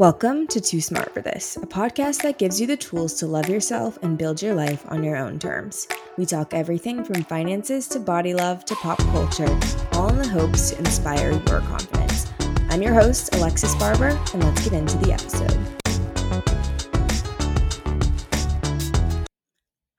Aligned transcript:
Welcome 0.00 0.48
to 0.48 0.60
Too 0.60 0.80
Smart 0.80 1.14
for 1.14 1.20
This, 1.20 1.56
a 1.56 1.60
podcast 1.60 2.22
that 2.22 2.36
gives 2.36 2.60
you 2.60 2.66
the 2.66 2.76
tools 2.76 3.14
to 3.14 3.28
love 3.28 3.48
yourself 3.48 3.96
and 4.02 4.18
build 4.18 4.42
your 4.42 4.52
life 4.52 4.84
on 4.88 5.04
your 5.04 5.16
own 5.16 5.38
terms. 5.38 5.86
We 6.18 6.26
talk 6.26 6.52
everything 6.52 7.04
from 7.04 7.22
finances 7.22 7.86
to 7.90 8.00
body 8.00 8.34
love 8.34 8.64
to 8.64 8.74
pop 8.74 8.98
culture, 8.98 9.46
all 9.92 10.08
in 10.08 10.18
the 10.18 10.26
hopes 10.26 10.70
to 10.70 10.78
inspire 10.78 11.30
your 11.30 11.60
confidence. 11.60 12.26
I'm 12.70 12.82
your 12.82 12.92
host, 12.92 13.36
Alexis 13.36 13.72
Barber, 13.76 14.20
and 14.32 14.42
let's 14.42 14.68
get 14.68 14.72
into 14.72 14.98
the 14.98 15.12
episode. 15.12 15.56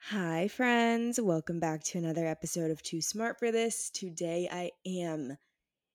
Hi, 0.10 0.50
friends. 0.50 1.22
Welcome 1.22 1.62
back 1.62 1.86
to 1.86 1.98
another 1.98 2.28
episode 2.28 2.70
of 2.70 2.84
Too 2.84 3.00
Smart 3.00 3.40
for 3.40 3.50
This. 3.50 3.92
Today, 3.92 4.50
I 4.52 4.72
am 4.86 5.38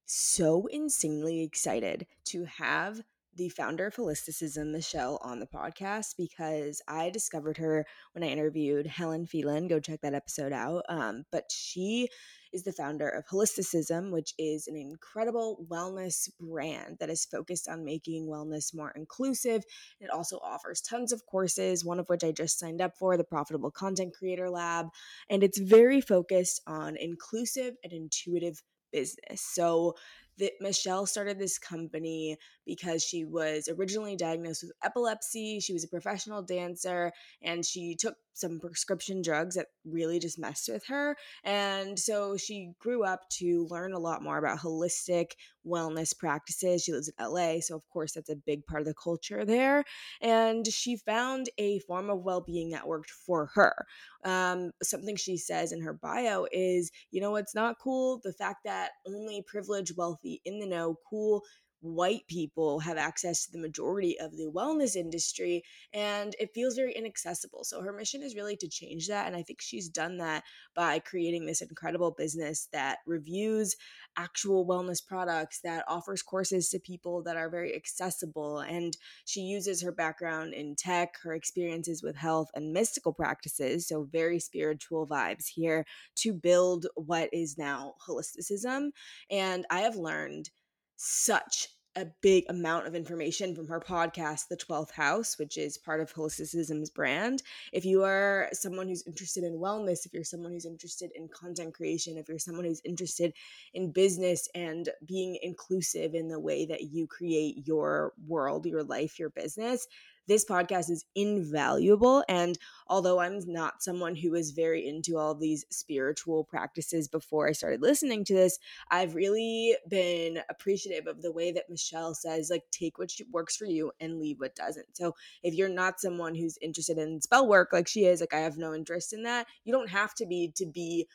so 0.06 0.68
insanely 0.68 1.42
excited 1.42 2.06
to 2.24 2.44
have 2.44 3.02
the 3.36 3.48
founder 3.48 3.86
of 3.86 3.94
Holisticism, 3.94 4.72
Michelle, 4.72 5.20
on 5.22 5.38
the 5.40 5.46
podcast 5.46 6.14
because 6.16 6.82
I 6.88 7.10
discovered 7.10 7.58
her 7.58 7.86
when 8.12 8.24
I 8.24 8.28
interviewed 8.28 8.86
Helen 8.86 9.26
Phelan. 9.26 9.68
Go 9.68 9.80
check 9.80 10.00
that 10.02 10.14
episode 10.14 10.52
out. 10.52 10.84
Um, 10.88 11.24
but 11.30 11.44
she 11.50 12.08
is 12.52 12.64
the 12.64 12.72
founder 12.72 13.08
of 13.08 13.26
Holisticism, 13.26 14.10
which 14.10 14.34
is 14.38 14.66
an 14.66 14.76
incredible 14.76 15.64
wellness 15.70 16.28
brand 16.40 16.96
that 16.98 17.10
is 17.10 17.24
focused 17.24 17.68
on 17.68 17.84
making 17.84 18.26
wellness 18.26 18.74
more 18.74 18.92
inclusive. 18.96 19.62
It 20.00 20.10
also 20.10 20.38
offers 20.42 20.80
tons 20.80 21.12
of 21.12 21.24
courses, 21.26 21.84
one 21.84 22.00
of 22.00 22.08
which 22.08 22.24
I 22.24 22.32
just 22.32 22.58
signed 22.58 22.80
up 22.80 22.96
for, 22.98 23.16
the 23.16 23.24
Profitable 23.24 23.70
Content 23.70 24.14
Creator 24.18 24.50
Lab. 24.50 24.88
And 25.28 25.44
it's 25.44 25.58
very 25.58 26.00
focused 26.00 26.60
on 26.66 26.96
inclusive 26.96 27.74
and 27.84 27.92
intuitive 27.92 28.62
business. 28.92 29.40
So 29.40 29.94
that 30.40 30.52
Michelle 30.60 31.06
started 31.06 31.38
this 31.38 31.58
company 31.58 32.36
because 32.66 33.02
she 33.02 33.24
was 33.24 33.68
originally 33.68 34.16
diagnosed 34.16 34.62
with 34.62 34.72
epilepsy. 34.82 35.60
She 35.60 35.72
was 35.72 35.84
a 35.84 35.88
professional 35.88 36.42
dancer 36.42 37.12
and 37.42 37.64
she 37.64 37.94
took 37.94 38.16
some 38.32 38.58
prescription 38.58 39.22
drugs 39.22 39.54
that 39.54 39.66
really 39.84 40.18
just 40.18 40.38
messed 40.38 40.68
with 40.68 40.86
her. 40.86 41.16
And 41.44 41.98
so 41.98 42.36
she 42.36 42.72
grew 42.78 43.04
up 43.04 43.28
to 43.38 43.66
learn 43.70 43.92
a 43.92 43.98
lot 43.98 44.22
more 44.22 44.38
about 44.38 44.58
holistic 44.58 45.32
wellness 45.66 46.16
practices. 46.16 46.82
She 46.82 46.92
lives 46.92 47.08
in 47.10 47.24
LA, 47.24 47.60
so 47.60 47.76
of 47.76 47.88
course 47.90 48.12
that's 48.12 48.30
a 48.30 48.36
big 48.36 48.64
part 48.66 48.80
of 48.80 48.86
the 48.86 48.94
culture 48.94 49.44
there. 49.44 49.84
And 50.20 50.66
she 50.66 50.96
found 50.96 51.50
a 51.58 51.80
form 51.80 52.08
of 52.08 52.22
well 52.22 52.40
being 52.40 52.70
that 52.70 52.86
worked 52.86 53.10
for 53.10 53.50
her. 53.54 53.86
Um, 54.24 54.72
something 54.82 55.16
she 55.16 55.36
says 55.36 55.72
in 55.72 55.82
her 55.82 55.92
bio 55.92 56.46
is, 56.52 56.90
you 57.10 57.20
know, 57.20 57.36
it's 57.36 57.54
not 57.54 57.78
cool 57.78 58.20
the 58.22 58.32
fact 58.32 58.64
that 58.64 58.92
only 59.06 59.42
privileged, 59.46 59.96
wealthy, 59.96 60.29
in 60.44 60.60
the 60.60 60.66
know, 60.66 60.96
cool 61.08 61.42
white 61.80 62.26
people 62.28 62.80
have 62.80 62.96
access 62.96 63.46
to 63.46 63.52
the 63.52 63.58
majority 63.58 64.18
of 64.20 64.32
the 64.32 64.50
wellness 64.54 64.96
industry 64.96 65.62
and 65.92 66.36
it 66.38 66.50
feels 66.54 66.74
very 66.76 66.92
inaccessible. 66.92 67.64
So 67.64 67.80
her 67.82 67.92
mission 67.92 68.22
is 68.22 68.34
really 68.34 68.56
to 68.56 68.68
change 68.68 69.08
that 69.08 69.26
and 69.26 69.36
I 69.36 69.42
think 69.42 69.60
she's 69.60 69.88
done 69.88 70.18
that 70.18 70.44
by 70.74 70.98
creating 70.98 71.46
this 71.46 71.62
incredible 71.62 72.10
business 72.10 72.68
that 72.72 72.98
reviews 73.06 73.76
actual 74.16 74.66
wellness 74.66 75.04
products 75.04 75.60
that 75.62 75.84
offers 75.88 76.22
courses 76.22 76.68
to 76.70 76.78
people 76.78 77.22
that 77.22 77.36
are 77.36 77.48
very 77.48 77.74
accessible 77.74 78.58
and 78.60 78.96
she 79.24 79.40
uses 79.40 79.82
her 79.82 79.92
background 79.92 80.52
in 80.52 80.74
tech, 80.76 81.14
her 81.22 81.34
experiences 81.34 82.02
with 82.02 82.16
health 82.16 82.50
and 82.54 82.72
mystical 82.72 83.12
practices, 83.12 83.88
so 83.88 84.06
very 84.10 84.38
spiritual 84.38 85.06
vibes 85.06 85.46
here 85.46 85.86
to 86.16 86.32
build 86.32 86.86
what 86.94 87.30
is 87.32 87.56
now 87.56 87.94
holisticism 88.06 88.90
and 89.30 89.64
I 89.70 89.80
have 89.80 89.96
learned 89.96 90.50
such 91.00 91.68
a 91.96 92.06
big 92.20 92.44
amount 92.48 92.86
of 92.86 92.94
information 92.94 93.54
from 93.54 93.66
her 93.66 93.80
podcast, 93.80 94.48
The 94.48 94.56
12th 94.56 94.92
House, 94.92 95.38
which 95.38 95.56
is 95.58 95.76
part 95.76 96.00
of 96.00 96.12
Holisticism's 96.12 96.90
brand. 96.90 97.42
If 97.72 97.84
you 97.84 98.04
are 98.04 98.48
someone 98.52 98.86
who's 98.86 99.06
interested 99.06 99.42
in 99.42 99.54
wellness, 99.54 100.06
if 100.06 100.12
you're 100.12 100.22
someone 100.22 100.52
who's 100.52 100.66
interested 100.66 101.10
in 101.16 101.28
content 101.28 101.74
creation, 101.74 102.16
if 102.16 102.28
you're 102.28 102.38
someone 102.38 102.64
who's 102.64 102.82
interested 102.84 103.32
in 103.74 103.90
business 103.90 104.48
and 104.54 104.88
being 105.04 105.38
inclusive 105.42 106.14
in 106.14 106.28
the 106.28 106.38
way 106.38 106.66
that 106.66 106.82
you 106.82 107.06
create 107.06 107.66
your 107.66 108.12
world, 108.28 108.66
your 108.66 108.84
life, 108.84 109.18
your 109.18 109.30
business, 109.30 109.88
this 110.26 110.44
podcast 110.44 110.90
is 110.90 111.04
invaluable. 111.14 112.24
And 112.28 112.58
although 112.86 113.20
I'm 113.20 113.40
not 113.46 113.82
someone 113.82 114.14
who 114.14 114.30
was 114.30 114.52
very 114.52 114.86
into 114.86 115.16
all 115.16 115.34
these 115.34 115.64
spiritual 115.70 116.44
practices 116.44 117.08
before 117.08 117.48
I 117.48 117.52
started 117.52 117.82
listening 117.82 118.24
to 118.26 118.34
this, 118.34 118.58
I've 118.90 119.14
really 119.14 119.76
been 119.88 120.40
appreciative 120.48 121.06
of 121.06 121.22
the 121.22 121.32
way 121.32 121.52
that 121.52 121.70
Michelle 121.70 122.14
says, 122.14 122.50
like, 122.50 122.64
take 122.70 122.98
what 122.98 123.10
works 123.32 123.56
for 123.56 123.64
you 123.64 123.92
and 124.00 124.18
leave 124.18 124.38
what 124.38 124.54
doesn't. 124.54 124.96
So 124.96 125.14
if 125.42 125.54
you're 125.54 125.68
not 125.68 126.00
someone 126.00 126.34
who's 126.34 126.58
interested 126.62 126.98
in 126.98 127.20
spell 127.20 127.46
work 127.48 127.70
like 127.72 127.88
she 127.88 128.04
is, 128.04 128.20
like, 128.20 128.34
I 128.34 128.40
have 128.40 128.56
no 128.56 128.74
interest 128.74 129.12
in 129.12 129.22
that, 129.24 129.46
you 129.64 129.72
don't 129.72 129.90
have 129.90 130.14
to 130.16 130.26
be 130.26 130.52
to 130.56 130.66
be 130.66 131.06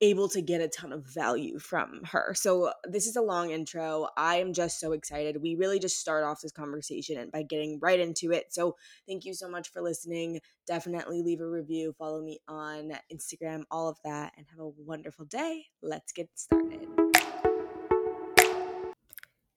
able 0.00 0.28
to 0.30 0.40
get 0.40 0.60
a 0.60 0.68
ton 0.68 0.92
of 0.92 1.04
value 1.06 1.58
from 1.58 2.00
her. 2.04 2.32
So 2.34 2.72
this 2.84 3.06
is 3.06 3.16
a 3.16 3.22
long 3.22 3.50
intro. 3.50 4.08
I 4.16 4.36
am 4.36 4.52
just 4.52 4.80
so 4.80 4.92
excited. 4.92 5.42
We 5.42 5.56
really 5.56 5.78
just 5.78 5.98
start 5.98 6.24
off 6.24 6.40
this 6.40 6.52
conversation 6.52 7.18
and 7.18 7.30
by 7.30 7.42
getting 7.42 7.78
right 7.80 8.00
into 8.00 8.32
it. 8.32 8.52
So 8.52 8.76
thank 9.06 9.24
you 9.24 9.34
so 9.34 9.48
much 9.48 9.68
for 9.68 9.82
listening. 9.82 10.40
Definitely 10.66 11.22
leave 11.22 11.40
a 11.40 11.48
review, 11.48 11.94
follow 11.98 12.22
me 12.22 12.40
on 12.48 12.92
Instagram, 13.12 13.62
all 13.70 13.88
of 13.88 13.98
that, 14.04 14.32
and 14.36 14.46
have 14.50 14.60
a 14.60 14.68
wonderful 14.68 15.24
day. 15.24 15.66
Let's 15.82 16.12
get 16.12 16.28
started. 16.34 16.99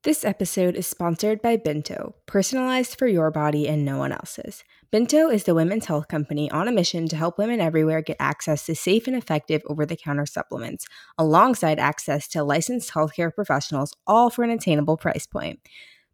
This 0.04 0.26
episode 0.26 0.76
is 0.76 0.86
sponsored 0.86 1.42
by 1.42 1.56
Binto, 1.56 2.12
personalized 2.26 3.00
for 3.00 3.08
your 3.08 3.32
body 3.32 3.70
and 3.70 3.86
no 3.86 4.00
one 4.00 4.12
else's. 4.12 4.66
Binto 4.92 5.34
is 5.34 5.46
the 5.46 5.56
women's 5.56 5.86
health 5.86 6.10
company 6.10 6.52
on 6.52 6.68
a 6.68 6.74
mission 6.74 7.08
to 7.08 7.16
help 7.16 7.38
women 7.38 7.62
everywhere 7.62 8.02
get 8.02 8.18
access 8.20 8.66
to 8.66 8.76
safe 8.76 9.08
and 9.08 9.16
effective 9.16 9.62
over 9.68 9.86
the 9.86 9.96
counter 9.96 10.26
supplements, 10.26 10.86
alongside 11.18 11.80
access 11.80 12.28
to 12.28 12.44
licensed 12.44 12.92
healthcare 12.92 13.34
professionals, 13.34 13.96
all 14.06 14.30
for 14.30 14.44
an 14.44 14.50
attainable 14.50 14.98
price 14.98 15.26
point. 15.26 15.62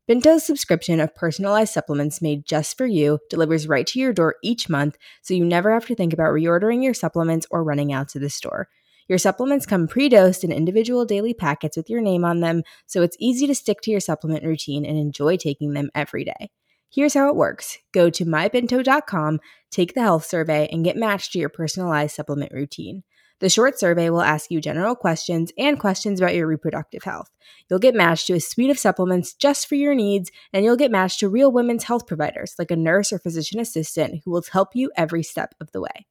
Binto's 0.07 0.45
subscription 0.45 0.99
of 0.99 1.15
personalized 1.15 1.73
supplements 1.73 2.21
made 2.21 2.45
just 2.45 2.77
for 2.77 2.85
you 2.85 3.17
delivers 3.27 3.67
right 3.67 3.87
to 3.87 3.99
your 3.99 4.13
door 4.13 4.35
each 4.43 4.69
month, 4.69 4.99
so 5.23 5.33
you 5.33 5.43
never 5.43 5.73
have 5.73 5.87
to 5.87 5.95
think 5.95 6.13
about 6.13 6.31
reordering 6.31 6.83
your 6.83 6.93
supplements 6.93 7.47
or 7.49 7.63
running 7.63 7.91
out 7.91 8.07
to 8.09 8.19
the 8.19 8.29
store. 8.29 8.69
Your 9.09 9.17
supplements 9.17 9.65
come 9.65 9.87
pre 9.87 10.07
dosed 10.07 10.43
in 10.43 10.51
individual 10.51 11.03
daily 11.03 11.33
packets 11.33 11.75
with 11.75 11.89
your 11.89 11.99
name 11.99 12.23
on 12.23 12.41
them, 12.41 12.61
so 12.85 13.01
it's 13.01 13.17
easy 13.19 13.47
to 13.47 13.55
stick 13.55 13.81
to 13.81 13.91
your 13.91 13.99
supplement 13.99 14.45
routine 14.45 14.85
and 14.85 14.99
enjoy 14.99 15.35
taking 15.35 15.73
them 15.73 15.89
every 15.95 16.23
day. 16.23 16.51
Here's 16.91 17.15
how 17.15 17.27
it 17.27 17.35
works 17.35 17.79
go 17.91 18.11
to 18.11 18.23
mybinto.com, 18.23 19.39
take 19.71 19.95
the 19.95 20.01
health 20.01 20.25
survey, 20.25 20.69
and 20.71 20.85
get 20.85 20.95
matched 20.95 21.33
to 21.33 21.39
your 21.39 21.49
personalized 21.49 22.15
supplement 22.15 22.51
routine. 22.53 23.03
The 23.39 23.49
short 23.49 23.79
survey 23.79 24.11
will 24.11 24.21
ask 24.21 24.51
you 24.51 24.61
general 24.61 24.95
questions 24.95 25.51
and 25.57 25.79
questions 25.79 26.19
about 26.19 26.35
your 26.35 26.45
reproductive 26.45 27.03
health. 27.03 27.31
You'll 27.67 27.79
get 27.79 27.95
matched 27.95 28.27
to 28.27 28.33
a 28.33 28.39
suite 28.39 28.69
of 28.69 28.77
supplements 28.77 29.33
just 29.33 29.67
for 29.67 29.75
your 29.75 29.95
needs, 29.95 30.29
and 30.53 30.63
you'll 30.63 30.75
get 30.75 30.91
matched 30.91 31.21
to 31.21 31.29
real 31.29 31.51
women's 31.51 31.85
health 31.85 32.05
providers 32.05 32.53
like 32.59 32.69
a 32.69 32.75
nurse 32.75 33.11
or 33.11 33.17
physician 33.17 33.59
assistant 33.59 34.21
who 34.23 34.29
will 34.29 34.43
help 34.51 34.75
you 34.75 34.91
every 34.95 35.23
step 35.23 35.55
of 35.59 35.71
the 35.71 35.81
way. 35.81 36.05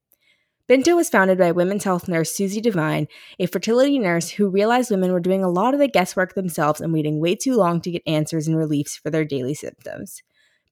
Binto 0.68 0.94
was 0.94 1.08
founded 1.08 1.38
by 1.38 1.50
women's 1.50 1.84
health 1.84 2.08
nurse 2.08 2.30
Susie 2.30 2.60
Devine, 2.60 3.08
a 3.38 3.46
fertility 3.46 3.98
nurse 3.98 4.28
who 4.28 4.50
realized 4.50 4.90
women 4.90 5.12
were 5.12 5.18
doing 5.18 5.42
a 5.42 5.48
lot 5.48 5.72
of 5.72 5.80
the 5.80 5.88
guesswork 5.88 6.34
themselves 6.34 6.78
and 6.82 6.92
waiting 6.92 7.20
way 7.20 7.34
too 7.34 7.56
long 7.56 7.80
to 7.80 7.90
get 7.90 8.02
answers 8.06 8.46
and 8.46 8.54
reliefs 8.54 8.94
for 8.94 9.08
their 9.08 9.24
daily 9.24 9.54
symptoms. 9.54 10.22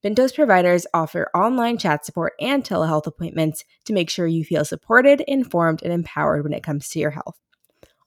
Binto's 0.04 0.34
providers 0.34 0.86
offer 0.92 1.30
online 1.34 1.78
chat 1.78 2.04
support 2.04 2.34
and 2.38 2.62
telehealth 2.62 3.06
appointments 3.06 3.64
to 3.86 3.94
make 3.94 4.10
sure 4.10 4.26
you 4.26 4.44
feel 4.44 4.66
supported, 4.66 5.22
informed, 5.26 5.82
and 5.82 5.94
empowered 5.94 6.44
when 6.44 6.52
it 6.52 6.62
comes 6.62 6.90
to 6.90 6.98
your 6.98 7.12
health. 7.12 7.38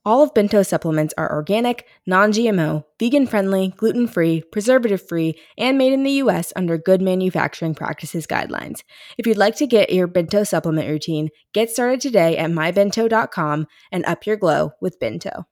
All 0.06 0.24
of 0.24 0.34
Binto 0.34 0.66
supplements 0.66 1.14
are 1.18 1.30
organic, 1.30 1.86
non 2.08 2.32
GMO, 2.32 2.86
vegan 3.00 3.28
friendly, 3.28 3.74
gluten 3.76 4.08
free, 4.08 4.42
preservative 4.50 5.06
free, 5.06 5.38
and 5.58 5.78
made 5.78 5.92
in 5.92 6.04
the 6.04 6.24
US 6.24 6.54
under 6.56 6.78
good 6.78 7.02
manufacturing 7.02 7.76
practices 7.76 8.26
guidelines. 8.26 8.80
If 9.18 9.28
you'd 9.28 9.36
like 9.36 9.58
to 9.58 9.68
get 9.68 9.92
your 9.92 10.08
Binto 10.08 10.48
supplement 10.48 10.88
routine, 10.88 11.28
get 11.54 11.70
started 11.70 12.00
today 12.00 12.38
at 12.38 12.50
mybinto.com 12.50 13.68
and 13.92 14.06
up 14.06 14.26
your 14.26 14.38
glow 14.38 14.72
with 14.80 14.98
Binto. 15.02 15.44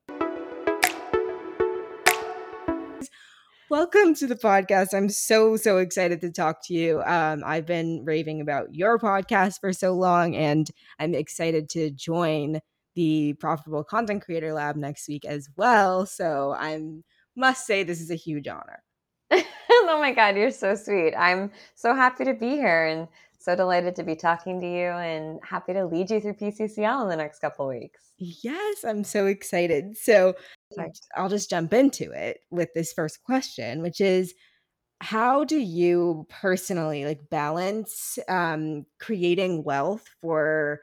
Welcome 3.70 4.16
to 4.16 4.28
the 4.28 4.40
podcast. 4.42 4.94
I'm 4.94 5.10
so, 5.10 5.58
so 5.58 5.80
excited 5.80 6.22
to 6.22 6.32
talk 6.32 6.66
to 6.68 6.74
you. 6.74 7.02
Um, 7.02 7.44
I've 7.46 7.66
been 7.66 8.06
raving 8.06 8.40
about 8.40 8.74
your 8.74 8.98
podcast 8.98 9.60
for 9.60 9.74
so 9.74 9.92
long, 9.92 10.38
and 10.38 10.72
I'm 11.00 11.14
excited 11.14 11.68
to 11.72 11.92
join 11.92 12.62
the 12.98 13.34
Profitable 13.34 13.84
Content 13.84 14.26
Creator 14.26 14.54
Lab 14.54 14.76
next 14.76 15.08
week 15.08 15.24
as 15.24 15.48
well. 15.56 16.08
So 16.08 16.56
I 16.58 16.82
must 17.36 17.68
say 17.68 17.84
this 17.84 18.02
is 18.02 18.10
a 18.10 18.16
huge 18.16 18.48
honor. 18.48 18.82
oh 19.32 19.98
my 20.02 20.12
God, 20.12 20.36
you're 20.36 20.50
so 20.50 20.74
sweet. 20.74 21.14
I'm 21.16 21.52
so 21.76 21.94
happy 21.94 22.26
to 22.26 22.34
be 22.34 22.50
here 22.50 22.88
and 22.88 23.08
so 23.38 23.56
delighted 23.56 23.96
to 23.98 24.04
be 24.04 24.16
talking 24.16 24.60
to 24.60 24.66
you 24.66 24.88
and 24.88 25.40
happy 25.44 25.74
to 25.74 25.86
lead 25.86 26.10
you 26.10 26.20
through 26.20 26.34
PCCL 26.34 27.04
in 27.04 27.10
the 27.10 27.16
next 27.16 27.38
couple 27.38 27.68
weeks. 27.68 28.14
Yes, 28.18 28.84
I'm 28.84 29.04
so 29.04 29.28
excited. 29.28 29.96
So 29.96 30.34
I'll 31.16 31.30
just 31.30 31.52
jump 31.52 31.74
into 31.74 32.12
it 32.12 32.40
with 32.50 32.70
this 32.74 32.94
first 32.94 33.24
question, 33.24 33.84
which 33.84 34.02
is 34.02 34.34
how 35.02 35.44
do 35.44 35.60
you 35.60 36.26
personally 36.30 37.06
like 37.06 37.30
balance 37.30 38.18
um, 38.28 38.88
creating 39.00 39.64
wealth 39.64 40.10
for 40.20 40.82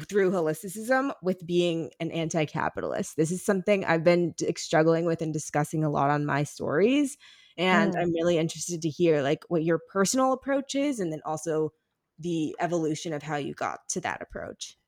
through 0.00 0.30
holisticism 0.30 1.12
with 1.22 1.46
being 1.46 1.90
an 2.00 2.10
anti-capitalist 2.10 3.16
this 3.16 3.30
is 3.30 3.44
something 3.44 3.84
i've 3.84 4.04
been 4.04 4.34
struggling 4.56 5.04
with 5.04 5.22
and 5.22 5.32
discussing 5.32 5.84
a 5.84 5.90
lot 5.90 6.10
on 6.10 6.26
my 6.26 6.42
stories 6.44 7.16
and 7.56 7.92
Mm. 7.92 8.00
i'm 8.00 8.12
really 8.12 8.38
interested 8.38 8.82
to 8.82 8.88
hear 8.88 9.22
like 9.22 9.44
what 9.48 9.64
your 9.64 9.78
personal 9.78 10.32
approach 10.32 10.74
is 10.74 11.00
and 11.00 11.12
then 11.12 11.20
also 11.24 11.70
the 12.18 12.56
evolution 12.60 13.12
of 13.12 13.22
how 13.22 13.36
you 13.36 13.54
got 13.54 13.88
to 13.88 14.00
that 14.00 14.22
approach 14.22 14.78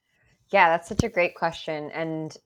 Yeah, 0.50 0.68
that's 0.70 0.88
such 0.88 1.02
a 1.02 1.08
great 1.08 1.34
question. 1.34 1.90
And 1.90 2.36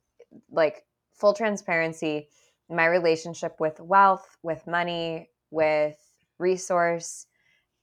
like 0.51 0.87
full 1.13 1.35
transparency, 1.35 2.29
my 2.69 2.87
relationship 2.87 3.61
with 3.61 3.81
wealth, 3.81 4.37
with 4.43 4.67
money, 4.67 5.31
with 5.51 5.99
resource, 6.39 7.27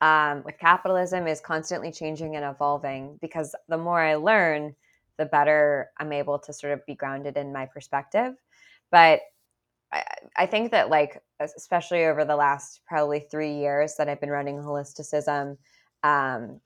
um, 0.01 0.43
with 0.43 0.57
capitalism 0.59 1.27
is 1.27 1.41
constantly 1.41 1.91
changing 1.91 2.35
and 2.35 2.45
evolving 2.45 3.17
because 3.21 3.55
the 3.67 3.77
more 3.77 3.99
I 3.99 4.15
learn, 4.15 4.75
the 5.17 5.25
better 5.25 5.89
I'm 5.97 6.13
able 6.13 6.39
to 6.39 6.53
sort 6.53 6.73
of 6.73 6.85
be 6.85 6.95
grounded 6.95 7.35
in 7.35 7.51
my 7.51 7.65
perspective. 7.65 8.35
But 8.91 9.21
I, 9.91 10.03
I 10.37 10.45
think 10.45 10.71
that, 10.71 10.89
like, 10.89 11.21
especially 11.39 12.05
over 12.05 12.23
the 12.23 12.35
last 12.35 12.81
probably 12.87 13.19
three 13.19 13.53
years 13.53 13.95
that 13.95 14.07
I've 14.07 14.21
been 14.21 14.29
running 14.29 14.57
holisticism, 14.57 15.57
um, 16.03 16.61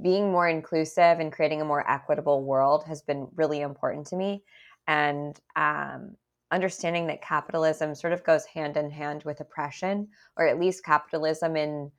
being 0.00 0.30
more 0.30 0.48
inclusive 0.48 1.20
and 1.20 1.32
creating 1.32 1.60
a 1.60 1.64
more 1.64 1.88
equitable 1.88 2.42
world 2.42 2.84
has 2.84 3.02
been 3.02 3.28
really 3.34 3.60
important 3.60 4.06
to 4.08 4.16
me. 4.16 4.42
And 4.86 5.38
um, 5.56 6.16
understanding 6.50 7.06
that 7.08 7.22
capitalism 7.22 7.94
sort 7.94 8.12
of 8.12 8.24
goes 8.24 8.44
hand 8.44 8.76
in 8.76 8.90
hand 8.90 9.24
with 9.24 9.40
oppression, 9.40 10.08
or 10.36 10.46
at 10.46 10.60
least 10.60 10.84
capitalism 10.84 11.56
in 11.56 11.90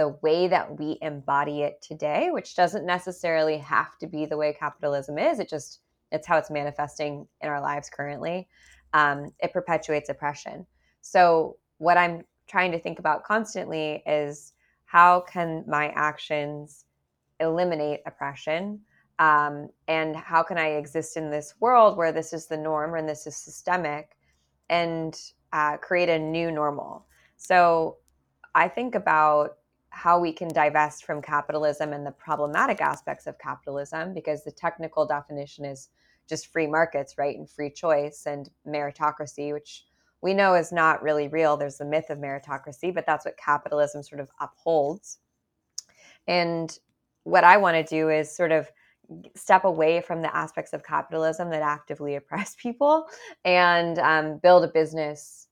the 0.00 0.16
way 0.22 0.48
that 0.48 0.78
we 0.78 0.96
embody 1.02 1.60
it 1.60 1.82
today, 1.82 2.30
which 2.30 2.56
doesn't 2.56 2.86
necessarily 2.86 3.58
have 3.58 3.98
to 3.98 4.06
be 4.06 4.24
the 4.24 4.36
way 4.38 4.50
capitalism 4.58 5.18
is. 5.18 5.38
It 5.38 5.50
just, 5.50 5.80
it's 6.10 6.26
how 6.26 6.38
it's 6.38 6.50
manifesting 6.50 7.26
in 7.42 7.50
our 7.50 7.60
lives 7.60 7.90
currently. 7.90 8.48
Um, 8.94 9.30
it 9.40 9.52
perpetuates 9.52 10.08
oppression. 10.08 10.66
So, 11.02 11.58
what 11.76 11.98
I'm 11.98 12.22
trying 12.48 12.72
to 12.72 12.78
think 12.78 12.98
about 12.98 13.24
constantly 13.24 14.02
is 14.06 14.54
how 14.86 15.20
can 15.20 15.64
my 15.68 15.88
actions 15.88 16.86
eliminate 17.38 18.00
oppression? 18.06 18.80
Um, 19.18 19.68
and 19.86 20.16
how 20.16 20.42
can 20.42 20.56
I 20.56 20.68
exist 20.68 21.18
in 21.18 21.30
this 21.30 21.56
world 21.60 21.98
where 21.98 22.10
this 22.10 22.32
is 22.32 22.46
the 22.46 22.56
norm 22.56 22.94
and 22.94 23.06
this 23.06 23.26
is 23.26 23.36
systemic 23.36 24.16
and 24.70 25.14
uh, 25.52 25.76
create 25.76 26.08
a 26.08 26.18
new 26.18 26.50
normal? 26.50 27.04
So 27.36 27.98
I 28.54 28.66
think 28.66 28.94
about 28.94 29.58
how 30.00 30.18
we 30.18 30.32
can 30.32 30.48
divest 30.48 31.04
from 31.04 31.20
capitalism 31.20 31.92
and 31.92 32.06
the 32.06 32.10
problematic 32.10 32.80
aspects 32.80 33.26
of 33.26 33.38
capitalism 33.38 34.14
because 34.14 34.42
the 34.42 34.50
technical 34.50 35.04
definition 35.04 35.66
is 35.66 35.90
just 36.26 36.46
free 36.46 36.66
markets, 36.66 37.18
right? 37.18 37.36
And 37.36 37.48
free 37.48 37.68
choice 37.68 38.24
and 38.24 38.48
meritocracy, 38.66 39.52
which 39.52 39.84
we 40.22 40.32
know 40.32 40.54
is 40.54 40.72
not 40.72 41.02
really 41.02 41.28
real. 41.28 41.58
There's 41.58 41.76
the 41.76 41.84
myth 41.84 42.08
of 42.08 42.16
meritocracy, 42.16 42.94
but 42.94 43.04
that's 43.04 43.26
what 43.26 43.36
capitalism 43.36 44.02
sort 44.02 44.22
of 44.22 44.30
upholds. 44.40 45.18
And 46.26 46.78
what 47.24 47.44
I 47.44 47.58
want 47.58 47.76
to 47.76 47.94
do 47.94 48.08
is 48.08 48.34
sort 48.34 48.52
of 48.52 48.70
step 49.36 49.64
away 49.64 50.00
from 50.00 50.22
the 50.22 50.34
aspects 50.34 50.72
of 50.72 50.82
capitalism 50.82 51.50
that 51.50 51.60
actively 51.60 52.14
oppress 52.16 52.56
people 52.58 53.06
and 53.44 53.98
um, 53.98 54.38
build 54.38 54.64
a 54.64 54.68
business 54.68 55.48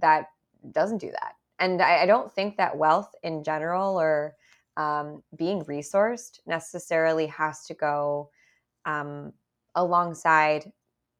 that 0.00 0.26
doesn't 0.70 0.98
do 0.98 1.10
that. 1.10 1.32
And 1.58 1.82
I, 1.82 2.02
I 2.02 2.06
don't 2.06 2.32
think 2.32 2.56
that 2.56 2.76
wealth 2.76 3.14
in 3.22 3.42
general 3.42 3.98
or 3.98 4.34
um, 4.76 5.22
being 5.36 5.64
resourced 5.64 6.38
necessarily 6.46 7.26
has 7.26 7.64
to 7.66 7.74
go 7.74 8.30
um, 8.86 9.32
alongside 9.74 10.72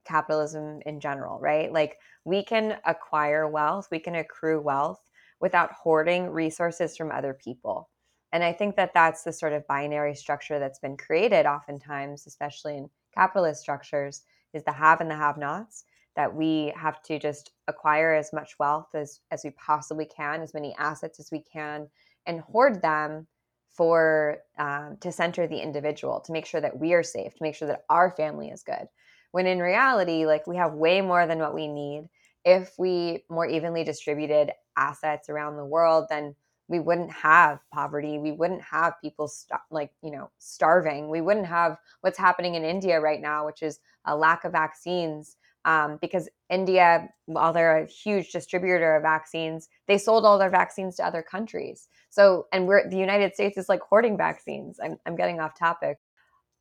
capitalism 0.07 0.81
in 0.87 1.01
general, 1.01 1.39
right? 1.41 1.73
Like 1.73 1.99
we 2.25 2.43
can 2.43 2.79
acquire 2.87 3.49
wealth, 3.49 3.89
we 3.91 3.99
can 3.99 4.15
accrue 4.15 4.61
wealth 4.61 5.01
without 5.41 5.73
hoarding 5.73 6.31
resources 6.31 6.97
from 6.97 7.11
other 7.11 7.35
people. 7.35 7.91
And 8.33 8.45
I 8.45 8.53
think 8.53 8.77
that 8.77 8.95
that's 8.95 9.23
the 9.23 9.33
sort 9.33 9.53
of 9.53 9.67
binary 9.67 10.15
structure 10.15 10.59
that's 10.59 10.79
been 10.79 10.97
created 10.97 11.47
oftentimes, 11.47 12.27
especially 12.27 12.77
in 12.77 12.91
capitalist 13.15 13.61
structures, 13.61 14.23
is 14.55 14.65
the 14.65 14.73
have 14.73 15.01
and 15.01 15.11
the 15.11 15.17
have 15.17 15.37
nots 15.37 15.85
that 16.19 16.35
we 16.35 16.73
have 16.75 17.01
to 17.01 17.17
just 17.17 17.53
acquire 17.69 18.13
as 18.13 18.33
much 18.33 18.59
wealth 18.59 18.89
as, 18.93 19.21
as 19.31 19.43
we 19.45 19.51
possibly 19.51 20.05
can, 20.05 20.43
as 20.43 20.53
many 20.53 20.75
assets 20.77 21.21
as 21.21 21.31
we 21.31 21.41
can, 21.41 21.87
and 22.27 22.41
hoard 22.41 22.83
them 22.83 23.25
for 23.69 24.39
um, 24.59 24.97
to 25.01 25.13
center 25.13 25.47
the 25.47 25.61
individual, 25.61 26.19
to 26.19 26.33
make 26.33 26.45
sure 26.45 26.61
that 26.61 26.77
we 26.77 26.93
are 26.93 27.05
safe, 27.05 27.37
to 27.37 27.43
make 27.45 27.55
sure 27.55 27.69
that 27.69 27.85
our 27.89 28.11
family 28.11 28.49
is 28.49 28.65
good. 28.65 28.89
When 29.31 29.47
in 29.47 29.61
reality, 29.61 30.27
like 30.27 30.45
we 30.49 30.57
have 30.57 30.73
way 30.73 31.01
more 31.01 31.25
than 31.29 31.39
what 31.39 31.55
we 31.55 31.69
need. 31.69 32.09
If 32.45 32.73
we 32.77 33.25
more 33.31 33.47
evenly 33.47 33.85
distributed 33.85 34.51
assets 34.77 35.29
around 35.29 35.57
the 35.57 35.65
world, 35.65 36.07
then 36.11 36.35
we 36.67 36.81
wouldn't 36.81 37.11
have 37.11 37.61
poverty 37.73 38.19
we 38.19 38.31
wouldn't 38.31 38.61
have 38.61 38.93
people 39.03 39.27
st- 39.27 39.59
like 39.71 39.91
you 40.03 40.11
know 40.11 40.31
starving 40.39 41.09
we 41.09 41.23
wouldn't 41.23 41.47
have 41.47 41.79
what's 42.03 42.19
happening 42.19 42.57
in 42.57 42.63
india 42.63 43.01
right 43.01 43.23
now 43.23 43.47
which 43.47 43.63
is 43.63 43.81
a 44.05 44.15
lack 44.15 44.45
of 44.45 44.53
vaccines 44.53 45.37
um, 45.69 45.99
because 46.01 46.29
india 46.51 47.09
while 47.27 47.53
they're 47.53 47.83
a 47.83 47.87
huge 47.87 48.33
distributor 48.33 48.97
of 48.97 49.03
vaccines 49.03 49.69
they 49.87 49.99
sold 49.99 50.25
all 50.25 50.39
their 50.39 50.51
vaccines 50.51 50.97
to 50.97 51.07
other 51.07 51.23
countries. 51.23 51.89
So 52.11 52.47
and 52.53 52.67
we're 52.67 52.89
the 52.89 52.97
united 53.09 53.35
states 53.35 53.59
is 53.59 53.69
like 53.69 53.81
hoarding 53.83 54.17
vaccines. 54.17 54.79
I'm, 54.83 54.97
I'm 55.07 55.17
getting 55.17 55.41
off 55.41 55.59
topic. 55.59 55.99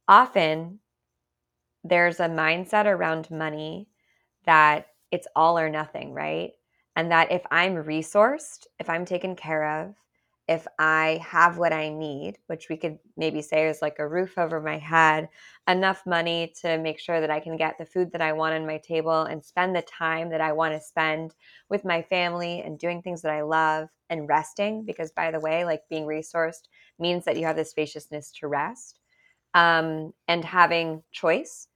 Often 0.08 0.80
there's 1.84 2.20
a 2.20 2.28
mindset 2.28 2.86
around 2.86 3.32
money 3.32 3.88
that 4.46 4.88
it's 5.12 5.28
all 5.36 5.58
or 5.58 5.70
nothing 5.70 6.14
right? 6.14 6.52
And 6.96 7.12
that 7.12 7.32
if 7.32 7.44
I'm 7.52 7.76
resourced, 7.76 8.66
if 8.80 8.90
I'm 8.90 9.06
taken 9.06 9.36
care 9.36 9.82
of, 9.82 9.96
if 10.48 10.66
I 10.80 11.20
have 11.26 11.58
what 11.58 11.74
I 11.74 11.90
need, 11.90 12.38
which 12.48 12.70
we 12.70 12.78
could 12.78 13.00
maybe 13.18 13.42
say 13.42 13.68
is 13.68 13.82
like 13.82 14.00
a 14.00 14.08
roof 14.08 14.38
over 14.38 14.62
my 14.62 14.78
head, 14.78 15.28
enough 15.68 16.06
money 16.06 16.54
to 16.62 16.78
make 16.78 17.00
sure 17.00 17.20
that 17.20 17.30
I 17.30 17.42
can 17.42 17.58
get 17.58 17.78
the 17.78 17.86
food 17.86 18.12
that 18.14 18.22
I 18.22 18.32
want 18.32 18.56
on 18.56 18.66
my 18.66 18.78
table 18.78 19.24
and 19.24 19.44
spend 19.44 19.76
the 19.76 19.82
time 19.82 20.30
that 20.30 20.40
I 20.42 20.54
want 20.54 20.74
to 20.74 20.80
spend 20.80 21.36
with 21.70 21.84
my 21.84 22.02
family 22.02 22.62
and 22.62 22.80
doing 22.80 23.02
things 23.02 23.22
that 23.24 23.34
I 23.34 23.42
love 23.42 23.90
and 24.10 24.30
resting. 24.30 24.86
Because, 24.86 25.12
by 25.12 25.32
the 25.32 25.40
way, 25.40 25.66
like 25.66 25.82
being 25.90 26.06
resourced 26.06 26.70
means 26.98 27.26
that 27.26 27.38
you 27.38 27.46
have 27.46 27.58
the 27.58 27.66
spaciousness 27.66 28.32
to 28.40 28.48
rest 28.48 29.00
um, 29.54 30.14
and 30.30 30.46
having 30.46 31.04
choice. 31.12 31.68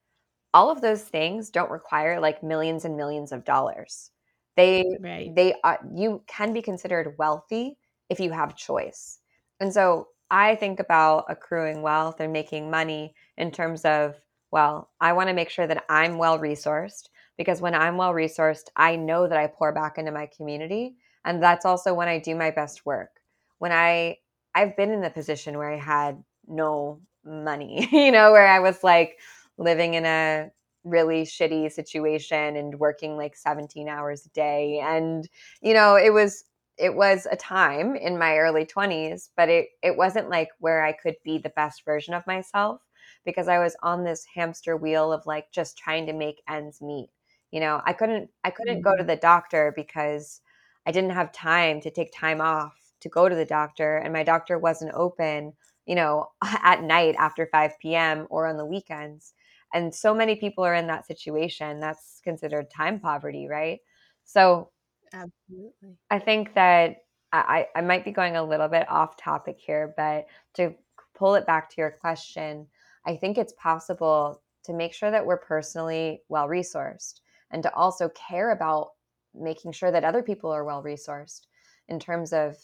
All 0.53 0.69
of 0.69 0.81
those 0.81 1.03
things 1.03 1.49
don't 1.49 1.71
require 1.71 2.19
like 2.19 2.43
millions 2.43 2.85
and 2.85 2.97
millions 2.97 3.31
of 3.31 3.45
dollars 3.45 4.11
they 4.57 4.83
right 4.99 5.33
they 5.35 5.53
are 5.63 5.79
you 5.95 6.21
can 6.27 6.51
be 6.53 6.61
considered 6.61 7.15
wealthy 7.17 7.77
if 8.11 8.19
you 8.19 8.29
have 8.29 8.57
choice. 8.57 9.19
And 9.61 9.73
so 9.73 10.09
I 10.29 10.55
think 10.55 10.81
about 10.81 11.25
accruing 11.29 11.81
wealth 11.81 12.19
and 12.19 12.33
making 12.33 12.69
money 12.69 13.15
in 13.37 13.51
terms 13.51 13.85
of, 13.85 14.15
well, 14.51 14.89
I 14.99 15.13
want 15.13 15.29
to 15.29 15.33
make 15.33 15.49
sure 15.49 15.65
that 15.65 15.85
I'm 15.87 16.17
well 16.17 16.37
resourced 16.37 17.07
because 17.37 17.61
when 17.61 17.73
I'm 17.73 17.95
well 17.95 18.11
resourced, 18.11 18.67
I 18.75 18.97
know 18.97 19.27
that 19.29 19.37
I 19.37 19.47
pour 19.47 19.71
back 19.71 19.97
into 19.97 20.11
my 20.11 20.27
community. 20.35 20.97
And 21.23 21.41
that's 21.41 21.65
also 21.65 21.93
when 21.93 22.09
I 22.09 22.19
do 22.19 22.35
my 22.35 22.51
best 22.51 22.85
work. 22.85 23.11
When 23.59 23.71
I, 23.71 24.17
I've 24.53 24.75
been 24.75 24.91
in 24.91 25.01
the 25.01 25.09
position 25.09 25.57
where 25.57 25.71
I 25.71 25.77
had 25.77 26.21
no 26.49 26.99
money, 27.23 27.87
you 27.93 28.11
know, 28.11 28.33
where 28.33 28.47
I 28.47 28.59
was 28.59 28.83
like 28.83 29.19
living 29.57 29.93
in 29.93 30.05
a 30.05 30.51
really 30.83 31.23
shitty 31.23 31.71
situation 31.71 32.57
and 32.57 32.77
working 32.77 33.15
like 33.15 33.37
17 33.37 33.87
hours 33.87 34.25
a 34.25 34.29
day. 34.29 34.81
And, 34.83 35.29
you 35.61 35.73
know, 35.73 35.95
it 35.95 36.11
was, 36.11 36.43
it 36.81 36.95
was 36.95 37.27
a 37.29 37.35
time 37.35 37.95
in 37.95 38.17
my 38.17 38.37
early 38.37 38.65
20s, 38.65 39.29
but 39.37 39.49
it 39.49 39.69
it 39.83 39.95
wasn't 39.95 40.29
like 40.29 40.49
where 40.59 40.83
I 40.83 40.93
could 40.93 41.15
be 41.23 41.37
the 41.37 41.49
best 41.49 41.85
version 41.85 42.13
of 42.13 42.25
myself 42.27 42.81
because 43.25 43.47
I 43.47 43.59
was 43.59 43.75
on 43.83 44.03
this 44.03 44.25
hamster 44.33 44.75
wheel 44.75 45.13
of 45.13 45.25
like 45.25 45.51
just 45.51 45.77
trying 45.77 46.07
to 46.07 46.13
make 46.13 46.41
ends 46.49 46.81
meet. 46.81 47.09
You 47.51 47.59
know, 47.59 47.81
I 47.85 47.93
couldn't 47.93 48.29
I 48.43 48.49
couldn't 48.49 48.81
mm-hmm. 48.81 48.89
go 48.89 48.97
to 48.97 49.03
the 49.03 49.15
doctor 49.15 49.73
because 49.75 50.41
I 50.87 50.91
didn't 50.91 51.11
have 51.11 51.31
time 51.31 51.81
to 51.81 51.91
take 51.91 52.11
time 52.13 52.41
off 52.41 52.73
to 53.01 53.09
go 53.09 53.29
to 53.29 53.35
the 53.35 53.45
doctor 53.45 53.97
and 53.97 54.13
my 54.13 54.23
doctor 54.23 54.57
wasn't 54.57 54.93
open, 54.95 55.53
you 55.85 55.95
know, 55.95 56.27
at 56.63 56.83
night 56.83 57.15
after 57.19 57.47
5 57.51 57.73
p.m. 57.79 58.27
or 58.29 58.47
on 58.47 58.57
the 58.57 58.65
weekends. 58.65 59.33
And 59.73 59.93
so 59.93 60.13
many 60.13 60.35
people 60.35 60.65
are 60.65 60.75
in 60.75 60.87
that 60.87 61.05
situation. 61.05 61.79
That's 61.79 62.21
considered 62.23 62.71
time 62.75 62.99
poverty, 62.99 63.47
right? 63.47 63.79
So 64.25 64.71
Absolutely. 65.13 65.97
I 66.09 66.19
think 66.19 66.53
that 66.53 66.97
I, 67.33 67.67
I 67.75 67.81
might 67.81 68.03
be 68.03 68.11
going 68.11 68.35
a 68.35 68.43
little 68.43 68.67
bit 68.67 68.89
off 68.89 69.15
topic 69.17 69.57
here, 69.59 69.93
but 69.95 70.27
to 70.55 70.73
pull 71.15 71.35
it 71.35 71.45
back 71.45 71.69
to 71.69 71.75
your 71.77 71.91
question, 71.91 72.67
I 73.05 73.15
think 73.15 73.37
it's 73.37 73.53
possible 73.53 74.41
to 74.65 74.73
make 74.73 74.93
sure 74.93 75.11
that 75.11 75.25
we're 75.25 75.37
personally 75.37 76.21
well 76.29 76.47
resourced 76.47 77.21
and 77.51 77.63
to 77.63 77.73
also 77.73 78.09
care 78.09 78.51
about 78.51 78.91
making 79.33 79.71
sure 79.71 79.91
that 79.91 80.03
other 80.03 80.21
people 80.23 80.51
are 80.51 80.65
well 80.65 80.83
resourced. 80.83 81.47
in 81.87 81.99
terms 81.99 82.31
of 82.31 82.55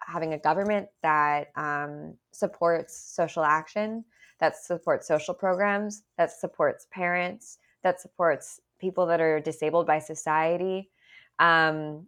having 0.00 0.32
a 0.34 0.38
government 0.38 0.88
that 1.02 1.48
um, 1.56 2.14
supports 2.32 2.96
social 2.96 3.42
action, 3.42 4.04
that 4.40 4.56
supports 4.56 5.08
social 5.08 5.34
programs, 5.34 6.02
that 6.18 6.30
supports 6.30 6.86
parents, 6.90 7.58
that 7.82 8.00
supports 8.00 8.60
people 8.78 9.06
that 9.06 9.20
are 9.20 9.40
disabled 9.40 9.86
by 9.86 9.98
society, 9.98 10.90
um, 11.38 12.06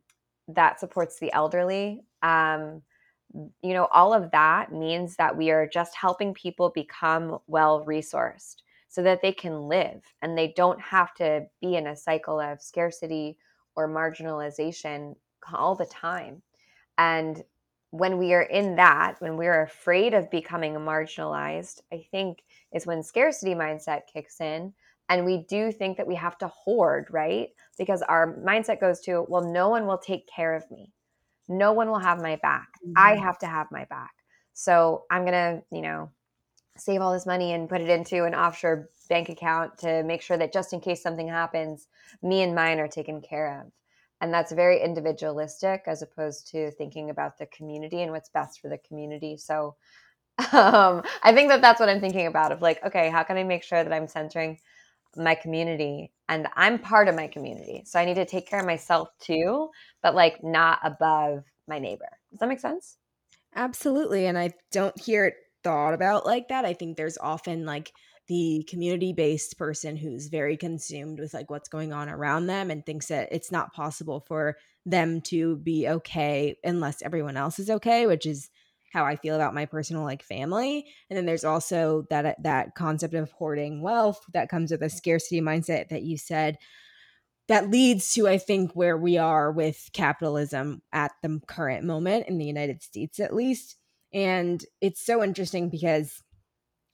that 0.48 0.80
supports 0.80 1.18
the 1.18 1.32
elderly. 1.32 2.02
Um, 2.22 2.82
you 3.62 3.74
know, 3.74 3.88
all 3.92 4.14
of 4.14 4.30
that 4.30 4.72
means 4.72 5.16
that 5.16 5.36
we 5.36 5.50
are 5.50 5.68
just 5.68 5.94
helping 5.94 6.32
people 6.32 6.70
become 6.70 7.38
well 7.46 7.84
resourced 7.84 8.56
so 8.88 9.02
that 9.02 9.20
they 9.20 9.32
can 9.32 9.68
live 9.68 10.02
and 10.22 10.36
they 10.36 10.54
don't 10.56 10.80
have 10.80 11.14
to 11.14 11.46
be 11.60 11.76
in 11.76 11.88
a 11.88 11.96
cycle 11.96 12.40
of 12.40 12.62
scarcity 12.62 13.36
or 13.76 13.86
marginalization 13.88 15.14
all 15.54 15.74
the 15.74 15.86
time. 15.86 16.42
And 16.96 17.44
when 17.90 18.18
we 18.18 18.34
are 18.34 18.42
in 18.42 18.76
that, 18.76 19.16
when 19.20 19.36
we're 19.36 19.62
afraid 19.62 20.14
of 20.14 20.30
becoming 20.30 20.74
marginalized, 20.74 21.80
I 21.92 22.06
think 22.10 22.42
is 22.72 22.86
when 22.86 23.02
scarcity 23.02 23.54
mindset 23.54 24.02
kicks 24.12 24.40
in. 24.40 24.72
And 25.08 25.24
we 25.24 25.44
do 25.48 25.72
think 25.72 25.96
that 25.96 26.06
we 26.06 26.14
have 26.16 26.36
to 26.38 26.48
hoard, 26.48 27.06
right? 27.10 27.48
Because 27.78 28.02
our 28.02 28.36
mindset 28.38 28.80
goes 28.80 29.00
to, 29.00 29.24
well, 29.28 29.42
no 29.42 29.68
one 29.68 29.86
will 29.86 29.98
take 29.98 30.28
care 30.28 30.54
of 30.54 30.70
me. 30.70 30.92
No 31.48 31.72
one 31.72 31.88
will 31.88 31.98
have 31.98 32.20
my 32.20 32.36
back. 32.36 32.68
Mm-hmm. 32.84 32.92
I 32.96 33.16
have 33.16 33.38
to 33.38 33.46
have 33.46 33.68
my 33.70 33.84
back. 33.86 34.12
So 34.52 35.04
I'm 35.10 35.22
going 35.22 35.32
to, 35.32 35.62
you 35.70 35.82
know, 35.82 36.10
save 36.76 37.00
all 37.00 37.12
this 37.12 37.26
money 37.26 37.52
and 37.52 37.68
put 37.68 37.80
it 37.80 37.88
into 37.88 38.24
an 38.24 38.34
offshore 38.34 38.90
bank 39.08 39.30
account 39.30 39.78
to 39.78 40.02
make 40.02 40.20
sure 40.20 40.36
that 40.36 40.52
just 40.52 40.72
in 40.72 40.80
case 40.80 41.02
something 41.02 41.28
happens, 41.28 41.88
me 42.22 42.42
and 42.42 42.54
mine 42.54 42.78
are 42.78 42.88
taken 42.88 43.20
care 43.20 43.60
of 43.60 43.72
and 44.20 44.32
that's 44.32 44.52
very 44.52 44.82
individualistic 44.82 45.82
as 45.86 46.02
opposed 46.02 46.48
to 46.50 46.70
thinking 46.72 47.10
about 47.10 47.38
the 47.38 47.46
community 47.46 48.02
and 48.02 48.12
what's 48.12 48.28
best 48.30 48.60
for 48.60 48.68
the 48.68 48.78
community 48.78 49.36
so 49.36 49.76
um, 50.52 51.02
i 51.22 51.32
think 51.32 51.48
that 51.48 51.60
that's 51.60 51.80
what 51.80 51.88
i'm 51.88 52.00
thinking 52.00 52.26
about 52.26 52.52
of 52.52 52.62
like 52.62 52.84
okay 52.84 53.10
how 53.10 53.22
can 53.22 53.36
i 53.36 53.42
make 53.42 53.62
sure 53.62 53.82
that 53.82 53.92
i'm 53.92 54.08
centering 54.08 54.58
my 55.18 55.34
community 55.34 56.10
and 56.28 56.46
i'm 56.56 56.78
part 56.78 57.08
of 57.08 57.14
my 57.14 57.26
community 57.26 57.82
so 57.84 57.98
i 57.98 58.04
need 58.04 58.14
to 58.14 58.24
take 58.24 58.48
care 58.48 58.60
of 58.60 58.66
myself 58.66 59.08
too 59.20 59.68
but 60.02 60.14
like 60.14 60.42
not 60.42 60.78
above 60.82 61.44
my 61.66 61.78
neighbor. 61.78 62.08
Does 62.30 62.38
that 62.38 62.48
make 62.48 62.60
sense? 62.60 62.96
Absolutely 63.54 64.26
and 64.26 64.38
i 64.38 64.52
don't 64.70 64.98
hear 65.00 65.26
it 65.26 65.34
thought 65.64 65.94
about 65.94 66.26
like 66.26 66.48
that. 66.48 66.64
I 66.64 66.72
think 66.72 66.96
there's 66.96 67.18
often 67.18 67.66
like 67.66 67.92
the 68.26 68.64
community 68.68 69.12
based 69.12 69.56
person 69.58 69.96
who's 69.96 70.28
very 70.28 70.56
consumed 70.56 71.18
with 71.18 71.32
like 71.34 71.50
what's 71.50 71.68
going 71.68 71.92
on 71.92 72.08
around 72.08 72.46
them 72.46 72.70
and 72.70 72.84
thinks 72.84 73.06
that 73.06 73.28
it's 73.32 73.50
not 73.50 73.72
possible 73.72 74.20
for 74.20 74.56
them 74.84 75.20
to 75.20 75.56
be 75.56 75.88
okay 75.88 76.56
unless 76.62 77.02
everyone 77.02 77.36
else 77.36 77.58
is 77.58 77.70
okay 77.70 78.06
which 78.06 78.26
is 78.26 78.50
how 78.92 79.04
i 79.04 79.16
feel 79.16 79.34
about 79.34 79.54
my 79.54 79.66
personal 79.66 80.02
like 80.02 80.22
family 80.22 80.86
and 81.08 81.16
then 81.16 81.26
there's 81.26 81.44
also 81.44 82.04
that 82.10 82.26
uh, 82.26 82.34
that 82.42 82.74
concept 82.74 83.14
of 83.14 83.30
hoarding 83.32 83.82
wealth 83.82 84.20
that 84.32 84.48
comes 84.48 84.70
with 84.70 84.82
a 84.82 84.90
scarcity 84.90 85.40
mindset 85.40 85.88
that 85.88 86.02
you 86.02 86.16
said 86.16 86.56
that 87.48 87.70
leads 87.70 88.12
to 88.12 88.28
i 88.28 88.38
think 88.38 88.72
where 88.72 88.96
we 88.96 89.18
are 89.18 89.50
with 89.50 89.88
capitalism 89.92 90.82
at 90.92 91.12
the 91.22 91.40
current 91.46 91.84
moment 91.84 92.26
in 92.28 92.38
the 92.38 92.46
united 92.46 92.82
states 92.82 93.20
at 93.20 93.34
least 93.34 93.76
and 94.12 94.64
it's 94.80 95.04
so 95.04 95.22
interesting 95.22 95.68
because 95.68 96.22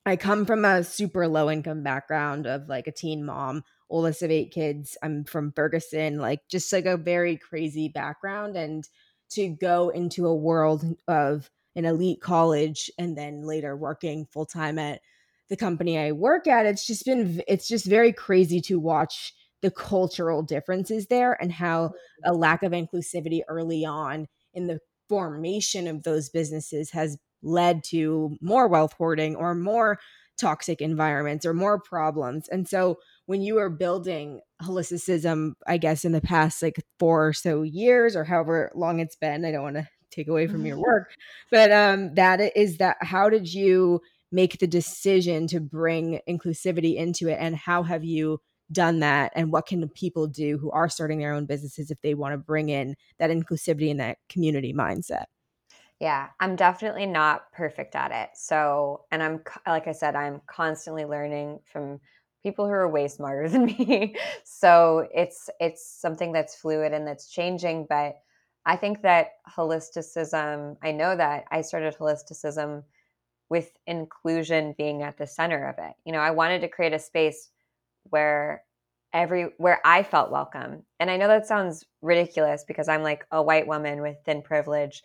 I 0.07 0.17
come 0.17 0.45
from 0.45 0.65
a 0.65 0.85
super 0.85 1.27
low 1.29 1.51
income 1.51 1.83
background 1.83 2.47
of 2.47 2.69
like 2.69 2.87
a 2.87 2.93
teen 2.93 3.25
mom, 3.25 3.65
oldest 3.89 4.23
of 4.23 4.31
eight 4.31 4.53
kids. 4.53 4.99
I'm 5.03 5.25
from 5.25 5.53
Ferguson, 5.53 6.19
like 6.19 6.41
just 6.51 6.73
like 6.73 6.85
a 6.85 6.97
very 6.97 7.37
crazy 7.37 7.89
background. 7.89 8.57
And 8.57 8.85
to 9.31 9.49
go 9.49 9.89
into 9.89 10.27
a 10.27 10.35
world 10.35 10.85
of 11.09 11.51
an 11.77 11.85
elite 11.85 12.21
college 12.21 12.91
and 12.99 13.17
then 13.17 13.43
later 13.43 13.77
working 13.77 14.27
full 14.33 14.47
time 14.47 14.79
at 14.79 15.01
the 15.49 15.57
company 15.57 15.99
I 15.99 16.13
work 16.13 16.47
at, 16.47 16.67
it's 16.67 16.87
just 16.87 17.05
been, 17.05 17.43
it's 17.47 17.69
just 17.69 17.85
very 17.85 18.13
crazy 18.13 18.61
to 18.63 18.79
watch 18.79 19.35
the 19.63 19.71
cultural 19.71 20.43
differences 20.43 21.07
there 21.07 21.41
and 21.41 21.53
how 21.53 21.93
a 22.25 22.31
mm-hmm. 22.31 22.39
lack 22.39 22.63
of 22.63 22.73
inclusivity 22.73 23.41
early 23.49 23.85
on 23.85 24.27
in 24.53 24.67
the 24.67 24.79
formation 25.09 25.87
of 25.87 26.03
those 26.03 26.29
businesses 26.29 26.91
has 26.91 27.17
led 27.43 27.85
to 27.85 28.37
more 28.41 28.69
wealth 28.69 28.93
hoarding 28.95 29.37
or 29.37 29.55
more 29.55 29.99
toxic 30.39 30.81
environments 30.81 31.47
or 31.47 31.55
more 31.55 31.81
problems. 31.81 32.49
And 32.49 32.69
so 32.69 32.99
when 33.27 33.41
you 33.41 33.59
are 33.59 33.71
building 33.71 34.41
holisticism, 34.63 35.53
I 35.67 35.77
guess 35.77 36.05
in 36.05 36.13
the 36.13 36.21
past 36.21 36.63
like 36.63 36.83
four 36.99 37.29
or 37.29 37.33
so 37.33 37.63
years 37.63 38.17
or 38.17 38.25
however 38.25 38.73
long 38.75 39.01
it's 39.01 39.17
been, 39.17 39.45
I 39.45 39.53
don't 39.53 39.63
want 39.63 39.77
to 39.77 39.89
take 40.15 40.29
away 40.29 40.47
from 40.47 40.65
your 40.67 40.79
work, 40.79 41.15
but 41.51 41.73
um 41.73 42.15
that 42.15 42.41
is 42.57 42.79
that 42.79 42.97
how 43.01 43.29
did 43.29 43.53
you 43.53 44.01
make 44.33 44.59
the 44.59 44.67
decision 44.67 45.47
to 45.47 45.61
bring 45.61 46.21
inclusivity 46.29 46.97
into 46.97 47.29
it 47.29 47.39
and 47.41 47.57
how 47.57 47.83
have 47.83 48.05
you 48.05 48.41
done 48.73 49.01
that 49.01 49.31
and 49.37 49.53
what 49.53 49.67
can 49.67 49.87
people 49.91 50.27
do 50.27 50.59
who 50.59 50.71
are 50.71 50.89
starting 50.89 51.19
their 51.19 51.35
own 51.35 51.45
businesses 51.45 51.91
if 51.91 52.01
they 52.01 52.15
want 52.15 52.33
to 52.33 52.39
bring 52.39 52.71
in 52.71 52.97
that 53.19 53.31
inclusivity 53.31 53.91
and 53.91 54.01
that 54.01 54.17
community 54.29 54.73
mindset 54.73 55.27
yeah, 56.01 56.29
I'm 56.41 56.57
definitely 56.57 57.07
not 57.07 57.53
perfect 57.53 57.95
at 57.95 58.11
it. 58.11 58.31
So, 58.35 59.05
and 59.11 59.23
I'm 59.23 59.41
like 59.67 59.87
I 59.87 59.93
said, 59.93 60.17
I'm 60.17 60.41
constantly 60.47 61.05
learning 61.05 61.61
from 61.65 62.01
people 62.43 62.67
who 62.67 62.73
are 62.73 62.89
way 62.89 63.09
smarter 63.09 63.49
than 63.55 63.67
me. 63.67 64.17
so, 64.45 65.09
it's 65.15 65.49
it's 65.61 65.87
something 65.87 66.33
that's 66.33 66.57
fluid 66.57 66.93
and 66.93 67.07
that's 67.07 67.31
changing, 67.31 67.87
but 67.89 68.17
I 68.67 68.77
think 68.77 69.03
that 69.03 69.33
holisticism, 69.49 70.77
I 70.83 70.93
know 70.93 71.17
that 71.17 71.45
I 71.51 71.61
started 71.61 71.97
holisticism 71.97 72.85
with 73.51 73.71
inclusion 73.87 74.75
being 74.79 75.03
at 75.03 75.19
the 75.19 75.27
center 75.27 75.69
of 75.69 75.77
it. 75.79 75.93
You 76.05 76.13
know, 76.13 76.21
I 76.21 76.31
wanted 76.31 76.61
to 76.61 76.69
create 76.69 76.95
a 76.95 76.99
space 76.99 77.51
where 78.05 78.65
every 79.13 79.51
where 79.59 79.81
I 79.85 80.03
felt 80.03 80.31
welcome. 80.31 80.83
And 80.99 81.11
I 81.11 81.17
know 81.17 81.29
that 81.29 81.47
sounds 81.47 81.85
ridiculous 82.03 82.65
because 82.67 82.89
I'm 82.89 83.03
like 83.03 83.25
a 83.31 83.43
white 83.43 83.67
woman 83.67 84.03
with 84.03 84.17
thin 84.25 84.43
privilege 84.43 85.03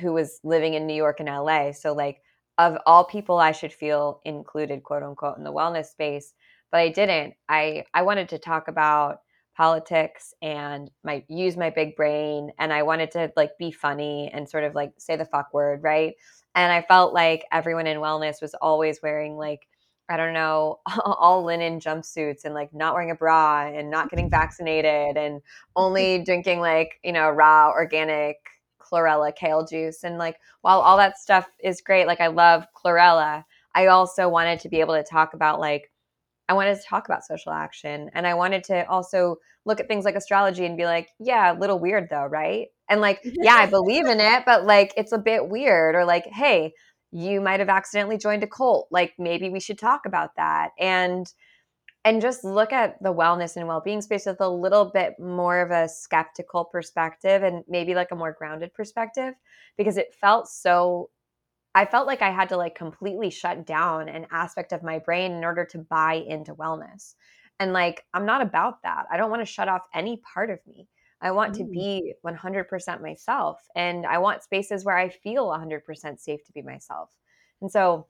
who 0.00 0.12
was 0.12 0.40
living 0.42 0.74
in 0.74 0.86
New 0.86 0.94
York 0.94 1.20
and 1.20 1.28
LA. 1.28 1.72
So 1.72 1.92
like 1.92 2.22
of 2.58 2.78
all 2.86 3.04
people 3.04 3.38
I 3.38 3.52
should 3.52 3.72
feel 3.72 4.20
included 4.24 4.82
quote 4.82 5.02
unquote 5.02 5.36
in 5.38 5.44
the 5.44 5.52
wellness 5.52 5.86
space, 5.86 6.32
but 6.72 6.78
I 6.78 6.88
didn't. 6.88 7.34
I 7.48 7.84
I 7.92 8.02
wanted 8.02 8.30
to 8.30 8.38
talk 8.38 8.68
about 8.68 9.20
politics 9.56 10.34
and 10.42 10.90
my 11.02 11.24
use 11.28 11.56
my 11.56 11.70
big 11.70 11.96
brain 11.96 12.50
and 12.58 12.72
I 12.72 12.82
wanted 12.82 13.10
to 13.12 13.32
like 13.36 13.56
be 13.58 13.70
funny 13.70 14.30
and 14.32 14.48
sort 14.48 14.64
of 14.64 14.74
like 14.74 14.92
say 14.98 15.16
the 15.16 15.24
fuck 15.24 15.54
word, 15.54 15.82
right? 15.82 16.14
And 16.54 16.72
I 16.72 16.82
felt 16.82 17.14
like 17.14 17.44
everyone 17.52 17.86
in 17.86 17.98
wellness 17.98 18.42
was 18.42 18.54
always 18.54 19.00
wearing 19.02 19.36
like 19.36 19.66
I 20.08 20.16
don't 20.16 20.34
know, 20.34 20.78
all 21.04 21.44
linen 21.44 21.80
jumpsuits 21.80 22.44
and 22.44 22.54
like 22.54 22.72
not 22.72 22.94
wearing 22.94 23.10
a 23.10 23.14
bra 23.14 23.66
and 23.66 23.90
not 23.90 24.10
getting 24.10 24.30
vaccinated 24.38 25.16
and 25.16 25.40
only 25.76 26.22
drinking 26.22 26.60
like, 26.60 27.00
you 27.02 27.12
know, 27.12 27.30
raw 27.30 27.70
organic 27.70 28.36
chlorella 28.78 29.34
kale 29.34 29.66
juice. 29.66 30.04
And 30.04 30.18
like, 30.18 30.38
while 30.60 30.80
all 30.80 30.96
that 30.98 31.18
stuff 31.18 31.48
is 31.62 31.80
great, 31.80 32.06
like 32.06 32.20
I 32.20 32.28
love 32.28 32.66
chlorella, 32.74 33.44
I 33.74 33.86
also 33.86 34.28
wanted 34.28 34.60
to 34.60 34.68
be 34.68 34.80
able 34.80 34.94
to 34.94 35.02
talk 35.02 35.34
about 35.34 35.60
like, 35.60 35.90
I 36.48 36.54
wanted 36.54 36.76
to 36.76 36.82
talk 36.86 37.06
about 37.06 37.24
social 37.24 37.52
action. 37.52 38.10
And 38.14 38.26
I 38.26 38.34
wanted 38.34 38.64
to 38.64 38.88
also 38.88 39.36
look 39.64 39.80
at 39.80 39.88
things 39.88 40.04
like 40.04 40.14
astrology 40.14 40.64
and 40.64 40.76
be 40.76 40.84
like, 40.84 41.08
yeah, 41.18 41.52
a 41.52 41.58
little 41.58 41.78
weird 41.78 42.08
though, 42.08 42.24
right? 42.24 42.68
And 42.88 43.00
like, 43.00 43.20
yeah, 43.24 43.56
I 43.56 43.66
believe 43.70 44.06
in 44.06 44.20
it, 44.20 44.44
but 44.46 44.64
like, 44.64 44.92
it's 44.96 45.12
a 45.12 45.18
bit 45.18 45.48
weird. 45.48 45.94
Or 45.94 46.04
like, 46.04 46.26
hey, 46.26 46.72
you 47.10 47.40
might 47.40 47.60
have 47.60 47.68
accidentally 47.68 48.18
joined 48.18 48.44
a 48.44 48.46
cult. 48.46 48.88
Like, 48.90 49.14
maybe 49.18 49.48
we 49.48 49.60
should 49.60 49.78
talk 49.78 50.06
about 50.06 50.36
that. 50.36 50.70
And, 50.78 51.26
and 52.04 52.22
just 52.22 52.44
look 52.44 52.72
at 52.72 53.02
the 53.02 53.12
wellness 53.12 53.56
and 53.56 53.66
well-being 53.66 54.00
space 54.00 54.26
with 54.26 54.40
a 54.40 54.48
little 54.48 54.84
bit 54.84 55.14
more 55.18 55.60
of 55.60 55.72
a 55.72 55.88
skeptical 55.88 56.64
perspective 56.64 57.42
and 57.42 57.64
maybe 57.68 57.94
like 57.96 58.12
a 58.12 58.16
more 58.16 58.36
grounded 58.38 58.72
perspective 58.74 59.34
because 59.76 59.96
it 59.96 60.14
felt 60.14 60.46
so 60.46 61.10
I 61.76 61.84
felt 61.84 62.06
like 62.06 62.22
I 62.22 62.30
had 62.30 62.48
to 62.48 62.56
like 62.56 62.74
completely 62.74 63.28
shut 63.28 63.66
down 63.66 64.08
an 64.08 64.26
aspect 64.30 64.72
of 64.72 64.82
my 64.82 64.98
brain 64.98 65.32
in 65.32 65.44
order 65.44 65.66
to 65.66 65.78
buy 65.78 66.24
into 66.26 66.54
wellness. 66.54 67.14
And 67.60 67.74
like 67.74 68.02
I'm 68.14 68.24
not 68.24 68.40
about 68.40 68.82
that. 68.82 69.04
I 69.12 69.18
don't 69.18 69.30
want 69.30 69.42
to 69.42 69.52
shut 69.52 69.68
off 69.68 69.82
any 69.94 70.22
part 70.34 70.48
of 70.48 70.58
me. 70.66 70.88
I 71.20 71.32
want 71.32 71.52
mm. 71.52 71.58
to 71.58 71.64
be 71.64 72.14
100% 72.26 73.02
myself 73.02 73.60
and 73.76 74.06
I 74.06 74.16
want 74.16 74.42
spaces 74.42 74.86
where 74.86 74.96
I 74.96 75.10
feel 75.10 75.48
100% 75.48 76.18
safe 76.18 76.42
to 76.46 76.52
be 76.52 76.62
myself. 76.62 77.10
And 77.60 77.70
so 77.70 78.06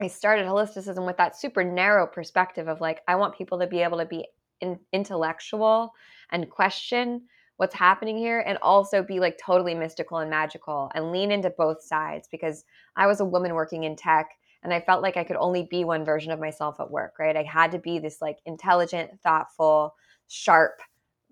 I 0.00 0.06
started 0.06 0.46
holisticism 0.46 1.04
with 1.04 1.16
that 1.16 1.36
super 1.36 1.64
narrow 1.64 2.06
perspective 2.06 2.68
of 2.68 2.80
like, 2.80 3.00
I 3.08 3.16
want 3.16 3.36
people 3.36 3.58
to 3.58 3.66
be 3.66 3.82
able 3.82 3.98
to 3.98 4.06
be 4.06 4.26
in, 4.60 4.78
intellectual 4.92 5.92
and 6.30 6.48
question 6.48 7.22
what's 7.56 7.74
happening 7.74 8.16
here 8.16 8.40
and 8.40 8.58
also 8.62 9.02
be 9.02 9.20
like 9.20 9.38
totally 9.38 9.74
mystical 9.74 10.18
and 10.18 10.30
magical 10.30 10.90
and 10.94 11.12
lean 11.12 11.30
into 11.30 11.50
both 11.50 11.82
sides 11.82 12.28
because 12.30 12.64
I 12.96 13.06
was 13.06 13.20
a 13.20 13.24
woman 13.24 13.54
working 13.54 13.84
in 13.84 13.96
tech 13.96 14.30
and 14.62 14.72
I 14.72 14.80
felt 14.80 15.02
like 15.02 15.16
I 15.16 15.24
could 15.24 15.36
only 15.36 15.64
be 15.70 15.84
one 15.84 16.04
version 16.04 16.32
of 16.32 16.40
myself 16.40 16.78
at 16.80 16.90
work, 16.90 17.18
right? 17.18 17.36
I 17.36 17.42
had 17.42 17.72
to 17.72 17.78
be 17.78 17.98
this 17.98 18.22
like 18.22 18.38
intelligent, 18.46 19.20
thoughtful, 19.22 19.94
sharp 20.28 20.80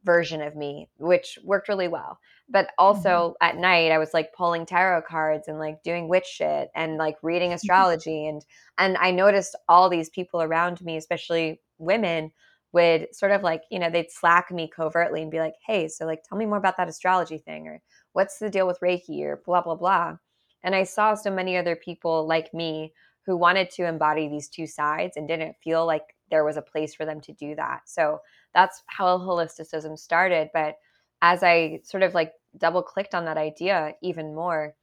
version 0.05 0.43
of 0.43 0.57
me, 0.57 0.89
which 0.99 1.39
worked 1.45 1.69
really 1.69 1.89
well. 1.89 2.19
But 2.49 2.71
also 2.79 3.37
mm-hmm. 3.41 3.47
at 3.49 3.57
night, 3.57 3.93
I 3.93 3.99
was 3.99 4.13
like 4.13 4.35
pulling 4.35 4.67
tarot 4.67 5.03
cards 5.03 5.47
and 5.47 5.59
like 5.59 5.83
doing 5.83 6.09
witch 6.09 6.27
shit 6.27 6.71
and 6.75 6.97
like 6.97 7.17
reading 7.23 7.53
astrology. 7.55 8.27
and 8.27 8.45
and 8.79 8.97
I 8.97 9.11
noticed 9.11 9.57
all 9.69 9.89
these 9.89 10.11
people 10.11 10.43
around 10.43 10.81
me, 10.81 10.97
especially 10.97 11.61
women, 11.79 12.33
would 12.73 13.15
sort 13.15 13.33
of 13.33 13.43
like, 13.43 13.63
you 13.71 13.79
know, 13.79 13.91
they'd 13.91 14.11
slack 14.11 14.51
me 14.51 14.71
covertly 14.75 15.23
and 15.23 15.31
be 15.31 15.41
like, 15.41 15.55
hey, 15.67 15.89
so 15.89 16.07
like 16.07 16.23
tell 16.23 16.39
me 16.39 16.47
more 16.47 16.59
about 16.59 16.77
that 16.77 16.89
astrology 16.89 17.39
thing 17.39 17.67
or 17.67 17.81
what's 18.13 18.39
the 18.39 18.51
deal 18.51 18.67
with 18.67 18.81
Reiki 18.81 19.23
or 19.23 19.43
blah, 19.45 19.63
blah, 19.63 19.75
blah. 19.75 20.17
And 20.63 20.75
I 20.75 20.85
saw 20.85 21.15
so 21.15 21.31
many 21.31 21.57
other 21.57 21.77
people 21.77 22.27
like 22.27 22.53
me 22.55 22.93
who 23.27 23.37
wanted 23.37 23.71
to 23.71 23.87
embody 23.87 24.29
these 24.29 24.49
two 24.49 24.67
sides 24.67 25.17
and 25.17 25.29
didn't 25.29 25.57
feel 25.63 25.87
like 25.87 26.15
there 26.31 26.45
was 26.45 26.57
a 26.57 26.63
place 26.63 26.95
for 26.95 27.05
them 27.05 27.21
to 27.23 27.33
do 27.33 27.55
that. 27.57 27.83
So 27.87 28.21
that's 28.55 28.83
how 28.87 29.19
holisticism 29.19 29.99
started. 29.99 30.51
But 30.53 30.77
as 31.23 31.43
I 31.43 31.81
sort 31.85 32.03
of 32.03 32.15
like 32.15 32.33
double 32.57 32.83
clicked 32.83 33.15
on 33.15 33.25
that 33.27 33.37
idea 33.37 33.95
even 34.03 34.35
more, 34.35 34.75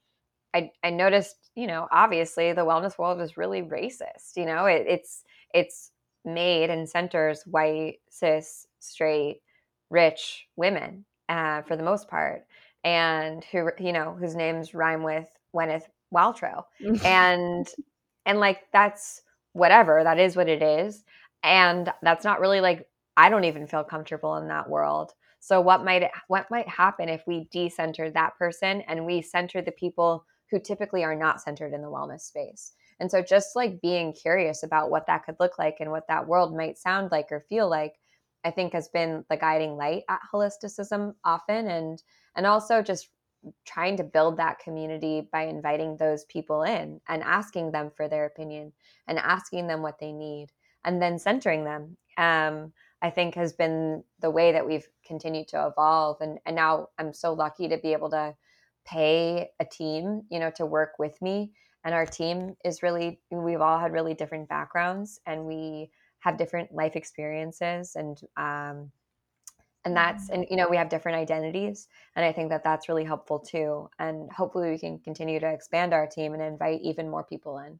I, 0.53 0.71
I 0.83 0.89
noticed, 0.89 1.35
you 1.55 1.67
know, 1.67 1.87
obviously 1.91 2.53
the 2.53 2.65
wellness 2.65 2.97
world 2.97 3.21
is 3.21 3.37
really 3.37 3.61
racist. 3.61 4.35
You 4.35 4.45
know, 4.45 4.65
it, 4.65 4.85
it's 4.87 5.23
it's 5.53 5.91
made 6.27 6.69
and 6.69 6.87
centers 6.89 7.43
white, 7.45 7.99
cis, 8.09 8.67
straight, 8.79 9.41
rich 9.89 10.47
women 10.55 11.05
uh, 11.29 11.61
for 11.63 11.75
the 11.75 11.83
most 11.83 12.07
part, 12.07 12.45
and 12.83 13.43
who 13.45 13.69
you 13.79 13.93
know 13.93 14.15
whose 14.19 14.35
names 14.35 14.73
rhyme 14.73 15.03
with 15.03 15.25
Gwyneth 15.55 15.85
Paltrow, 16.13 16.63
and 17.03 17.67
and 18.25 18.39
like 18.39 18.59
that's 18.71 19.21
whatever 19.53 20.03
that 20.03 20.19
is 20.19 20.35
what 20.35 20.49
it 20.49 20.61
is, 20.61 21.03
and 21.43 21.91
that's 22.01 22.23
not 22.23 22.39
really 22.39 22.61
like 22.61 22.87
I 23.15 23.29
don't 23.29 23.45
even 23.45 23.67
feel 23.67 23.83
comfortable 23.83 24.37
in 24.37 24.47
that 24.49 24.69
world. 24.69 25.13
So 25.39 25.61
what 25.61 25.83
might 25.83 26.09
what 26.27 26.51
might 26.51 26.67
happen 26.67 27.09
if 27.09 27.23
we 27.25 27.47
decenter 27.51 28.09
that 28.11 28.37
person 28.37 28.81
and 28.81 29.05
we 29.05 29.21
center 29.21 29.61
the 29.61 29.71
people 29.71 30.25
who 30.51 30.59
typically 30.59 31.03
are 31.03 31.15
not 31.15 31.41
centered 31.41 31.73
in 31.73 31.81
the 31.81 31.89
wellness 31.89 32.21
space? 32.21 32.73
And 32.99 33.11
so 33.11 33.21
just 33.21 33.55
like 33.55 33.81
being 33.81 34.13
curious 34.13 34.63
about 34.63 34.89
what 34.89 35.07
that 35.07 35.23
could 35.25 35.35
look 35.39 35.59
like 35.59 35.77
and 35.79 35.91
what 35.91 36.07
that 36.07 36.27
world 36.27 36.55
might 36.55 36.77
sound 36.77 37.11
like 37.11 37.31
or 37.31 37.41
feel 37.41 37.69
like, 37.69 37.93
I 38.43 38.51
think 38.51 38.73
has 38.73 38.87
been 38.87 39.25
the 39.29 39.37
guiding 39.37 39.75
light 39.75 40.03
at 40.09 40.21
holisticism 40.33 41.15
often 41.25 41.67
and 41.67 42.01
and 42.35 42.45
also 42.45 42.81
just 42.81 43.09
trying 43.65 43.97
to 43.97 44.03
build 44.03 44.37
that 44.37 44.59
community 44.59 45.27
by 45.31 45.43
inviting 45.43 45.97
those 45.97 46.25
people 46.25 46.63
in 46.63 46.99
and 47.07 47.23
asking 47.23 47.71
them 47.71 47.91
for 47.95 48.07
their 48.07 48.25
opinion 48.25 48.73
and 49.07 49.19
asking 49.19 49.67
them 49.67 49.81
what 49.81 49.99
they 49.99 50.11
need 50.11 50.47
and 50.85 51.01
then 51.01 51.19
centering 51.19 51.63
them 51.63 51.97
um, 52.17 52.71
i 53.01 53.09
think 53.09 53.35
has 53.35 53.53
been 53.53 54.03
the 54.21 54.31
way 54.31 54.51
that 54.51 54.65
we've 54.65 54.87
continued 55.05 55.47
to 55.47 55.67
evolve 55.67 56.17
and, 56.21 56.39
and 56.45 56.55
now 56.55 56.87
i'm 56.97 57.13
so 57.13 57.33
lucky 57.33 57.67
to 57.67 57.77
be 57.77 57.93
able 57.93 58.09
to 58.09 58.33
pay 58.85 59.49
a 59.59 59.65
team 59.65 60.23
you 60.29 60.39
know 60.39 60.51
to 60.51 60.65
work 60.65 60.93
with 60.97 61.21
me 61.21 61.51
and 61.83 61.93
our 61.93 62.05
team 62.05 62.55
is 62.65 62.83
really 62.83 63.19
we've 63.31 63.61
all 63.61 63.79
had 63.79 63.93
really 63.93 64.13
different 64.13 64.49
backgrounds 64.49 65.19
and 65.25 65.45
we 65.45 65.89
have 66.19 66.37
different 66.37 66.73
life 66.73 66.95
experiences 66.95 67.95
and 67.95 68.19
um, 68.37 68.91
and 69.85 69.95
that's 69.95 70.25
mm-hmm. 70.25 70.41
and 70.41 70.47
you 70.49 70.57
know 70.57 70.67
we 70.69 70.77
have 70.77 70.89
different 70.89 71.17
identities 71.17 71.87
and 72.15 72.25
i 72.25 72.31
think 72.31 72.49
that 72.49 72.63
that's 72.63 72.89
really 72.89 73.05
helpful 73.05 73.39
too 73.39 73.89
and 73.99 74.31
hopefully 74.31 74.69
we 74.69 74.77
can 74.77 74.99
continue 74.99 75.39
to 75.39 75.47
expand 75.47 75.93
our 75.93 76.05
team 76.05 76.33
and 76.33 76.43
invite 76.43 76.81
even 76.81 77.09
more 77.09 77.23
people 77.23 77.57
in 77.59 77.79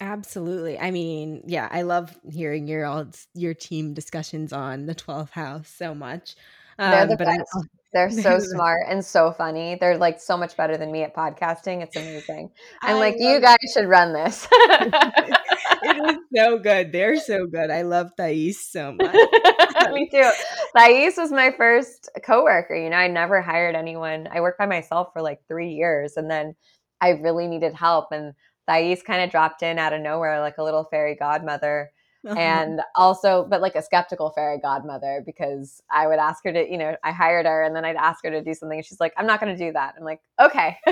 absolutely 0.00 0.78
i 0.78 0.90
mean 0.90 1.42
yeah 1.46 1.68
i 1.72 1.82
love 1.82 2.16
hearing 2.30 2.68
your 2.68 2.86
all 2.86 3.06
your 3.34 3.54
team 3.54 3.94
discussions 3.94 4.52
on 4.52 4.86
the 4.86 4.94
12th 4.94 5.30
house 5.30 5.68
so 5.68 5.94
much 5.94 6.36
um, 6.78 7.08
the 7.08 7.16
but 7.16 7.26
best. 7.26 7.42
I, 7.54 7.60
they're 7.92 8.10
so 8.10 8.38
smart 8.40 8.82
and 8.88 9.04
so 9.04 9.32
funny. 9.32 9.76
They're 9.80 9.96
like 9.96 10.20
so 10.20 10.36
much 10.36 10.56
better 10.56 10.76
than 10.76 10.92
me 10.92 11.02
at 11.02 11.14
podcasting. 11.14 11.82
It's 11.82 11.96
amazing. 11.96 12.50
I'm 12.82 12.96
I 12.96 12.98
like, 12.98 13.16
you 13.18 13.40
guys 13.40 13.56
should 13.72 13.88
run 13.88 14.12
this. 14.12 14.46
it 14.52 16.10
is 16.10 16.16
so 16.36 16.58
good. 16.58 16.92
They're 16.92 17.16
so 17.16 17.46
good. 17.46 17.70
I 17.70 17.82
love 17.82 18.10
Thais 18.16 18.60
so 18.60 18.92
much. 18.92 19.14
me 19.92 20.08
too. 20.10 20.30
Thais 20.76 21.16
was 21.16 21.32
my 21.32 21.52
first 21.56 22.10
coworker. 22.24 22.74
You 22.74 22.90
know, 22.90 22.96
I 22.96 23.08
never 23.08 23.40
hired 23.40 23.74
anyone. 23.74 24.28
I 24.30 24.40
worked 24.40 24.58
by 24.58 24.66
myself 24.66 25.08
for 25.12 25.22
like 25.22 25.40
three 25.48 25.70
years 25.70 26.16
and 26.16 26.30
then 26.30 26.54
I 27.00 27.10
really 27.10 27.46
needed 27.46 27.74
help. 27.74 28.08
And 28.12 28.34
Thais 28.68 29.02
kind 29.02 29.22
of 29.22 29.30
dropped 29.30 29.62
in 29.62 29.78
out 29.78 29.94
of 29.94 30.02
nowhere 30.02 30.40
like 30.40 30.58
a 30.58 30.64
little 30.64 30.84
fairy 30.84 31.16
godmother 31.16 31.90
uh-huh. 32.26 32.38
and 32.38 32.80
also 32.96 33.46
but 33.48 33.60
like 33.60 33.74
a 33.74 33.82
skeptical 33.82 34.30
fairy 34.30 34.58
godmother 34.58 35.22
because 35.24 35.82
i 35.90 36.06
would 36.06 36.18
ask 36.18 36.42
her 36.44 36.52
to 36.52 36.68
you 36.70 36.78
know 36.78 36.96
i 37.04 37.12
hired 37.12 37.46
her 37.46 37.62
and 37.62 37.76
then 37.76 37.84
i'd 37.84 37.96
ask 37.96 38.24
her 38.24 38.30
to 38.30 38.42
do 38.42 38.54
something 38.54 38.78
and 38.78 38.86
she's 38.86 39.00
like 39.00 39.12
i'm 39.16 39.26
not 39.26 39.40
going 39.40 39.54
to 39.54 39.64
do 39.64 39.72
that 39.72 39.94
i'm 39.96 40.04
like 40.04 40.20
okay 40.40 40.76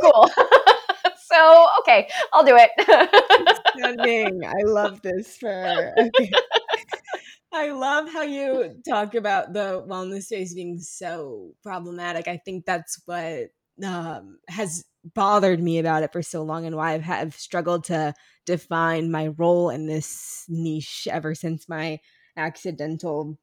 cool 0.00 0.30
so 1.16 1.66
okay 1.80 2.08
i'll 2.32 2.44
do 2.44 2.56
it 2.58 2.70
stunning 3.76 4.44
i 4.44 4.62
love 4.62 5.00
this 5.02 5.36
for 5.36 5.94
okay. 5.98 6.30
I 7.52 7.72
love 7.72 8.08
how 8.12 8.22
you 8.22 8.80
talk 8.88 9.16
about 9.16 9.52
the 9.52 9.84
wellness 9.88 10.26
space 10.26 10.54
being 10.54 10.78
so 10.78 11.50
problematic. 11.64 12.28
I 12.28 12.36
think 12.36 12.64
that's 12.64 13.02
what 13.06 13.48
um, 13.84 14.38
has 14.48 14.84
bothered 15.14 15.62
me 15.62 15.78
about 15.78 16.02
it 16.02 16.12
for 16.12 16.22
so 16.22 16.42
long 16.42 16.66
and 16.66 16.76
why 16.76 16.92
I've 16.92 17.02
have 17.02 17.34
struggled 17.34 17.84
to 17.84 18.14
define 18.46 19.10
my 19.10 19.28
role 19.28 19.70
in 19.70 19.86
this 19.86 20.44
niche 20.48 21.08
ever 21.10 21.34
since 21.34 21.68
my 21.68 22.00
accidental 22.36 23.38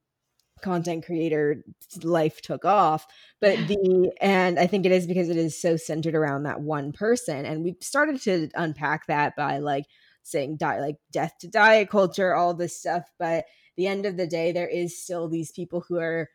content 0.62 1.06
creator 1.06 1.64
life 2.04 2.42
took 2.42 2.66
off. 2.66 3.06
But 3.42 3.58
the 3.68 4.12
and 4.22 4.60
i 4.60 4.68
think 4.68 4.86
it 4.86 4.92
is 4.92 5.08
because 5.08 5.30
it 5.30 5.38
is 5.38 5.60
so 5.60 5.78
centered 5.78 6.16
around 6.16 6.44
that 6.44 6.62
one 6.62 6.92
person 6.92 7.46
and 7.46 7.64
we've 7.64 7.76
started 7.82 8.22
to 8.22 8.50
unpack 8.56 9.08
that 9.08 9.36
by 9.36 9.60
like 9.60 9.86
saying 10.24 10.58
die 10.58 10.80
like 10.80 10.98
death 11.12 11.34
to 11.40 11.48
diet 11.48 11.90
culture 11.90 12.34
all 12.34 12.54
this 12.54 12.78
stuff 12.78 13.04
but 13.20 13.46
the 13.78 13.88
end 13.88 14.06
of 14.06 14.18
the 14.18 14.28
day 14.28 14.52
there 14.52 14.68
is 14.68 15.02
still 15.02 15.30
these 15.30 15.52
people 15.52 15.84
who 15.88 15.98
are 15.98 16.30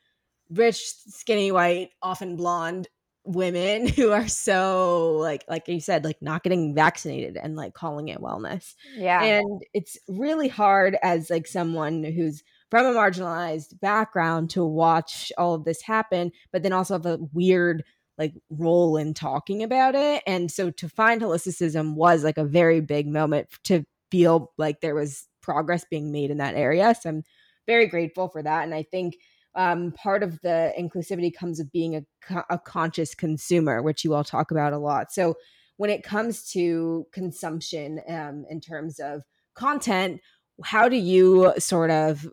rich 0.51 0.95
skinny 1.09 1.51
white 1.53 1.91
often 2.03 2.37
blonde 2.37 2.89
women 3.25 3.87
who 3.97 4.11
are 4.11 4.29
so 4.29 5.17
like 5.21 5.45
like 5.49 5.69
you 5.69 5.81
said 5.81 6.05
like 6.05 6.21
not 6.21 6.43
getting 6.43 6.75
vaccinated 6.75 7.37
and 7.37 7.57
like 7.57 7.75
calling 7.75 8.09
it 8.09 8.21
wellness. 8.21 8.75
Yeah. 8.97 9.23
And 9.23 9.63
it's 9.75 9.99
really 10.09 10.49
hard 10.49 10.97
as 11.03 11.31
like 11.31 11.47
someone 11.47 12.05
who's 12.05 12.43
from 12.71 12.87
a 12.87 12.99
marginalized 12.99 13.79
background 13.81 14.51
to 14.51 14.65
watch 14.65 15.31
all 15.37 15.55
of 15.55 15.65
this 15.65 15.83
happen 15.83 16.33
but 16.53 16.63
then 16.63 16.73
also 16.73 16.95
have 16.95 17.07
a 17.07 17.19
weird 17.33 17.85
like 18.19 18.35
role 18.51 18.97
in 18.97 19.15
talking 19.15 19.63
about 19.63 19.95
it. 19.95 20.23
And 20.27 20.51
so 20.51 20.71
to 20.71 20.89
find 20.89 21.23
holisticism 21.23 21.95
was 21.95 22.25
like 22.25 22.39
a 22.39 22.45
very 22.45 22.81
big 22.81 23.07
moment 23.07 23.49
to 23.65 23.85
feel 24.11 24.53
like 24.59 24.81
there 24.81 24.95
was 24.95 25.27
progress 25.41 25.85
being 25.91 26.13
made 26.13 26.31
in 26.31 26.39
that 26.39 26.55
area. 26.55 26.95
So 27.01 27.09
i'm 27.09 27.23
very 27.67 27.87
grateful 27.87 28.29
for 28.29 28.43
that. 28.43 28.65
And 28.65 28.75
i 28.75 28.83
think 28.83 29.15
um, 29.55 29.93
part 29.93 30.23
of 30.23 30.41
the 30.41 30.73
inclusivity 30.79 31.35
comes 31.35 31.59
with 31.59 31.71
being 31.73 31.97
a, 31.97 32.45
a 32.51 32.59
conscious 32.59 33.15
consumer, 33.15 33.83
which 33.83 34.05
you 34.05 34.15
all 34.15 34.25
talk 34.25 34.51
about 34.51 34.73
a 34.73 34.79
lot. 34.79 35.13
So 35.13 35.35
when 35.77 35.91
it 35.91 36.03
comes 36.03 36.51
to 36.53 37.07
consumption 37.13 38.01
um, 38.09 38.45
in 38.49 38.61
terms 38.61 38.99
of 38.99 39.23
content, 39.55 40.21
how 40.65 40.89
do 40.89 40.97
you 40.97 41.53
sort 41.59 41.91
of 41.91 42.27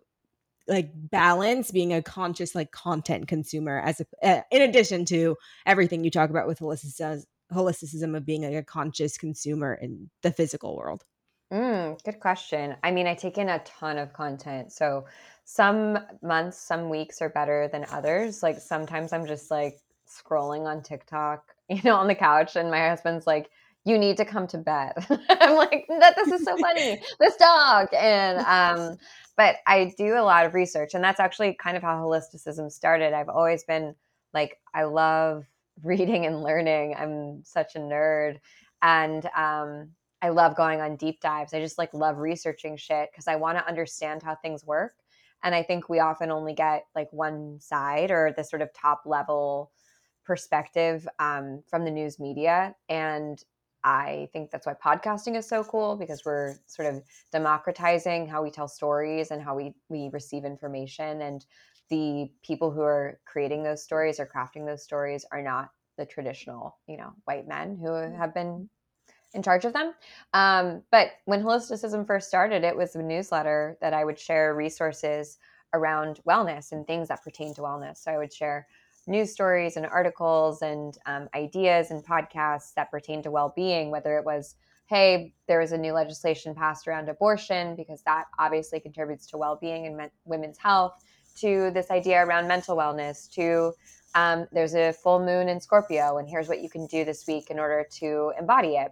like 0.68 0.90
balance 0.94 1.70
being 1.70 1.92
a 1.92 2.02
conscious 2.02 2.54
like 2.54 2.70
content 2.70 3.26
consumer 3.26 3.80
as 3.80 4.00
a, 4.00 4.26
uh, 4.26 4.42
in 4.52 4.62
addition 4.62 5.04
to 5.06 5.36
everything 5.66 6.04
you 6.04 6.10
talk 6.10 6.30
about 6.30 6.46
with 6.46 6.60
holisticism, 6.60 7.24
holisticism 7.52 8.16
of 8.16 8.24
being 8.24 8.42
like 8.42 8.54
a 8.54 8.62
conscious 8.62 9.18
consumer 9.18 9.74
in 9.74 10.10
the 10.22 10.30
physical 10.30 10.76
world? 10.76 11.04
Mm, 11.52 12.02
good 12.04 12.20
question. 12.20 12.76
I 12.84 12.92
mean, 12.92 13.06
I 13.06 13.14
take 13.14 13.36
in 13.36 13.48
a 13.48 13.58
ton 13.60 13.98
of 13.98 14.12
content. 14.12 14.72
So 14.72 15.06
some 15.44 15.98
months, 16.22 16.58
some 16.58 16.88
weeks 16.88 17.20
are 17.20 17.28
better 17.28 17.68
than 17.72 17.86
others. 17.90 18.42
Like 18.42 18.58
sometimes 18.60 19.12
I'm 19.12 19.26
just 19.26 19.50
like 19.50 19.80
scrolling 20.08 20.66
on 20.66 20.82
TikTok, 20.82 21.44
you 21.68 21.80
know, 21.84 21.96
on 21.96 22.06
the 22.06 22.14
couch, 22.14 22.56
and 22.56 22.70
my 22.70 22.88
husband's 22.88 23.26
like, 23.26 23.50
"You 23.84 23.98
need 23.98 24.16
to 24.18 24.24
come 24.24 24.46
to 24.48 24.58
bed." 24.58 24.92
I'm 25.28 25.56
like, 25.56 25.86
"That 25.88 26.14
this 26.16 26.30
is 26.30 26.44
so 26.44 26.56
funny, 26.56 27.00
this 27.20 27.36
dog." 27.36 27.88
And 27.94 28.38
um, 28.40 28.96
but 29.36 29.56
I 29.66 29.92
do 29.98 30.16
a 30.16 30.22
lot 30.22 30.46
of 30.46 30.54
research, 30.54 30.94
and 30.94 31.02
that's 31.02 31.20
actually 31.20 31.54
kind 31.54 31.76
of 31.76 31.82
how 31.82 31.96
holisticism 31.96 32.70
started. 32.70 33.12
I've 33.12 33.28
always 33.28 33.64
been 33.64 33.94
like, 34.32 34.58
I 34.72 34.84
love 34.84 35.46
reading 35.82 36.26
and 36.26 36.42
learning. 36.42 36.94
I'm 36.96 37.42
such 37.44 37.74
a 37.74 37.80
nerd, 37.80 38.38
and 38.82 39.26
um, 39.36 39.90
I 40.22 40.28
love 40.30 40.56
going 40.56 40.80
on 40.80 40.96
deep 40.96 41.20
dives. 41.20 41.54
I 41.54 41.60
just 41.60 41.78
like 41.78 41.94
love 41.94 42.18
researching 42.18 42.76
shit 42.76 43.10
because 43.10 43.26
I 43.26 43.36
want 43.36 43.58
to 43.58 43.66
understand 43.66 44.22
how 44.22 44.34
things 44.34 44.64
work 44.64 44.94
and 45.42 45.54
i 45.54 45.62
think 45.62 45.88
we 45.88 46.00
often 46.00 46.30
only 46.30 46.54
get 46.54 46.84
like 46.94 47.12
one 47.12 47.58
side 47.60 48.10
or 48.10 48.32
the 48.36 48.44
sort 48.44 48.62
of 48.62 48.72
top 48.72 49.02
level 49.06 49.72
perspective 50.24 51.08
um, 51.18 51.62
from 51.68 51.84
the 51.84 51.90
news 51.90 52.18
media 52.18 52.74
and 52.88 53.42
i 53.84 54.28
think 54.32 54.50
that's 54.50 54.66
why 54.66 54.74
podcasting 54.74 55.36
is 55.36 55.48
so 55.48 55.64
cool 55.64 55.96
because 55.96 56.22
we're 56.24 56.54
sort 56.66 56.92
of 56.92 57.02
democratizing 57.32 58.26
how 58.26 58.42
we 58.42 58.50
tell 58.50 58.68
stories 58.68 59.30
and 59.30 59.42
how 59.42 59.54
we 59.56 59.74
we 59.88 60.10
receive 60.12 60.44
information 60.44 61.22
and 61.22 61.46
the 61.88 62.30
people 62.44 62.70
who 62.70 62.82
are 62.82 63.18
creating 63.24 63.64
those 63.64 63.82
stories 63.82 64.20
or 64.20 64.26
crafting 64.26 64.64
those 64.64 64.84
stories 64.84 65.24
are 65.32 65.42
not 65.42 65.70
the 65.98 66.06
traditional, 66.06 66.78
you 66.86 66.96
know, 66.96 67.12
white 67.24 67.48
men 67.48 67.76
who 67.76 67.88
mm. 67.88 68.16
have 68.16 68.32
been 68.32 68.70
in 69.34 69.42
charge 69.42 69.64
of 69.64 69.72
them. 69.72 69.92
Um, 70.34 70.82
but 70.90 71.12
when 71.24 71.42
holisticism 71.42 72.06
first 72.06 72.28
started, 72.28 72.64
it 72.64 72.76
was 72.76 72.94
a 72.96 73.02
newsletter 73.02 73.76
that 73.80 73.94
I 73.94 74.04
would 74.04 74.18
share 74.18 74.54
resources 74.54 75.38
around 75.72 76.20
wellness 76.28 76.72
and 76.72 76.86
things 76.86 77.08
that 77.08 77.22
pertain 77.22 77.54
to 77.54 77.60
wellness. 77.60 77.98
So 77.98 78.10
I 78.10 78.18
would 78.18 78.32
share 78.32 78.66
news 79.06 79.32
stories 79.32 79.76
and 79.76 79.86
articles 79.86 80.62
and 80.62 80.96
um, 81.06 81.28
ideas 81.34 81.90
and 81.90 82.04
podcasts 82.04 82.74
that 82.74 82.90
pertain 82.90 83.22
to 83.22 83.30
well-being, 83.30 83.90
whether 83.90 84.18
it 84.18 84.24
was 84.24 84.56
hey, 84.90 85.32
there 85.46 85.60
was 85.60 85.70
a 85.70 85.78
new 85.78 85.92
legislation 85.92 86.52
passed 86.52 86.88
around 86.88 87.08
abortion 87.08 87.76
because 87.76 88.02
that 88.02 88.24
obviously 88.40 88.80
contributes 88.80 89.24
to 89.24 89.38
well-being 89.38 89.86
and 89.86 89.96
men- 89.96 90.10
women's 90.24 90.58
health 90.58 91.04
to 91.36 91.70
this 91.70 91.92
idea 91.92 92.26
around 92.26 92.48
mental 92.48 92.76
wellness 92.76 93.30
to 93.30 93.72
um, 94.16 94.48
there's 94.50 94.74
a 94.74 94.92
full 94.92 95.24
moon 95.24 95.48
in 95.48 95.60
scorpio 95.60 96.18
and 96.18 96.28
here's 96.28 96.48
what 96.48 96.60
you 96.60 96.68
can 96.68 96.88
do 96.88 97.04
this 97.04 97.24
week 97.28 97.50
in 97.50 97.60
order 97.60 97.86
to 97.88 98.32
embody 98.36 98.70
it 98.74 98.90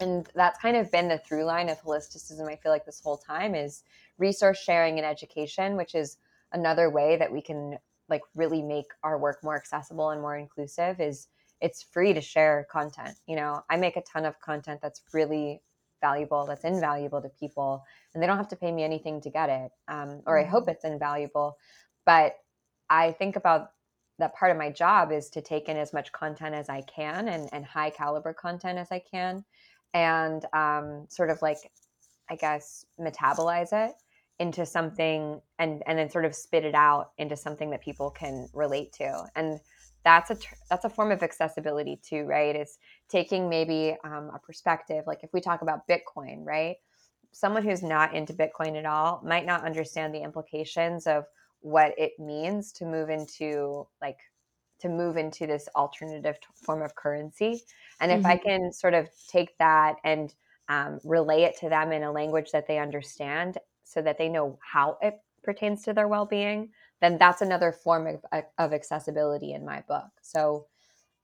and 0.00 0.28
that's 0.34 0.60
kind 0.60 0.76
of 0.76 0.90
been 0.90 1.08
the 1.08 1.18
through 1.18 1.44
line 1.44 1.68
of 1.68 1.80
holisticism 1.82 2.48
i 2.48 2.56
feel 2.56 2.72
like 2.72 2.84
this 2.84 3.00
whole 3.00 3.16
time 3.16 3.54
is 3.54 3.82
resource 4.18 4.58
sharing 4.58 4.98
and 4.98 5.06
education 5.06 5.76
which 5.76 5.94
is 5.94 6.18
another 6.52 6.90
way 6.90 7.16
that 7.16 7.32
we 7.32 7.40
can 7.40 7.78
like 8.08 8.22
really 8.34 8.62
make 8.62 8.86
our 9.02 9.18
work 9.18 9.42
more 9.42 9.56
accessible 9.56 10.10
and 10.10 10.20
more 10.20 10.36
inclusive 10.36 11.00
is 11.00 11.28
it's 11.60 11.82
free 11.82 12.12
to 12.12 12.20
share 12.20 12.66
content 12.70 13.16
you 13.26 13.36
know 13.36 13.62
i 13.70 13.76
make 13.76 13.96
a 13.96 14.02
ton 14.02 14.24
of 14.24 14.38
content 14.40 14.80
that's 14.82 15.02
really 15.12 15.60
valuable 16.00 16.44
that's 16.46 16.64
invaluable 16.64 17.22
to 17.22 17.30
people 17.40 17.82
and 18.12 18.22
they 18.22 18.26
don't 18.26 18.36
have 18.36 18.48
to 18.48 18.56
pay 18.56 18.70
me 18.70 18.82
anything 18.82 19.20
to 19.20 19.30
get 19.30 19.48
it 19.48 19.70
um, 19.88 20.20
or 20.26 20.38
i 20.38 20.44
hope 20.44 20.64
mm-hmm. 20.64 20.70
it's 20.70 20.84
invaluable 20.84 21.56
but 22.04 22.36
i 22.90 23.12
think 23.12 23.36
about 23.36 23.70
that 24.18 24.34
part 24.34 24.52
of 24.52 24.58
my 24.58 24.70
job 24.70 25.10
is 25.10 25.28
to 25.30 25.40
take 25.40 25.68
in 25.68 25.76
as 25.76 25.92
much 25.92 26.12
content 26.12 26.54
as 26.54 26.68
i 26.68 26.82
can 26.82 27.28
and, 27.28 27.48
and 27.52 27.64
high 27.64 27.90
caliber 27.90 28.34
content 28.34 28.78
as 28.78 28.88
i 28.90 28.98
can 28.98 29.44
and 29.94 30.44
um, 30.52 31.06
sort 31.08 31.30
of 31.30 31.40
like 31.40 31.58
i 32.30 32.36
guess 32.36 32.84
metabolize 33.00 33.72
it 33.72 33.94
into 34.40 34.66
something 34.66 35.40
and 35.58 35.82
and 35.86 35.98
then 35.98 36.10
sort 36.10 36.24
of 36.24 36.34
spit 36.34 36.64
it 36.64 36.74
out 36.74 37.12
into 37.18 37.36
something 37.36 37.70
that 37.70 37.80
people 37.80 38.10
can 38.10 38.48
relate 38.52 38.92
to 38.92 39.24
and 39.36 39.60
that's 40.04 40.30
a 40.30 40.36
that's 40.68 40.84
a 40.84 40.90
form 40.90 41.10
of 41.10 41.22
accessibility 41.22 41.98
too 42.02 42.24
right? 42.24 42.54
It's 42.54 42.78
taking 43.08 43.48
maybe 43.48 43.96
um, 44.04 44.30
a 44.34 44.38
perspective 44.38 45.04
like 45.06 45.24
if 45.24 45.32
we 45.32 45.40
talk 45.40 45.62
about 45.62 45.88
bitcoin 45.88 46.44
right? 46.44 46.76
Someone 47.32 47.64
who's 47.64 47.82
not 47.82 48.14
into 48.14 48.32
bitcoin 48.32 48.76
at 48.78 48.86
all 48.86 49.20
might 49.24 49.46
not 49.46 49.64
understand 49.64 50.14
the 50.14 50.22
implications 50.22 51.06
of 51.06 51.24
what 51.60 51.94
it 51.98 52.12
means 52.18 52.70
to 52.72 52.84
move 52.84 53.08
into 53.08 53.86
like 54.02 54.18
to 54.80 54.88
move 54.88 55.16
into 55.16 55.46
this 55.46 55.68
alternative 55.76 56.36
form 56.54 56.82
of 56.82 56.94
currency 56.94 57.62
and 58.00 58.10
if 58.10 58.18
mm-hmm. 58.18 58.26
i 58.26 58.36
can 58.36 58.72
sort 58.72 58.94
of 58.94 59.08
take 59.28 59.56
that 59.58 59.96
and 60.04 60.34
um, 60.68 60.98
relay 61.04 61.42
it 61.42 61.58
to 61.58 61.68
them 61.68 61.92
in 61.92 62.04
a 62.04 62.12
language 62.12 62.50
that 62.52 62.66
they 62.66 62.78
understand 62.78 63.58
so 63.82 64.00
that 64.00 64.16
they 64.16 64.28
know 64.28 64.58
how 64.62 64.96
it 65.02 65.20
pertains 65.42 65.82
to 65.82 65.92
their 65.92 66.08
well-being 66.08 66.70
then 67.00 67.18
that's 67.18 67.42
another 67.42 67.70
form 67.70 68.06
of, 68.06 68.44
of 68.58 68.72
accessibility 68.72 69.52
in 69.52 69.64
my 69.64 69.82
book 69.86 70.08
so 70.22 70.66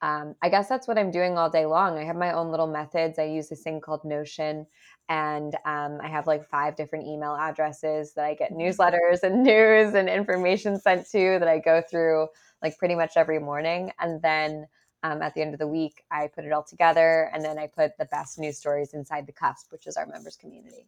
um, 0.03 0.35
i 0.43 0.49
guess 0.49 0.69
that's 0.69 0.87
what 0.87 0.99
i'm 0.99 1.11
doing 1.11 1.39
all 1.39 1.49
day 1.49 1.65
long 1.65 1.99
i 1.99 2.05
have 2.05 2.17
my 2.17 2.33
own 2.33 2.51
little 2.51 2.67
methods 2.67 3.19
i 3.19 3.25
use 3.25 3.49
this 3.49 3.63
thing 3.63 3.81
called 3.81 4.05
notion 4.05 4.67
and 5.09 5.55
um, 5.65 5.99
i 6.03 6.09
have 6.09 6.27
like 6.27 6.47
five 6.49 6.77
different 6.77 7.07
email 7.07 7.35
addresses 7.35 8.13
that 8.13 8.27
i 8.27 8.35
get 8.35 8.53
mm-hmm. 8.53 8.61
newsletters 8.61 9.23
and 9.23 9.43
news 9.43 9.95
and 9.95 10.09
information 10.09 10.79
sent 10.79 11.09
to 11.11 11.39
that 11.39 11.49
i 11.49 11.59
go 11.59 11.83
through 11.91 12.29
like 12.63 12.79
pretty 12.79 12.95
much 12.95 13.13
every 13.17 13.39
morning 13.39 13.93
and 14.01 14.21
then 14.23 14.67
um, 15.03 15.23
at 15.23 15.35
the 15.35 15.41
end 15.41 15.55
of 15.55 15.61
the 15.61 15.67
week 15.67 16.05
i 16.11 16.27
put 16.27 16.45
it 16.45 16.53
all 16.53 16.63
together 16.63 17.31
and 17.33 17.45
then 17.45 17.59
i 17.59 17.67
put 17.67 17.97
the 17.99 18.05
best 18.07 18.39
news 18.39 18.59
stories 18.59 18.93
inside 18.93 19.27
the 19.27 19.33
cusp 19.33 19.71
which 19.71 19.87
is 19.87 19.97
our 19.97 20.07
members 20.07 20.37
community. 20.37 20.87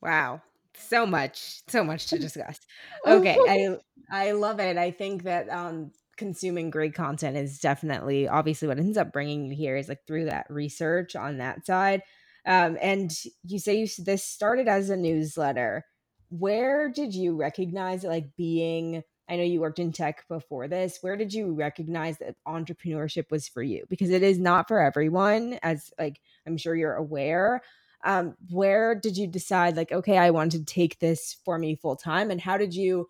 Wow. 0.00 0.42
So 0.76 1.06
much 1.06 1.62
so 1.68 1.84
much 1.84 2.06
to 2.08 2.18
discuss. 2.18 2.60
Okay 3.06 3.36
i 3.48 3.76
i 4.28 4.32
love 4.32 4.60
it. 4.60 4.76
I 4.76 4.90
think 4.90 5.22
that 5.24 5.48
um 5.48 5.92
consuming 6.16 6.70
great 6.70 6.94
content 6.94 7.36
is 7.36 7.58
definitely 7.58 8.28
obviously 8.28 8.68
what 8.68 8.78
ends 8.78 8.96
up 8.96 9.12
bringing 9.12 9.46
you 9.46 9.54
here 9.54 9.76
is 9.76 9.88
like 9.88 10.06
through 10.06 10.26
that 10.26 10.46
research 10.48 11.16
on 11.16 11.38
that 11.38 11.66
side. 11.66 12.02
Um 12.46 12.76
and 12.80 13.12
you 13.44 13.58
say 13.58 13.76
you 13.76 13.88
this 13.98 14.24
started 14.24 14.68
as 14.68 14.90
a 14.90 14.96
newsletter. 14.96 15.84
Where 16.30 16.88
did 16.90 17.14
you 17.14 17.36
recognize 17.36 18.02
like 18.02 18.36
being 18.36 19.04
I 19.28 19.36
know 19.36 19.42
you 19.42 19.60
worked 19.60 19.78
in 19.78 19.92
tech 19.92 20.28
before 20.28 20.68
this. 20.68 20.98
Where 21.00 21.16
did 21.16 21.32
you 21.32 21.52
recognize 21.52 22.18
that 22.18 22.36
entrepreneurship 22.46 23.30
was 23.30 23.48
for 23.48 23.62
you? 23.62 23.84
Because 23.88 24.10
it 24.10 24.22
is 24.22 24.38
not 24.38 24.68
for 24.68 24.80
everyone, 24.80 25.58
as 25.62 25.92
like 25.98 26.20
I'm 26.46 26.58
sure 26.58 26.74
you're 26.74 26.94
aware 26.94 27.62
um, 28.04 28.36
where 28.50 28.94
did 28.94 29.16
you 29.16 29.26
decide 29.26 29.76
like 29.76 29.90
okay 29.90 30.18
i 30.18 30.30
want 30.30 30.52
to 30.52 30.64
take 30.64 30.98
this 30.98 31.36
for 31.44 31.58
me 31.58 31.74
full 31.74 31.96
time 31.96 32.30
and 32.30 32.40
how 32.40 32.56
did 32.56 32.74
you 32.74 33.08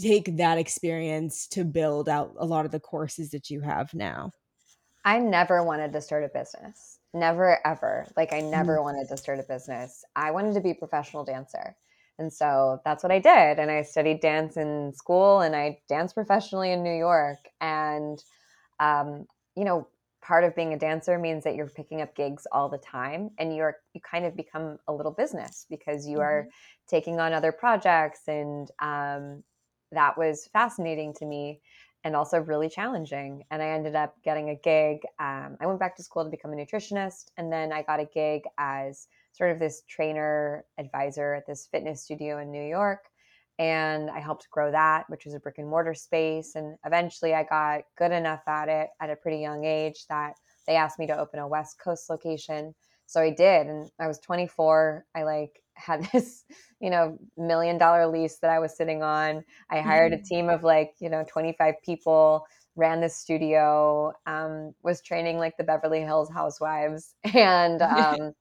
take 0.00 0.36
that 0.36 0.58
experience 0.58 1.46
to 1.48 1.64
build 1.64 2.08
out 2.08 2.34
a 2.38 2.44
lot 2.44 2.66
of 2.66 2.70
the 2.70 2.80
courses 2.80 3.30
that 3.30 3.50
you 3.50 3.60
have 3.60 3.92
now 3.94 4.30
i 5.04 5.18
never 5.18 5.64
wanted 5.64 5.92
to 5.92 6.00
start 6.00 6.24
a 6.24 6.28
business 6.28 6.98
never 7.14 7.58
ever 7.66 8.06
like 8.16 8.32
i 8.32 8.40
never 8.40 8.74
mm-hmm. 8.74 8.84
wanted 8.84 9.08
to 9.08 9.16
start 9.16 9.40
a 9.40 9.44
business 9.44 10.04
i 10.14 10.30
wanted 10.30 10.54
to 10.54 10.60
be 10.60 10.70
a 10.70 10.74
professional 10.74 11.24
dancer 11.24 11.74
and 12.18 12.32
so 12.32 12.80
that's 12.84 13.02
what 13.02 13.12
i 13.12 13.18
did 13.18 13.58
and 13.58 13.70
i 13.70 13.82
studied 13.82 14.20
dance 14.20 14.56
in 14.56 14.92
school 14.94 15.40
and 15.40 15.54
i 15.54 15.78
danced 15.88 16.14
professionally 16.14 16.72
in 16.72 16.82
new 16.82 16.96
york 16.96 17.38
and 17.60 18.22
um, 18.80 19.26
you 19.56 19.64
know 19.64 19.86
part 20.22 20.44
of 20.44 20.54
being 20.54 20.74
a 20.74 20.78
dancer 20.78 21.18
means 21.18 21.44
that 21.44 21.54
you're 21.54 21.68
picking 21.68 22.02
up 22.02 22.14
gigs 22.14 22.46
all 22.52 22.68
the 22.68 22.78
time 22.78 23.30
and 23.38 23.54
you're 23.56 23.76
you 23.94 24.00
kind 24.00 24.26
of 24.26 24.36
become 24.36 24.78
a 24.88 24.92
little 24.92 25.12
business 25.12 25.66
because 25.70 26.06
you 26.06 26.18
mm-hmm. 26.18 26.22
are 26.22 26.48
taking 26.88 27.18
on 27.18 27.32
other 27.32 27.52
projects 27.52 28.20
and 28.28 28.70
um, 28.80 29.42
that 29.92 30.18
was 30.18 30.48
fascinating 30.52 31.14
to 31.14 31.24
me 31.24 31.60
and 32.04 32.14
also 32.14 32.38
really 32.38 32.68
challenging 32.68 33.42
and 33.50 33.62
i 33.62 33.68
ended 33.68 33.96
up 33.96 34.14
getting 34.22 34.50
a 34.50 34.54
gig 34.54 34.98
um, 35.18 35.56
i 35.60 35.66
went 35.66 35.80
back 35.80 35.96
to 35.96 36.02
school 36.02 36.24
to 36.24 36.30
become 36.30 36.52
a 36.52 36.56
nutritionist 36.56 37.30
and 37.36 37.52
then 37.52 37.72
i 37.72 37.82
got 37.82 38.00
a 38.00 38.04
gig 38.04 38.42
as 38.58 39.08
sort 39.38 39.52
of 39.52 39.58
this 39.58 39.82
trainer 39.88 40.64
advisor 40.78 41.34
at 41.34 41.46
this 41.46 41.68
fitness 41.70 42.02
studio 42.02 42.38
in 42.38 42.50
new 42.50 42.62
york 42.62 43.00
and 43.58 44.08
I 44.08 44.20
helped 44.20 44.48
grow 44.50 44.70
that, 44.70 45.04
which 45.08 45.24
was 45.24 45.34
a 45.34 45.40
brick 45.40 45.58
and 45.58 45.68
mortar 45.68 45.94
space. 45.94 46.54
And 46.54 46.76
eventually 46.86 47.34
I 47.34 47.42
got 47.42 47.82
good 47.96 48.12
enough 48.12 48.42
at 48.46 48.68
it 48.68 48.90
at 49.00 49.10
a 49.10 49.16
pretty 49.16 49.38
young 49.38 49.64
age 49.64 50.06
that 50.08 50.34
they 50.66 50.76
asked 50.76 50.98
me 50.98 51.06
to 51.08 51.18
open 51.18 51.40
a 51.40 51.48
West 51.48 51.76
Coast 51.82 52.08
location. 52.08 52.74
So 53.06 53.20
I 53.20 53.30
did. 53.30 53.66
And 53.66 53.90
I 53.98 54.06
was 54.06 54.20
24. 54.20 55.04
I 55.16 55.24
like 55.24 55.60
had 55.74 56.08
this, 56.12 56.44
you 56.80 56.90
know, 56.90 57.18
million 57.36 57.78
dollar 57.78 58.06
lease 58.06 58.38
that 58.42 58.50
I 58.50 58.58
was 58.58 58.76
sitting 58.76 59.02
on. 59.02 59.44
I 59.70 59.80
hired 59.80 60.12
a 60.12 60.16
mm-hmm. 60.16 60.24
team 60.24 60.48
of 60.48 60.62
like, 60.62 60.92
you 61.00 61.08
know, 61.08 61.24
25 61.28 61.74
people, 61.84 62.44
ran 62.78 63.00
the 63.00 63.08
studio, 63.08 64.12
um, 64.26 64.74
was 64.82 65.02
training 65.02 65.38
like 65.38 65.56
the 65.58 65.64
Beverly 65.64 66.00
Hills 66.00 66.30
housewives, 66.30 67.14
and 67.34 67.82
um, 67.82 68.34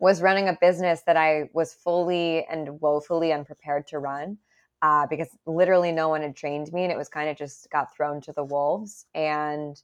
was 0.00 0.22
running 0.22 0.48
a 0.48 0.58
business 0.60 1.02
that 1.06 1.16
I 1.16 1.50
was 1.52 1.74
fully 1.74 2.44
and 2.46 2.80
woefully 2.80 3.32
unprepared 3.32 3.86
to 3.88 3.98
run 4.00 4.38
uh, 4.82 5.06
because 5.06 5.28
literally 5.46 5.92
no 5.92 6.08
one 6.08 6.22
had 6.22 6.36
trained 6.36 6.72
me 6.72 6.82
and 6.82 6.92
it 6.92 6.98
was 6.98 7.08
kind 7.08 7.30
of 7.30 7.36
just 7.36 7.70
got 7.70 7.94
thrown 7.94 8.20
to 8.20 8.32
the 8.32 8.44
wolves 8.44 9.06
and 9.14 9.82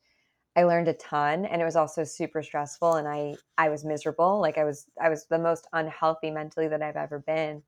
i 0.57 0.65
learned 0.65 0.89
a 0.89 0.95
ton 0.95 1.45
and 1.45 1.63
it 1.63 1.65
was 1.65 1.77
also 1.77 2.05
super 2.05 2.43
stressful 2.43 2.95
and 2.95 3.07
i 3.09 3.35
i 3.57 3.69
was 3.69 3.85
miserable 3.85 4.41
like 4.41 4.59
i 4.59 4.65
was 4.65 4.87
i 5.01 5.09
was 5.09 5.27
the 5.27 5.39
most 5.39 5.67
unhealthy 5.73 6.31
mentally 6.31 6.69
that 6.69 6.83
i've 6.83 6.97
ever 6.97 7.21
been 7.21 7.63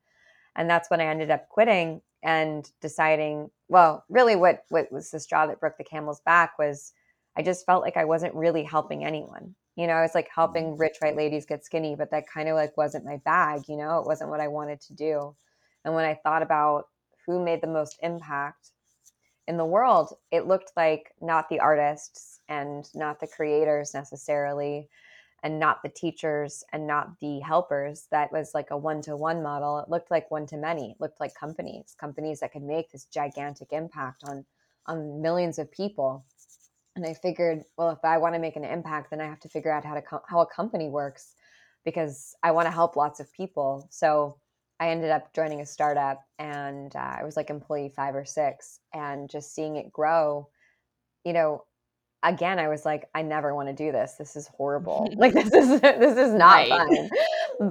and 0.55 0.69
that's 0.69 0.89
when 0.89 1.01
i 1.01 1.05
ended 1.05 1.31
up 1.31 1.47
quitting 1.49 2.01
and 2.23 2.71
deciding 2.81 3.49
well 3.67 4.03
really 4.09 4.35
what 4.35 4.63
what 4.69 4.91
was 4.91 5.11
the 5.11 5.19
straw 5.19 5.45
that 5.45 5.59
broke 5.59 5.77
the 5.77 5.83
camel's 5.83 6.21
back 6.21 6.57
was 6.59 6.93
i 7.37 7.41
just 7.41 7.65
felt 7.65 7.83
like 7.83 7.97
i 7.97 8.05
wasn't 8.05 8.33
really 8.35 8.63
helping 8.63 9.03
anyone. 9.03 9.55
You 9.75 9.87
know 9.87 9.93
i 9.93 10.01
was 10.01 10.15
like 10.15 10.29
helping 10.33 10.65
mm-hmm. 10.65 10.81
rich 10.81 10.97
white 10.99 11.15
ladies 11.15 11.45
get 11.45 11.65
skinny 11.65 11.95
but 11.95 12.11
that 12.11 12.27
kind 12.27 12.49
of 12.49 12.55
like 12.55 12.75
wasn't 12.77 13.05
my 13.05 13.17
bag 13.17 13.63
you 13.67 13.77
know? 13.77 13.99
It 13.99 14.05
wasn't 14.05 14.29
what 14.29 14.41
i 14.41 14.47
wanted 14.47 14.81
to 14.81 14.93
do. 14.93 15.35
And 15.85 15.95
when 15.95 16.05
i 16.05 16.13
thought 16.13 16.43
about 16.43 16.85
who 17.25 17.43
made 17.43 17.61
the 17.61 17.67
most 17.67 17.97
impact 18.01 18.71
in 19.47 19.57
the 19.57 19.65
world, 19.65 20.13
it 20.31 20.47
looked 20.47 20.71
like 20.77 21.13
not 21.21 21.49
the 21.49 21.59
artists 21.59 22.39
and 22.47 22.89
not 22.93 23.19
the 23.19 23.27
creators 23.27 23.93
necessarily, 23.93 24.87
and 25.43 25.59
not 25.59 25.81
the 25.81 25.89
teachers 25.89 26.63
and 26.71 26.85
not 26.85 27.19
the 27.19 27.39
helpers. 27.39 28.07
That 28.11 28.31
was 28.31 28.51
like 28.53 28.71
a 28.71 28.77
one 28.77 29.01
to 29.03 29.17
one 29.17 29.41
model. 29.41 29.79
It 29.79 29.89
looked 29.89 30.11
like 30.11 30.29
one 30.29 30.45
to 30.47 30.57
many. 30.57 30.91
It 30.91 31.01
looked 31.01 31.19
like 31.19 31.33
companies, 31.33 31.95
companies 31.99 32.39
that 32.39 32.51
could 32.53 32.63
make 32.63 32.91
this 32.91 33.05
gigantic 33.05 33.69
impact 33.71 34.23
on 34.27 34.45
on 34.87 35.21
millions 35.21 35.59
of 35.59 35.71
people. 35.71 36.25
And 36.95 37.05
I 37.05 37.13
figured, 37.13 37.63
well, 37.77 37.91
if 37.91 38.03
I 38.03 38.17
want 38.17 38.35
to 38.35 38.39
make 38.39 38.55
an 38.55 38.65
impact, 38.65 39.11
then 39.11 39.21
I 39.21 39.25
have 39.25 39.39
to 39.41 39.49
figure 39.49 39.71
out 39.71 39.85
how 39.85 39.93
to 39.93 40.01
co- 40.01 40.23
how 40.27 40.41
a 40.41 40.45
company 40.45 40.89
works 40.89 41.35
because 41.85 42.35
I 42.43 42.51
want 42.51 42.67
to 42.67 42.71
help 42.71 42.95
lots 42.95 43.19
of 43.19 43.31
people. 43.33 43.87
So 43.91 44.37
I 44.79 44.89
ended 44.89 45.11
up 45.11 45.33
joining 45.33 45.61
a 45.61 45.65
startup 45.65 46.21
and 46.39 46.95
uh, 46.95 47.17
I 47.19 47.23
was 47.23 47.37
like 47.37 47.49
employee 47.49 47.93
five 47.95 48.15
or 48.15 48.25
six 48.25 48.79
and 48.93 49.29
just 49.29 49.53
seeing 49.53 49.75
it 49.75 49.93
grow, 49.93 50.49
you 51.23 51.33
know, 51.33 51.65
again, 52.23 52.59
I 52.59 52.67
was 52.67 52.85
like, 52.85 53.09
I 53.15 53.21
never 53.21 53.55
want 53.55 53.69
to 53.69 53.73
do 53.73 53.91
this. 53.91 54.13
This 54.13 54.35
is 54.35 54.47
horrible. 54.47 55.11
like 55.17 55.33
this 55.33 55.53
is 55.53 55.81
this 55.81 56.17
is 56.17 56.33
not 56.33 56.69
right. 56.69 56.69
fun. 56.69 57.09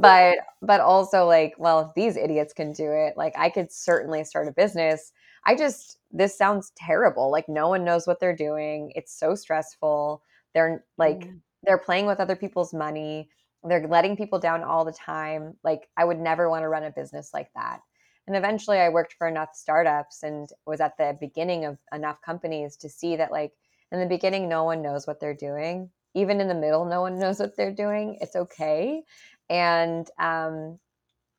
but 0.00 0.38
but 0.62 0.80
also 0.80 1.26
like, 1.26 1.54
well, 1.58 1.80
if 1.80 1.94
these 1.94 2.16
idiots 2.16 2.52
can 2.52 2.72
do 2.72 2.90
it, 2.90 3.16
like 3.16 3.34
I 3.38 3.50
could 3.50 3.70
certainly 3.72 4.24
start 4.24 4.48
a 4.48 4.52
business. 4.52 5.12
I 5.46 5.54
just 5.54 5.98
this 6.10 6.36
sounds 6.36 6.72
terrible. 6.76 7.30
Like 7.30 7.48
no 7.48 7.68
one 7.68 7.84
knows 7.84 8.06
what 8.06 8.20
they're 8.20 8.36
doing. 8.36 8.92
It's 8.94 9.18
so 9.18 9.34
stressful. 9.34 10.22
They're 10.54 10.84
like 10.98 11.20
mm. 11.20 11.40
they're 11.62 11.78
playing 11.78 12.06
with 12.06 12.20
other 12.20 12.36
people's 12.36 12.74
money. 12.74 13.28
They're 13.62 13.86
letting 13.86 14.16
people 14.16 14.38
down 14.38 14.64
all 14.64 14.84
the 14.84 14.92
time. 14.92 15.54
Like 15.62 15.88
I 15.96 16.04
would 16.04 16.18
never 16.18 16.48
want 16.48 16.62
to 16.62 16.68
run 16.68 16.84
a 16.84 16.90
business 16.90 17.30
like 17.32 17.50
that. 17.54 17.80
And 18.26 18.36
eventually 18.36 18.78
I 18.78 18.90
worked 18.90 19.14
for 19.14 19.26
enough 19.26 19.50
startups 19.54 20.22
and 20.22 20.48
was 20.66 20.80
at 20.80 20.96
the 20.98 21.16
beginning 21.20 21.64
of 21.64 21.78
enough 21.92 22.20
companies 22.22 22.76
to 22.76 22.88
see 22.88 23.16
that 23.16 23.32
like 23.32 23.52
in 23.92 24.00
the 24.00 24.06
beginning 24.06 24.48
no 24.48 24.64
one 24.64 24.82
knows 24.82 25.06
what 25.06 25.20
they're 25.20 25.34
doing. 25.34 25.90
Even 26.14 26.40
in 26.40 26.48
the 26.48 26.54
middle 26.54 26.84
no 26.84 27.00
one 27.00 27.18
knows 27.18 27.38
what 27.38 27.56
they're 27.56 27.74
doing. 27.74 28.18
It's 28.20 28.36
okay. 28.36 29.02
And 29.48 30.08
um 30.18 30.78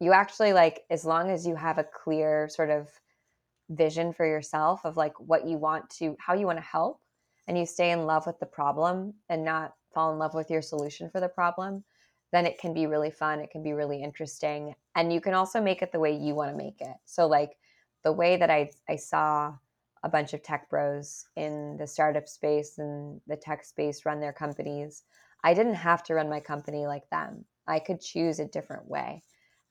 you 0.01 0.13
actually 0.13 0.51
like 0.51 0.81
as 0.89 1.05
long 1.05 1.29
as 1.29 1.45
you 1.45 1.55
have 1.55 1.77
a 1.77 1.85
clear 2.03 2.49
sort 2.49 2.71
of 2.71 2.89
vision 3.69 4.11
for 4.11 4.25
yourself 4.25 4.81
of 4.83 4.97
like 4.97 5.13
what 5.19 5.47
you 5.47 5.57
want 5.57 5.89
to 5.89 6.17
how 6.19 6.33
you 6.33 6.45
want 6.45 6.57
to 6.57 6.63
help 6.63 6.99
and 7.47 7.57
you 7.57 7.65
stay 7.65 7.91
in 7.91 8.05
love 8.05 8.25
with 8.25 8.39
the 8.39 8.45
problem 8.45 9.13
and 9.29 9.45
not 9.45 9.73
fall 9.93 10.11
in 10.11 10.19
love 10.19 10.33
with 10.33 10.49
your 10.49 10.61
solution 10.61 11.09
for 11.09 11.19
the 11.19 11.29
problem 11.29 11.83
then 12.33 12.45
it 12.45 12.57
can 12.59 12.73
be 12.73 12.85
really 12.85 13.11
fun 13.11 13.39
it 13.39 13.49
can 13.49 13.63
be 13.63 13.71
really 13.71 14.01
interesting 14.03 14.73
and 14.95 15.13
you 15.13 15.21
can 15.21 15.33
also 15.33 15.61
make 15.61 15.81
it 15.81 15.91
the 15.91 15.99
way 15.99 16.11
you 16.11 16.35
want 16.35 16.51
to 16.51 16.57
make 16.57 16.81
it 16.81 16.95
so 17.05 17.27
like 17.27 17.51
the 18.03 18.11
way 18.11 18.35
that 18.35 18.49
i 18.49 18.69
i 18.89 18.95
saw 18.95 19.53
a 20.03 20.09
bunch 20.09 20.33
of 20.33 20.41
tech 20.41 20.69
bros 20.69 21.25
in 21.35 21.77
the 21.77 21.87
startup 21.87 22.27
space 22.27 22.77
and 22.77 23.21
the 23.27 23.35
tech 23.35 23.63
space 23.63 24.05
run 24.05 24.19
their 24.19 24.33
companies 24.33 25.03
i 25.43 25.53
didn't 25.53 25.75
have 25.75 26.03
to 26.03 26.13
run 26.13 26.29
my 26.29 26.39
company 26.39 26.85
like 26.85 27.09
them. 27.09 27.45
I 27.67 27.79
could 27.79 28.01
choose 28.01 28.39
a 28.39 28.45
different 28.45 28.87
way. 28.87 29.23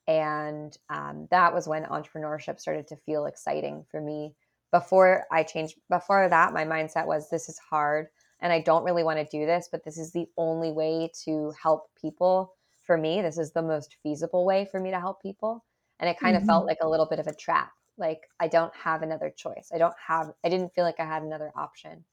And 0.07 0.77
um, 0.89 1.29
that 1.31 1.55
was 1.55 1.69
when 1.69 1.85
entrepreneurship 1.85 2.59
started 2.59 2.89
to 2.89 2.97
feel 2.97 3.27
exciting 3.27 3.85
for 3.91 4.01
me. 4.01 4.35
Before 4.73 5.27
i 5.33 5.43
changed 5.43 5.77
before 5.91 6.29
that 6.29 6.53
my 6.53 6.65
mindset 6.65 7.05
was 7.05 7.29
this 7.29 7.49
is 7.49 7.59
hard 7.59 8.07
and 8.41 8.53
i 8.53 8.61
don't 8.61 8.85
really 8.85 9.03
want 9.03 9.19
to 9.19 9.37
do 9.37 9.45
this 9.45 9.69
but 9.71 9.85
this 9.85 9.99
is 9.99 10.13
the 10.13 10.29
only 10.39 10.71
way 10.71 11.11
to 11.25 11.53
help 11.61 11.91
people 12.01 12.55
for 12.91 12.97
me. 12.97 13.23
This 13.23 13.39
is 13.39 13.53
the 13.53 13.63
most 13.63 13.97
feasible 14.03 14.45
way 14.45 14.69
for 14.71 14.81
me 14.81 14.91
to 14.91 14.99
help 14.99 15.23
people. 15.23 15.65
And 15.99 16.09
it 16.09 16.19
kind 16.19 16.35
mm-hmm. 16.35 16.43
of 16.43 16.49
felt 16.49 16.67
like 16.67 16.79
a 16.83 16.89
little 16.89 17.07
bit 17.07 17.19
of 17.19 17.27
a 17.27 17.35
trap 17.35 17.71
like 17.99 18.23
i 18.39 18.49
don't 18.49 18.75
have 18.75 19.03
another 19.03 19.33
choice 19.35 19.71
i 19.75 19.79
don't 19.79 19.95
have 20.05 20.33
i 20.45 20.49
didn't 20.49 20.75
feel 20.75 20.85
like 20.85 21.01
i 21.01 21.05
had 21.05 21.23
another 21.23 21.53
option 21.57 22.05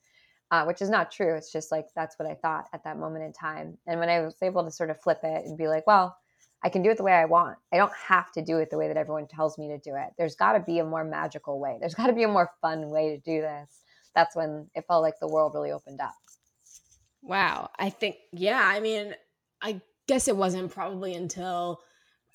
uh, 0.50 0.64
which 0.64 0.82
is 0.82 0.90
not 0.90 1.12
true 1.12 1.36
it's 1.36 1.52
just 1.52 1.72
like 1.72 1.88
that's 1.96 2.18
what 2.18 2.30
i 2.30 2.34
thought 2.36 2.66
at 2.74 2.84
that 2.84 2.98
moment 2.98 3.24
in 3.24 3.34
time 3.34 3.78
and 3.88 4.00
when 4.00 4.10
i 4.10 4.22
was 4.22 4.36
able 4.42 4.64
to 4.64 4.72
sort 4.72 4.90
of 4.90 5.02
flip 5.02 5.20
it 5.24 5.46
and 5.46 5.58
be 5.58 5.68
like 5.68 5.86
well 5.88 6.18
I 6.64 6.70
can 6.70 6.82
do 6.82 6.90
it 6.90 6.98
the 6.98 7.04
way 7.04 7.14
I 7.14 7.26
want. 7.26 7.58
I 7.72 7.78
don't 7.78 7.94
have 7.94 8.32
to 8.34 8.42
do 8.42 8.58
it 8.58 8.70
the 8.70 8.78
way 8.78 8.88
that 8.88 8.98
everyone 8.98 9.28
tells 9.28 9.58
me 9.58 9.68
to 9.68 9.78
do 9.78 9.96
it. 9.96 10.10
There's 10.18 10.36
got 10.36 10.54
to 10.54 10.60
be 10.60 10.80
a 10.80 10.86
more 10.86 11.04
magical 11.04 11.60
way. 11.60 11.78
There's 11.80 11.94
got 11.94 12.08
to 12.08 12.14
be 12.14 12.24
a 12.24 12.28
more 12.28 12.50
fun 12.62 12.90
way 12.90 13.16
to 13.16 13.18
do 13.20 13.42
this. 13.42 13.82
That's 14.16 14.36
when 14.36 14.68
it 14.74 14.86
felt 14.88 15.04
like 15.04 15.20
the 15.20 15.28
world 15.28 15.54
really 15.54 15.72
opened 15.72 16.02
up. 16.02 16.16
Wow. 17.22 17.70
I 17.78 17.90
think, 17.90 18.16
yeah, 18.32 18.62
I 18.64 18.80
mean, 18.80 19.14
I 19.62 19.82
guess 20.08 20.28
it 20.28 20.36
wasn't 20.36 20.72
probably 20.72 21.14
until 21.14 21.82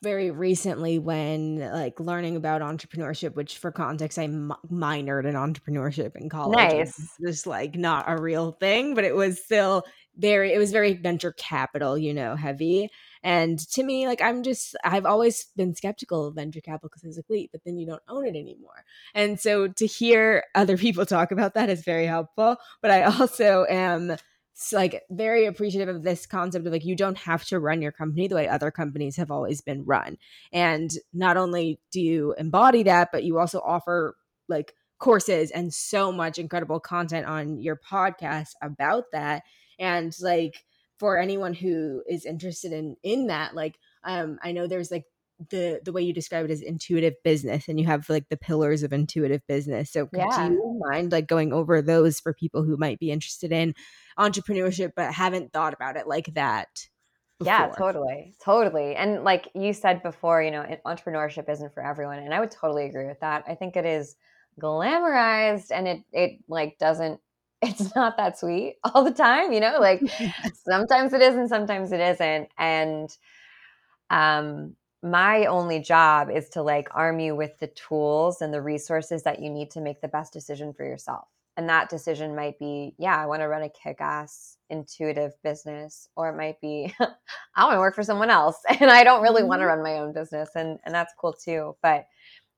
very 0.03 0.31
recently 0.31 0.99
when 0.99 1.59
like 1.59 1.99
learning 2.01 2.37
about 2.37 2.61
entrepreneurship 2.61 3.35
which 3.35 3.59
for 3.59 3.71
context 3.71 4.19
i 4.19 4.25
m- 4.25 4.53
minored 4.71 5.27
in 5.27 5.35
entrepreneurship 5.35 6.17
in 6.17 6.29
college 6.29 6.57
nice 6.57 7.17
just 7.25 7.47
like 7.47 7.75
not 7.77 8.05
a 8.09 8.21
real 8.21 8.53
thing 8.53 8.95
but 8.95 9.05
it 9.05 9.15
was 9.15 9.43
still 9.43 9.85
very 10.17 10.53
it 10.53 10.59
was 10.59 10.73
very 10.73 10.95
venture 10.95 11.33
capital 11.33 11.97
you 11.97 12.13
know 12.13 12.37
heavy 12.37 12.91
and 13.23 13.59
to 13.71 13.83
me, 13.83 14.07
like 14.07 14.21
I'm 14.21 14.43
just 14.43 14.77
I've 14.85 15.07
always 15.07 15.47
been 15.57 15.75
skeptical 15.75 16.27
of 16.27 16.35
venture 16.35 16.61
capital 16.61 16.89
because 16.89 17.05
I 17.05 17.07
was 17.07 17.17
like, 17.17 17.29
wait, 17.29 17.51
but 17.53 17.63
then 17.65 17.77
you 17.77 17.87
don't 17.87 18.03
own 18.09 18.27
it 18.27 18.31
anymore. 18.31 18.85
And 19.15 19.39
so 19.39 19.69
to 19.69 19.87
hear 19.87 20.45
other 20.55 20.77
people 20.79 21.07
talk 21.07 21.31
about 21.31 21.55
that 21.55 21.71
is 21.71 21.85
very 21.85 22.07
helpful. 22.07 22.57
But 22.81 22.91
I 22.91 23.03
also 23.03 23.65
am 23.69 24.17
like 24.73 25.03
very 25.11 25.47
appreciative 25.47 25.95
of 25.95 26.03
this 26.03 26.27
concept 26.27 26.67
of 26.67 26.73
like 26.73 26.85
you 26.85 26.97
don't 26.97 27.19
have 27.19 27.45
to 27.47 27.59
run 27.59 27.83
your 27.83 27.93
company 27.93 28.29
the 28.29 28.35
way 28.35 28.49
other 28.49 28.71
companies 28.71 29.17
have 29.17 29.31
always 29.31 29.61
been 29.61 29.85
run. 29.85 30.19
And 30.53 30.91
not 31.13 31.37
only 31.37 31.81
do 31.91 32.01
you 32.01 32.35
embody 32.39 32.83
that, 32.85 33.11
but 33.13 33.25
you 33.25 33.39
also 33.39 33.61
offer 33.61 34.17
like 34.49 34.75
courses 34.99 35.51
and 35.51 35.73
so 35.73 36.13
much 36.13 36.39
incredible 36.39 36.81
content 36.81 37.27
on 37.27 37.61
your 37.61 37.77
podcast 37.77 38.51
about 38.63 39.05
that. 39.13 39.43
And 39.79 40.15
like 40.21 40.65
for 41.03 41.19
anyone 41.19 41.53
who 41.53 42.01
is 42.09 42.25
interested 42.25 42.73
in 42.73 42.97
in 43.03 43.27
that 43.27 43.57
like 43.57 43.77
um 44.05 44.39
i 44.41 44.53
know 44.53 44.69
there's 44.69 44.93
like 44.93 45.05
the 45.51 45.81
the 45.85 45.93
way 45.93 46.03
you 46.03 46.13
describe 46.13 46.45
it 46.45 46.51
is 46.51 46.63
intuitive 46.63 47.15
business 47.25 47.69
and 47.69 47.81
you 47.81 47.87
have 47.87 48.09
like 48.09 48.29
the 48.29 48.37
pillars 48.37 48.83
of 48.83 48.93
intuitive 48.93 49.41
business 49.49 49.91
so 49.91 50.09
yeah. 50.13 50.49
do 50.49 50.55
you 50.55 50.81
mind 50.89 51.11
like 51.11 51.27
going 51.27 51.53
over 51.53 51.83
those 51.83 52.21
for 52.21 52.33
people 52.33 52.63
who 52.63 52.77
might 52.77 52.99
be 52.99 53.11
interested 53.11 53.51
in 53.51 53.75
entrepreneurship 54.19 54.93
but 54.95 55.13
haven't 55.13 55.53
thought 55.53 55.75
about 55.75 55.97
it 55.97 56.07
like 56.07 56.33
that 56.35 56.69
before? 57.39 57.53
yeah 57.53 57.73
totally 57.77 58.35
totally 58.45 58.95
and 58.95 59.25
like 59.25 59.49
you 59.55 59.73
said 59.73 60.03
before 60.03 60.43
you 60.43 60.51
know 60.51 60.65
entrepreneurship 60.87 61.49
isn't 61.49 61.75
for 61.75 61.85
everyone 61.85 62.19
and 62.19 62.33
i 62.33 62.39
would 62.39 62.51
totally 62.51 62.85
agree 62.87 63.07
with 63.07 63.21
that 63.21 63.43
i 63.49 63.55
think 63.55 63.77
it 63.77 63.87
is 63.87 64.15
glamorized 64.61 65.71
and 65.73 65.89
it 65.89 66.03
it 66.13 66.39
like 66.47 66.79
doesn't 66.79 67.21
it's 67.63 67.95
not 67.95 68.17
that 68.17 68.37
sweet 68.37 68.79
all 68.83 69.05
the 69.05 69.13
time, 69.13 69.53
you 69.53 69.61
know, 69.61 69.79
like 69.79 70.03
sometimes 70.69 71.13
it 71.13 71.23
is 71.23 71.37
and 71.37 71.49
sometimes 71.49 71.93
it 71.93 72.01
isn't. 72.01 72.49
And 72.59 73.09
um 74.11 74.75
my 75.03 75.47
only 75.47 75.81
job 75.81 76.31
is 76.31 76.49
to 76.51 76.63
like 76.63 76.89
arm 76.93 77.19
you 77.19 77.35
with 77.35 77.59
the 77.59 77.67
tools 77.69 78.41
and 78.41 78.55
the 78.55 78.63
resources 78.63 79.23
that 79.25 79.41
you 79.41 79.51
need 79.51 79.71
to 79.73 79.81
make 79.81 80.01
the 80.01 80.09
best 80.09 80.33
decision 80.33 80.73
for 80.73 80.85
yourself. 80.85 81.27
And 81.57 81.69
that 81.69 81.91
decision 81.91 82.35
might 82.35 82.59
be, 82.59 82.95
yeah, 82.99 83.17
I 83.17 83.27
want 83.27 83.43
to 83.43 83.49
run 83.49 83.63
a 83.63 83.69
kick 83.69 84.01
ass 84.01 84.57
intuitive 84.71 85.33
business, 85.43 86.09
or 86.17 86.31
it 86.31 86.37
might 86.37 86.61
be, 86.61 86.95
I 87.57 87.65
want 87.65 87.75
to 87.75 87.81
work 87.81 87.95
for 87.95 88.03
someone 88.03 88.31
else 88.31 88.57
and 88.81 88.91
I 88.91 89.05
don't 89.05 89.23
really 89.23 89.43
mm-hmm. 89.43 89.49
want 89.49 89.61
to 89.61 89.67
run 89.67 89.83
my 89.83 89.99
own 89.99 90.13
business. 90.13 90.51
And, 90.55 90.79
and 90.85 90.95
that's 90.95 91.15
cool 91.19 91.33
too. 91.33 91.77
But 91.83 92.07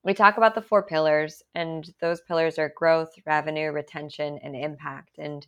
we 0.05 0.13
talk 0.13 0.37
about 0.37 0.55
the 0.55 0.61
four 0.61 0.83
pillars, 0.83 1.43
and 1.55 1.91
those 2.03 2.21
pillars 2.21 2.59
are 2.59 2.75
growth, 2.77 3.09
revenue, 3.25 3.73
retention, 3.73 4.39
and 4.43 4.55
impact. 4.55 5.17
And 5.17 5.47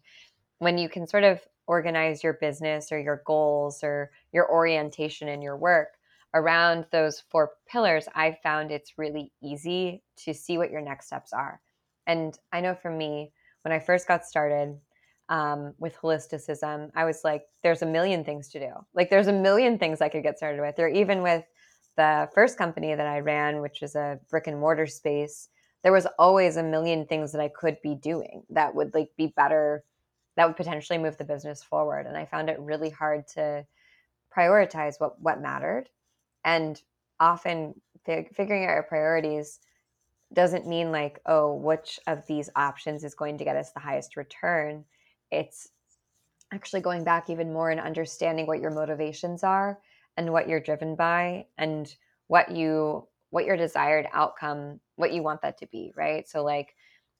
when 0.58 0.78
you 0.78 0.88
can 0.88 1.06
sort 1.06 1.24
of 1.24 1.40
organize 1.66 2.24
your 2.24 2.32
business 2.34 2.90
or 2.90 2.98
your 2.98 3.22
goals 3.26 3.84
or 3.84 4.10
your 4.32 4.50
orientation 4.50 5.28
in 5.28 5.42
your 5.42 5.58
work 5.58 5.95
around 6.36 6.86
those 6.92 7.22
four 7.30 7.52
pillars, 7.66 8.06
I 8.14 8.36
found 8.42 8.70
it's 8.70 8.98
really 8.98 9.32
easy 9.42 10.02
to 10.24 10.34
see 10.34 10.58
what 10.58 10.70
your 10.70 10.82
next 10.82 11.06
steps 11.06 11.32
are. 11.32 11.60
And 12.06 12.38
I 12.52 12.60
know 12.60 12.74
for 12.74 12.90
me, 12.90 13.32
when 13.62 13.72
I 13.72 13.80
first 13.80 14.06
got 14.06 14.24
started 14.24 14.78
um, 15.28 15.74
with 15.78 15.96
holisticism, 15.96 16.90
I 16.94 17.04
was 17.04 17.22
like, 17.24 17.42
there's 17.62 17.82
a 17.82 17.86
million 17.86 18.22
things 18.22 18.48
to 18.50 18.60
do. 18.60 18.72
Like, 18.94 19.10
there's 19.10 19.26
a 19.26 19.32
million 19.32 19.78
things 19.78 20.00
I 20.00 20.08
could 20.08 20.22
get 20.22 20.36
started 20.36 20.60
with, 20.60 20.78
or 20.78 20.88
even 20.88 21.22
with 21.22 21.44
the 21.96 22.28
first 22.34 22.58
company 22.58 22.94
that 22.94 23.06
I 23.06 23.20
ran, 23.20 23.60
which 23.60 23.80
was 23.80 23.96
a 23.96 24.20
brick 24.30 24.46
and 24.46 24.60
mortar 24.60 24.86
space, 24.86 25.48
there 25.82 25.92
was 25.92 26.06
always 26.18 26.56
a 26.56 26.62
million 26.62 27.06
things 27.06 27.32
that 27.32 27.40
I 27.40 27.48
could 27.48 27.78
be 27.82 27.94
doing 27.94 28.42
that 28.50 28.74
would 28.74 28.94
like 28.94 29.10
be 29.16 29.32
better, 29.36 29.84
that 30.36 30.46
would 30.46 30.56
potentially 30.56 30.98
move 30.98 31.16
the 31.16 31.24
business 31.24 31.62
forward. 31.62 32.06
And 32.06 32.16
I 32.16 32.26
found 32.26 32.50
it 32.50 32.58
really 32.60 32.90
hard 32.90 33.26
to 33.34 33.64
prioritize 34.36 34.94
what 34.98 35.20
what 35.20 35.40
mattered. 35.40 35.88
And 36.46 36.80
often 37.20 37.82
fig- 38.06 38.34
figuring 38.34 38.64
out 38.64 38.74
your 38.74 38.84
priorities 38.84 39.60
doesn't 40.32 40.66
mean 40.66 40.92
like, 40.92 41.20
oh, 41.26 41.54
which 41.54 42.00
of 42.06 42.26
these 42.26 42.50
options 42.56 43.04
is 43.04 43.14
going 43.14 43.38
to 43.38 43.44
get 43.44 43.56
us 43.56 43.72
the 43.72 43.80
highest 43.80 44.16
return. 44.16 44.84
It's 45.30 45.68
actually 46.52 46.80
going 46.80 47.04
back 47.04 47.28
even 47.30 47.52
more 47.52 47.70
and 47.70 47.80
understanding 47.80 48.46
what 48.46 48.60
your 48.60 48.70
motivations 48.70 49.44
are 49.44 49.78
and 50.16 50.32
what 50.32 50.48
you're 50.48 50.60
driven 50.60 50.94
by 50.96 51.46
and 51.58 51.94
what 52.28 52.50
you 52.50 53.06
what 53.30 53.44
your 53.44 53.56
desired 53.56 54.06
outcome 54.12 54.80
what 54.96 55.12
you 55.12 55.22
want 55.22 55.42
that 55.42 55.58
to 55.58 55.66
be 55.66 55.92
right 55.96 56.28
so 56.28 56.44
like 56.44 56.74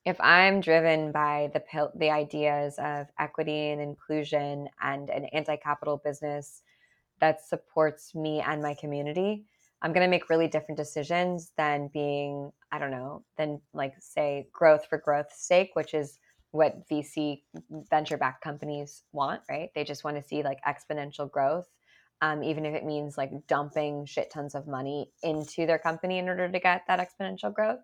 if 0.05 0.19
i'm 0.21 0.61
driven 0.61 1.11
by 1.11 1.49
the 1.53 1.91
the 1.95 2.09
ideas 2.09 2.75
of 2.79 3.07
equity 3.19 3.71
and 3.71 3.81
inclusion 3.81 4.67
and 4.81 5.09
an 5.09 5.25
anti-capital 5.25 6.01
business 6.03 6.61
that 7.19 7.45
supports 7.45 8.15
me 8.15 8.41
and 8.41 8.61
my 8.61 8.73
community 8.73 9.45
i'm 9.81 9.93
going 9.93 10.05
to 10.05 10.09
make 10.09 10.29
really 10.29 10.47
different 10.47 10.77
decisions 10.77 11.51
than 11.57 11.89
being 11.93 12.51
i 12.71 12.79
don't 12.79 12.91
know 12.91 13.23
than 13.37 13.59
like 13.73 13.93
say 13.99 14.47
growth 14.53 14.85
for 14.89 14.97
growth's 14.97 15.45
sake 15.45 15.71
which 15.73 15.93
is 15.93 16.19
what 16.51 16.87
vc 16.89 17.41
venture 17.89 18.17
backed 18.17 18.43
companies 18.43 19.03
want 19.11 19.41
right 19.49 19.69
they 19.75 19.83
just 19.83 20.03
want 20.03 20.15
to 20.15 20.23
see 20.23 20.43
like 20.43 20.59
exponential 20.67 21.29
growth 21.29 21.67
um, 22.21 22.43
even 22.43 22.65
if 22.65 22.73
it 22.73 22.85
means 22.85 23.17
like 23.17 23.31
dumping 23.47 24.05
shit 24.05 24.31
tons 24.31 24.55
of 24.55 24.67
money 24.67 25.11
into 25.23 25.65
their 25.65 25.77
company 25.77 26.17
in 26.17 26.27
order 26.27 26.49
to 26.49 26.59
get 26.59 26.83
that 26.87 26.99
exponential 26.99 27.53
growth. 27.53 27.79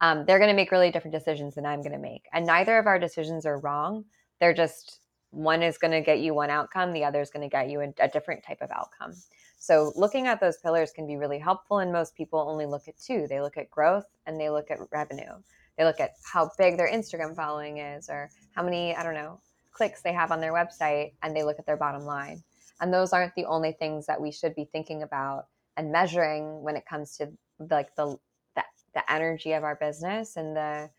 Um, 0.00 0.24
they're 0.26 0.38
going 0.38 0.50
to 0.50 0.56
make 0.56 0.72
really 0.72 0.90
different 0.90 1.14
decisions 1.14 1.54
than 1.54 1.64
I'm 1.64 1.80
going 1.80 1.92
to 1.92 1.98
make. 1.98 2.24
And 2.32 2.44
neither 2.44 2.78
of 2.78 2.86
our 2.86 2.98
decisions 2.98 3.46
are 3.46 3.60
wrong. 3.60 4.04
They're 4.40 4.52
just 4.52 5.00
one 5.32 5.62
is 5.62 5.78
going 5.78 5.90
to 5.90 6.00
get 6.00 6.20
you 6.20 6.34
one 6.34 6.50
outcome, 6.50 6.92
the 6.92 7.04
other 7.04 7.20
is 7.20 7.30
going 7.30 7.48
to 7.48 7.52
get 7.52 7.68
you 7.68 7.80
a, 7.80 7.92
a 7.98 8.08
different 8.08 8.44
type 8.44 8.58
of 8.60 8.70
outcome. 8.70 9.14
So 9.58 9.92
looking 9.96 10.26
at 10.26 10.40
those 10.40 10.58
pillars 10.58 10.92
can 10.92 11.06
be 11.06 11.16
really 11.16 11.38
helpful. 11.38 11.78
And 11.78 11.92
most 11.92 12.14
people 12.14 12.38
only 12.40 12.66
look 12.66 12.88
at 12.88 12.98
two 12.98 13.26
they 13.28 13.40
look 13.40 13.56
at 13.56 13.70
growth 13.70 14.06
and 14.26 14.38
they 14.38 14.50
look 14.50 14.70
at 14.70 14.78
revenue. 14.92 15.32
They 15.78 15.84
look 15.84 16.00
at 16.00 16.10
how 16.30 16.50
big 16.58 16.76
their 16.76 16.90
Instagram 16.90 17.34
following 17.34 17.78
is 17.78 18.10
or 18.10 18.30
how 18.54 18.62
many, 18.62 18.94
I 18.94 19.02
don't 19.02 19.14
know, 19.14 19.40
clicks 19.72 20.02
they 20.02 20.12
have 20.12 20.32
on 20.32 20.40
their 20.40 20.52
website 20.52 21.12
and 21.22 21.34
they 21.34 21.42
look 21.42 21.58
at 21.58 21.66
their 21.66 21.76
bottom 21.76 22.04
line. 22.04 22.42
And 22.80 22.92
those 22.92 23.12
aren't 23.12 23.34
the 23.34 23.46
only 23.46 23.72
things 23.72 24.06
that 24.06 24.20
we 24.20 24.32
should 24.32 24.54
be 24.54 24.64
thinking 24.64 25.02
about 25.02 25.46
and 25.76 25.90
measuring 25.90 26.62
when 26.62 26.76
it 26.76 26.84
comes 26.84 27.16
to 27.16 27.30
like 27.70 27.94
the 27.94 28.16
the, 28.56 28.64
the 28.94 29.10
energy 29.10 29.52
of 29.52 29.64
our 29.64 29.76
business 29.76 30.36
and 30.36 30.56
the 30.56 30.90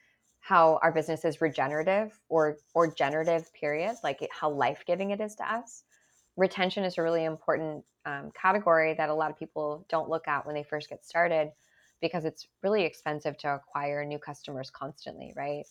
how 0.43 0.77
our 0.83 0.91
business 0.91 1.23
is 1.23 1.39
regenerative 1.39 2.19
or 2.29 2.57
or 2.73 2.93
generative 2.93 3.51
period 3.53 3.95
like 4.03 4.27
how 4.31 4.49
life-giving 4.49 5.11
it 5.11 5.21
is 5.21 5.35
to 5.35 5.53
us 5.53 5.83
retention 6.35 6.83
is 6.83 6.97
a 6.97 7.01
really 7.01 7.23
important 7.23 7.83
um, 8.05 8.31
category 8.39 8.93
that 8.93 9.09
a 9.09 9.13
lot 9.13 9.31
of 9.31 9.39
people 9.39 9.85
don't 9.89 10.09
look 10.09 10.27
at 10.27 10.45
when 10.45 10.55
they 10.55 10.63
first 10.63 10.89
get 10.89 11.05
started 11.05 11.51
because 12.01 12.25
it's 12.25 12.47
really 12.61 12.83
expensive 12.83 13.37
to 13.37 13.47
acquire 13.47 14.03
new 14.03 14.19
customers 14.19 14.69
constantly, 14.69 15.33
right? 15.37 15.63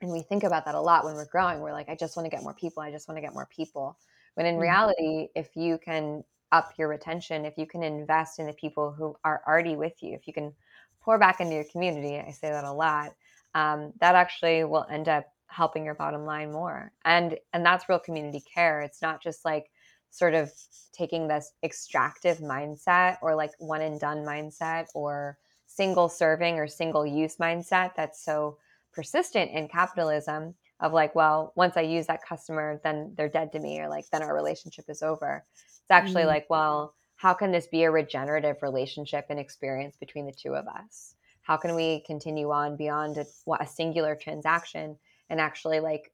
And 0.00 0.12
we 0.12 0.22
think 0.22 0.44
about 0.44 0.64
that 0.66 0.74
a 0.74 0.80
lot 0.80 1.04
when 1.04 1.14
we're 1.14 1.26
growing. 1.26 1.60
We're 1.60 1.72
like, 1.72 1.88
I 1.88 1.96
just 1.96 2.16
want 2.16 2.26
to 2.26 2.30
get 2.30 2.42
more 2.42 2.54
people. 2.54 2.82
I 2.82 2.90
just 2.92 3.08
want 3.08 3.16
to 3.16 3.22
get 3.22 3.34
more 3.34 3.48
people. 3.54 3.98
When 4.34 4.46
in 4.46 4.54
mm-hmm. 4.54 4.62
reality, 4.62 5.28
if 5.34 5.56
you 5.56 5.78
can 5.78 6.22
up 6.52 6.72
your 6.78 6.88
retention, 6.88 7.44
if 7.44 7.58
you 7.58 7.66
can 7.66 7.82
invest 7.82 8.38
in 8.38 8.46
the 8.46 8.52
people 8.52 8.92
who 8.92 9.16
are 9.24 9.42
already 9.46 9.74
with 9.74 9.94
you, 10.02 10.14
if 10.14 10.28
you 10.28 10.32
can 10.32 10.52
pour 11.00 11.18
back 11.18 11.40
into 11.40 11.54
your 11.54 11.64
community, 11.64 12.18
I 12.18 12.30
say 12.30 12.50
that 12.50 12.64
a 12.64 12.72
lot, 12.72 13.12
um, 13.54 13.92
that 14.00 14.14
actually 14.14 14.64
will 14.64 14.86
end 14.90 15.08
up 15.08 15.26
helping 15.46 15.84
your 15.84 15.94
bottom 15.94 16.24
line 16.24 16.52
more. 16.52 16.92
And 17.04 17.38
and 17.52 17.64
that's 17.64 17.88
real 17.88 17.98
community 17.98 18.42
care. 18.54 18.82
It's 18.82 19.02
not 19.02 19.22
just 19.22 19.44
like 19.44 19.66
sort 20.10 20.34
of 20.34 20.50
taking 20.92 21.28
this 21.28 21.52
extractive 21.62 22.38
mindset 22.38 23.18
or 23.22 23.34
like 23.34 23.52
one 23.58 23.82
and 23.82 24.00
done 24.00 24.18
mindset 24.18 24.86
or 24.94 25.38
single 25.66 26.08
serving 26.08 26.58
or 26.58 26.66
single 26.66 27.06
use 27.06 27.36
mindset 27.36 27.90
that's 27.96 28.24
so 28.24 28.56
persistent 28.92 29.50
in 29.50 29.68
capitalism 29.68 30.54
of 30.80 30.92
like 30.92 31.14
well 31.14 31.52
once 31.56 31.76
i 31.76 31.82
use 31.82 32.06
that 32.06 32.24
customer 32.26 32.80
then 32.82 33.12
they're 33.16 33.28
dead 33.28 33.52
to 33.52 33.58
me 33.58 33.78
or 33.78 33.88
like 33.88 34.08
then 34.10 34.22
our 34.22 34.34
relationship 34.34 34.84
is 34.88 35.02
over 35.02 35.44
it's 35.66 35.90
actually 35.90 36.22
mm-hmm. 36.22 36.28
like 36.28 36.46
well 36.48 36.94
how 37.16 37.34
can 37.34 37.50
this 37.50 37.66
be 37.66 37.82
a 37.82 37.90
regenerative 37.90 38.62
relationship 38.62 39.26
and 39.28 39.38
experience 39.38 39.96
between 39.98 40.24
the 40.24 40.32
two 40.32 40.54
of 40.54 40.66
us 40.66 41.15
how 41.46 41.56
can 41.56 41.76
we 41.76 42.00
continue 42.00 42.50
on 42.50 42.76
beyond 42.76 43.18
a, 43.18 43.26
a 43.60 43.66
singular 43.66 44.16
transaction 44.16 44.96
and 45.30 45.40
actually 45.40 45.78
like 45.78 46.12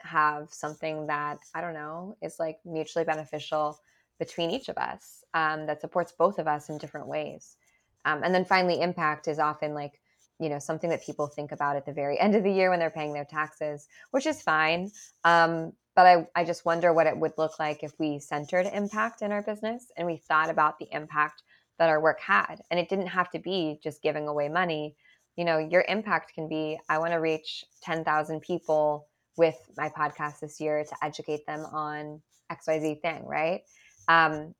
have 0.00 0.52
something 0.52 1.06
that 1.06 1.38
I 1.54 1.60
don't 1.60 1.74
know 1.74 2.16
is 2.20 2.40
like 2.40 2.58
mutually 2.64 3.04
beneficial 3.04 3.78
between 4.18 4.50
each 4.50 4.68
of 4.68 4.76
us 4.76 5.24
um, 5.32 5.66
that 5.66 5.80
supports 5.80 6.12
both 6.12 6.38
of 6.38 6.48
us 6.48 6.68
in 6.68 6.78
different 6.78 7.06
ways. 7.06 7.56
Um, 8.04 8.22
and 8.24 8.34
then 8.34 8.44
finally, 8.44 8.80
impact 8.80 9.28
is 9.28 9.38
often 9.38 9.74
like 9.74 10.00
you 10.40 10.48
know 10.48 10.58
something 10.58 10.90
that 10.90 11.06
people 11.06 11.28
think 11.28 11.52
about 11.52 11.76
at 11.76 11.86
the 11.86 11.92
very 11.92 12.18
end 12.24 12.34
of 12.34 12.42
the 12.42 12.52
year 12.52 12.70
when 12.70 12.80
they're 12.80 12.90
paying 12.90 13.12
their 13.12 13.24
taxes, 13.24 13.86
which 14.10 14.26
is 14.26 14.42
fine. 14.42 14.90
Um, 15.22 15.72
but 15.94 16.06
I, 16.06 16.26
I 16.34 16.44
just 16.44 16.64
wonder 16.64 16.92
what 16.92 17.06
it 17.06 17.16
would 17.16 17.34
look 17.38 17.60
like 17.60 17.84
if 17.84 17.92
we 18.00 18.18
centered 18.18 18.66
impact 18.66 19.22
in 19.22 19.30
our 19.30 19.42
business 19.42 19.92
and 19.96 20.08
we 20.08 20.16
thought 20.16 20.50
about 20.50 20.80
the 20.80 20.88
impact 20.90 21.44
that 21.78 21.88
our 21.88 22.00
work 22.00 22.20
had. 22.20 22.56
And 22.70 22.78
it 22.78 22.88
didn't 22.88 23.08
have 23.08 23.30
to 23.30 23.38
be 23.38 23.78
just 23.82 24.02
giving 24.02 24.28
away 24.28 24.48
money. 24.48 24.94
You 25.36 25.44
know, 25.44 25.58
your 25.58 25.84
impact 25.88 26.34
can 26.34 26.48
be 26.48 26.78
I 26.88 26.98
want 26.98 27.12
to 27.12 27.18
reach 27.18 27.64
10,000 27.82 28.40
people 28.40 29.08
with 29.36 29.56
my 29.76 29.88
podcast 29.88 30.40
this 30.40 30.60
year 30.60 30.84
to 30.84 30.96
educate 31.04 31.44
them 31.46 31.60
on 31.66 32.22
XYZ 32.52 33.00
thing, 33.02 33.26
right? 33.26 33.62
Um, 34.08 34.54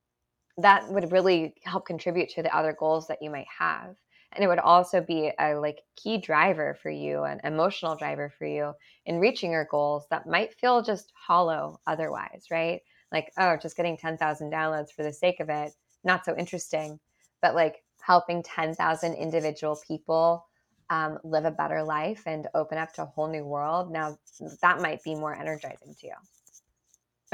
that 0.59 0.89
would 0.91 1.13
really 1.13 1.55
help 1.65 1.87
contribute 1.87 2.29
to 2.31 2.43
the 2.43 2.57
other 2.57 2.75
goals 2.79 3.07
that 3.09 3.23
you 3.23 3.31
might 3.31 3.47
have. 3.59 3.97
And 4.33 4.43
it 4.43 4.49
would 4.49 4.59
also 4.59 5.01
be 5.01 5.33
a 5.39 5.55
like 5.55 5.81
key 5.97 6.19
driver 6.19 6.77
for 6.83 6.91
you, 6.91 7.23
an 7.23 7.41
emotional 7.45 7.95
driver 7.95 8.33
for 8.37 8.47
you 8.47 8.73
in 9.07 9.21
reaching 9.21 9.53
your 9.53 9.67
goals 9.71 10.07
that 10.11 10.27
might 10.27 10.59
feel 10.59 10.83
just 10.83 11.13
hollow 11.15 11.81
otherwise, 11.87 12.47
right? 12.51 12.81
Like, 13.13 13.33
oh, 13.39 13.57
just 13.57 13.77
getting 13.77 13.97
10,000 13.97 14.53
downloads 14.53 14.91
for 14.91 15.05
the 15.05 15.13
sake 15.13 15.39
of 15.39 15.49
it, 15.49 15.73
not 16.03 16.25
so 16.25 16.37
interesting. 16.37 16.99
But 17.45 17.55
like 17.55 17.83
helping 18.01 18.43
10,000 18.43 19.13
individual 19.13 19.79
people 19.87 20.47
um, 20.89 21.19
live 21.25 21.45
a 21.45 21.51
better 21.51 21.83
life 21.83 22.23
and 22.25 22.49
open 22.55 22.79
up 22.79 22.95
to 22.95 23.03
a 23.03 23.05
whole 23.05 23.29
new 23.29 23.45
world, 23.45 23.93
now 23.93 24.17
that 24.63 24.81
might 24.81 25.03
be 25.03 25.15
more 25.15 25.35
energizing 25.35 25.95
to 26.01 26.07
you. 26.07 26.15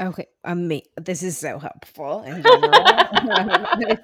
Okay, 0.01 0.27
um, 0.43 0.69
this 0.97 1.23
is 1.23 1.37
so 1.37 1.59
helpful 1.59 2.23
in 2.23 2.43
general. 2.43 2.73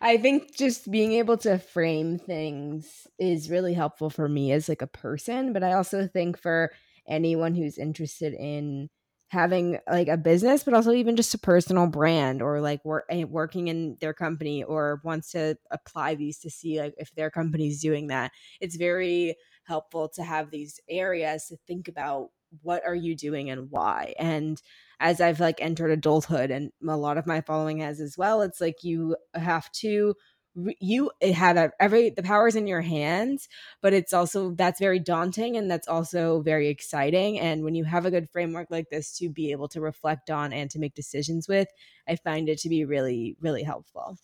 I 0.00 0.16
think 0.16 0.56
just 0.56 0.90
being 0.90 1.12
able 1.12 1.36
to 1.38 1.58
frame 1.58 2.18
things 2.18 3.06
is 3.20 3.48
really 3.48 3.74
helpful 3.74 4.10
for 4.10 4.28
me 4.28 4.50
as 4.50 4.68
like 4.68 4.82
a 4.82 4.88
person, 4.88 5.52
but 5.52 5.62
I 5.62 5.74
also 5.74 6.08
think 6.08 6.36
for 6.36 6.72
anyone 7.06 7.54
who's 7.54 7.78
interested 7.78 8.34
in 8.34 8.90
having 9.28 9.78
like 9.90 10.08
a 10.08 10.16
business 10.16 10.62
but 10.62 10.74
also 10.74 10.92
even 10.92 11.16
just 11.16 11.34
a 11.34 11.38
personal 11.38 11.86
brand 11.86 12.40
or 12.40 12.60
like 12.60 12.84
work, 12.84 13.04
eh, 13.10 13.24
working 13.24 13.68
in 13.68 13.96
their 14.00 14.14
company 14.14 14.62
or 14.62 15.00
wants 15.04 15.32
to 15.32 15.56
apply 15.70 16.14
these 16.14 16.38
to 16.38 16.50
see 16.50 16.80
like 16.80 16.94
if 16.98 17.12
their 17.14 17.30
company's 17.30 17.80
doing 17.80 18.08
that. 18.08 18.30
It's 18.60 18.76
very 18.76 19.36
helpful 19.64 20.08
to 20.10 20.22
have 20.22 20.50
these 20.50 20.78
areas 20.88 21.46
to 21.46 21.56
think 21.66 21.88
about 21.88 22.28
what 22.62 22.86
are 22.86 22.94
you 22.94 23.16
doing 23.16 23.50
and 23.50 23.70
why. 23.70 24.14
And 24.18 24.60
as 25.00 25.20
i've 25.20 25.40
like 25.40 25.60
entered 25.60 25.90
adulthood 25.90 26.50
and 26.50 26.70
a 26.88 26.96
lot 26.96 27.18
of 27.18 27.26
my 27.26 27.40
following 27.40 27.78
has 27.78 28.00
as 28.00 28.16
well 28.16 28.42
it's 28.42 28.60
like 28.60 28.84
you 28.84 29.16
have 29.34 29.70
to 29.72 30.14
you 30.78 31.10
have 31.20 31.72
every 31.80 32.10
the 32.10 32.22
powers 32.22 32.54
in 32.54 32.66
your 32.66 32.80
hands 32.80 33.48
but 33.82 33.92
it's 33.92 34.12
also 34.12 34.52
that's 34.52 34.78
very 34.78 34.98
daunting 35.00 35.56
and 35.56 35.70
that's 35.70 35.88
also 35.88 36.40
very 36.42 36.68
exciting. 36.68 37.40
And 37.40 37.64
when 37.64 37.74
you 37.74 37.84
have 37.84 38.06
a 38.06 38.10
good 38.10 38.30
framework 38.30 38.68
like 38.70 38.88
this 38.90 39.16
to 39.18 39.28
be 39.28 39.50
able 39.50 39.68
to 39.68 39.80
reflect 39.80 40.30
on 40.30 40.52
and 40.52 40.70
to 40.70 40.78
make 40.78 40.94
decisions 40.94 41.48
with 41.48 41.68
i 42.08 42.16
find 42.16 42.48
it 42.48 42.58
to 42.58 42.68
be 42.68 42.84
really 42.84 43.36
really 43.40 43.62
helpful. 43.62 44.18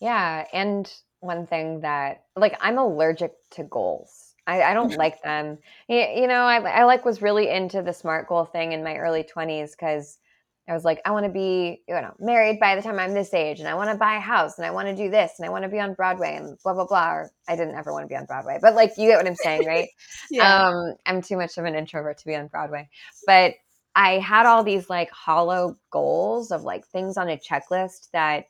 Yeah 0.00 0.46
and 0.52 0.92
one 1.20 1.46
thing 1.46 1.80
that 1.82 2.24
like 2.34 2.56
i'm 2.60 2.78
allergic 2.78 3.32
to 3.50 3.64
goals. 3.64 4.34
I, 4.44 4.62
I 4.62 4.74
don't 4.74 4.96
like 4.96 5.22
them. 5.22 5.58
You, 5.88 5.98
you 5.98 6.26
know 6.26 6.42
I, 6.42 6.80
I 6.80 6.84
like 6.84 7.04
was 7.04 7.22
really 7.22 7.48
into 7.48 7.82
the 7.82 7.92
smart 7.92 8.28
goal 8.28 8.44
thing 8.44 8.72
in 8.72 8.82
my 8.82 8.96
early 8.96 9.22
20s 9.22 9.72
because 9.72 10.18
I 10.68 10.74
was 10.74 10.84
like, 10.84 11.00
I 11.04 11.10
want 11.10 11.26
to 11.26 11.32
be, 11.32 11.82
you 11.88 11.94
know, 11.94 12.14
married 12.20 12.60
by 12.60 12.76
the 12.76 12.82
time 12.82 12.98
I'm 12.98 13.14
this 13.14 13.34
age, 13.34 13.58
and 13.58 13.68
I 13.68 13.74
want 13.74 13.90
to 13.90 13.96
buy 13.96 14.16
a 14.16 14.20
house, 14.20 14.58
and 14.58 14.66
I 14.66 14.70
want 14.70 14.88
to 14.88 14.94
do 14.94 15.10
this, 15.10 15.32
and 15.38 15.46
I 15.46 15.50
want 15.50 15.64
to 15.64 15.68
be 15.68 15.80
on 15.80 15.94
Broadway, 15.94 16.36
and 16.36 16.56
blah 16.62 16.74
blah 16.74 16.86
blah. 16.86 17.12
Or 17.12 17.30
I 17.48 17.56
didn't 17.56 17.74
ever 17.74 17.92
want 17.92 18.04
to 18.04 18.08
be 18.08 18.16
on 18.16 18.26
Broadway, 18.26 18.58
but 18.62 18.74
like, 18.74 18.92
you 18.96 19.08
get 19.08 19.16
what 19.16 19.26
I'm 19.26 19.34
saying, 19.34 19.66
right? 19.66 19.88
yeah. 20.30 20.68
Um, 20.68 20.94
I'm 21.04 21.20
too 21.20 21.36
much 21.36 21.58
of 21.58 21.64
an 21.64 21.74
introvert 21.74 22.18
to 22.18 22.26
be 22.26 22.36
on 22.36 22.46
Broadway, 22.46 22.88
but 23.26 23.54
I 23.94 24.18
had 24.18 24.46
all 24.46 24.62
these 24.62 24.88
like 24.88 25.10
hollow 25.10 25.76
goals 25.90 26.50
of 26.50 26.62
like 26.62 26.86
things 26.86 27.16
on 27.16 27.28
a 27.28 27.36
checklist 27.36 28.10
that 28.12 28.44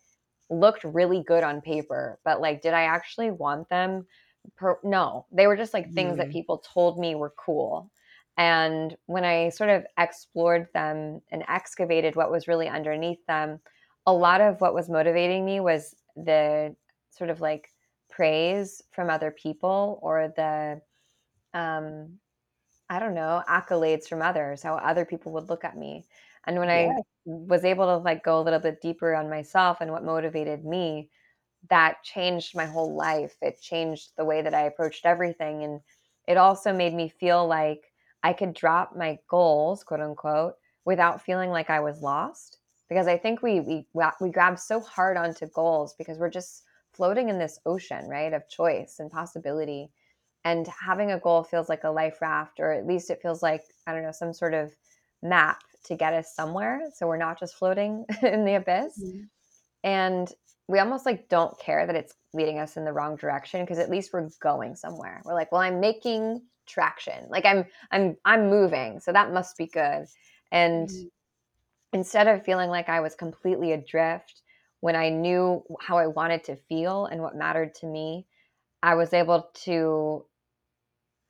looked 0.50 0.84
really 0.84 1.22
good 1.22 1.42
on 1.42 1.60
paper, 1.60 2.18
but 2.24 2.40
like, 2.40 2.62
did 2.62 2.74
I 2.74 2.82
actually 2.82 3.30
want 3.30 3.68
them? 3.68 4.06
Per- 4.56 4.80
no, 4.82 5.26
they 5.32 5.46
were 5.46 5.56
just 5.56 5.72
like 5.72 5.92
things 5.92 6.14
mm. 6.14 6.16
that 6.18 6.30
people 6.30 6.58
told 6.58 6.98
me 6.98 7.14
were 7.14 7.32
cool. 7.36 7.90
And 8.36 8.96
when 9.06 9.24
I 9.24 9.50
sort 9.50 9.70
of 9.70 9.84
explored 9.98 10.68
them 10.72 11.20
and 11.30 11.44
excavated 11.48 12.16
what 12.16 12.30
was 12.30 12.48
really 12.48 12.68
underneath 12.68 13.24
them, 13.26 13.60
a 14.06 14.12
lot 14.12 14.40
of 14.40 14.60
what 14.60 14.74
was 14.74 14.88
motivating 14.88 15.44
me 15.44 15.60
was 15.60 15.94
the 16.16 16.74
sort 17.10 17.30
of 17.30 17.40
like 17.40 17.68
praise 18.10 18.82
from 18.90 19.10
other 19.10 19.30
people 19.30 19.98
or 20.02 20.32
the, 20.36 20.80
um, 21.58 22.18
I 22.88 22.98
don't 22.98 23.14
know, 23.14 23.42
accolades 23.48 24.08
from 24.08 24.22
others, 24.22 24.62
how 24.62 24.76
other 24.76 25.04
people 25.04 25.32
would 25.32 25.48
look 25.48 25.64
at 25.64 25.76
me. 25.76 26.04
And 26.46 26.58
when 26.58 26.68
yeah. 26.68 26.96
I 26.96 27.02
was 27.24 27.64
able 27.64 27.86
to 27.86 27.98
like 27.98 28.24
go 28.24 28.40
a 28.40 28.42
little 28.42 28.58
bit 28.58 28.80
deeper 28.80 29.14
on 29.14 29.30
myself 29.30 29.80
and 29.80 29.92
what 29.92 30.04
motivated 30.04 30.64
me, 30.64 31.10
that 31.70 32.02
changed 32.02 32.56
my 32.56 32.66
whole 32.66 32.96
life. 32.96 33.36
It 33.40 33.60
changed 33.60 34.10
the 34.16 34.24
way 34.24 34.42
that 34.42 34.54
I 34.54 34.62
approached 34.62 35.06
everything. 35.06 35.62
And 35.62 35.80
it 36.26 36.36
also 36.36 36.72
made 36.72 36.94
me 36.94 37.08
feel 37.08 37.46
like 37.46 37.91
I 38.22 38.32
could 38.32 38.54
drop 38.54 38.96
my 38.96 39.18
goals, 39.28 39.84
quote 39.84 40.00
unquote, 40.00 40.54
without 40.84 41.22
feeling 41.22 41.50
like 41.50 41.70
I 41.70 41.80
was 41.80 42.02
lost. 42.02 42.58
Because 42.88 43.06
I 43.06 43.16
think 43.16 43.42
we 43.42 43.60
we 43.60 43.86
we 44.20 44.30
grab 44.30 44.58
so 44.58 44.80
hard 44.80 45.16
onto 45.16 45.46
goals 45.48 45.94
because 45.96 46.18
we're 46.18 46.30
just 46.30 46.64
floating 46.92 47.28
in 47.30 47.38
this 47.38 47.58
ocean, 47.64 48.06
right, 48.08 48.32
of 48.32 48.48
choice 48.48 48.96
and 48.98 49.10
possibility. 49.10 49.90
And 50.44 50.66
having 50.66 51.12
a 51.12 51.20
goal 51.20 51.44
feels 51.44 51.68
like 51.68 51.84
a 51.84 51.90
life 51.90 52.20
raft, 52.20 52.60
or 52.60 52.72
at 52.72 52.86
least 52.86 53.10
it 53.10 53.22
feels 53.22 53.42
like 53.42 53.62
I 53.86 53.92
don't 53.94 54.02
know 54.02 54.12
some 54.12 54.34
sort 54.34 54.54
of 54.54 54.74
map 55.22 55.60
to 55.84 55.96
get 55.96 56.14
us 56.14 56.34
somewhere. 56.34 56.82
So 56.94 57.06
we're 57.06 57.16
not 57.16 57.38
just 57.40 57.54
floating 57.54 58.04
in 58.22 58.44
the 58.44 58.54
abyss. 58.56 58.98
Mm-hmm. 59.02 59.22
and 59.84 60.32
we 60.68 60.78
almost 60.78 61.06
like 61.06 61.28
don't 61.28 61.58
care 61.58 61.86
that 61.86 61.96
it's 61.96 62.14
leading 62.32 62.58
us 62.58 62.76
in 62.76 62.84
the 62.84 62.92
wrong 62.92 63.16
direction 63.16 63.62
because 63.62 63.78
at 63.78 63.90
least 63.90 64.12
we're 64.12 64.28
going 64.40 64.74
somewhere. 64.76 65.20
We're 65.24 65.34
like, 65.34 65.52
well, 65.52 65.60
I'm 65.60 65.80
making 65.80 66.42
traction. 66.72 67.26
Like 67.28 67.44
I'm 67.44 67.64
I'm 67.90 68.16
I'm 68.24 68.48
moving. 68.48 69.00
So 69.00 69.12
that 69.12 69.32
must 69.32 69.56
be 69.56 69.66
good. 69.66 70.06
And 70.50 70.88
mm-hmm. 70.88 71.08
instead 71.92 72.28
of 72.28 72.44
feeling 72.44 72.70
like 72.70 72.88
I 72.88 73.00
was 73.00 73.14
completely 73.14 73.72
adrift 73.72 74.42
when 74.80 74.96
I 74.96 75.08
knew 75.10 75.62
how 75.80 75.98
I 75.98 76.08
wanted 76.08 76.44
to 76.44 76.56
feel 76.56 77.06
and 77.06 77.22
what 77.22 77.36
mattered 77.36 77.74
to 77.76 77.86
me, 77.86 78.26
I 78.82 78.96
was 78.96 79.12
able 79.12 79.48
to 79.64 80.24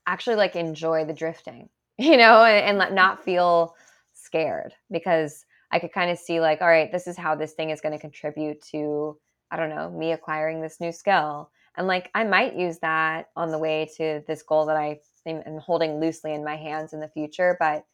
actually 0.06 0.36
like 0.36 0.56
enjoy 0.56 1.04
the 1.04 1.12
drifting, 1.12 1.68
you 1.98 2.16
know, 2.16 2.44
and, 2.44 2.80
and 2.80 2.94
not 2.94 3.24
feel 3.24 3.74
scared 4.14 4.74
because 4.90 5.44
I 5.70 5.78
could 5.78 5.92
kind 5.92 6.10
of 6.10 6.18
see 6.18 6.40
like, 6.40 6.60
all 6.60 6.68
right, 6.68 6.90
this 6.90 7.06
is 7.06 7.16
how 7.16 7.34
this 7.34 7.52
thing 7.52 7.70
is 7.70 7.80
going 7.80 7.94
to 7.94 8.00
contribute 8.00 8.60
to, 8.72 9.18
I 9.50 9.56
don't 9.56 9.70
know, 9.70 9.90
me 9.90 10.12
acquiring 10.12 10.60
this 10.60 10.80
new 10.80 10.92
skill. 10.92 11.50
And 11.76 11.86
like, 11.86 12.10
I 12.14 12.24
might 12.24 12.56
use 12.56 12.78
that 12.80 13.30
on 13.36 13.50
the 13.50 13.58
way 13.58 13.90
to 13.96 14.22
this 14.26 14.42
goal 14.42 14.66
that 14.66 14.76
I 14.76 15.00
am 15.26 15.58
holding 15.58 16.00
loosely 16.00 16.34
in 16.34 16.44
my 16.44 16.56
hands 16.56 16.92
in 16.92 17.00
the 17.00 17.08
future. 17.08 17.56
But 17.58 17.84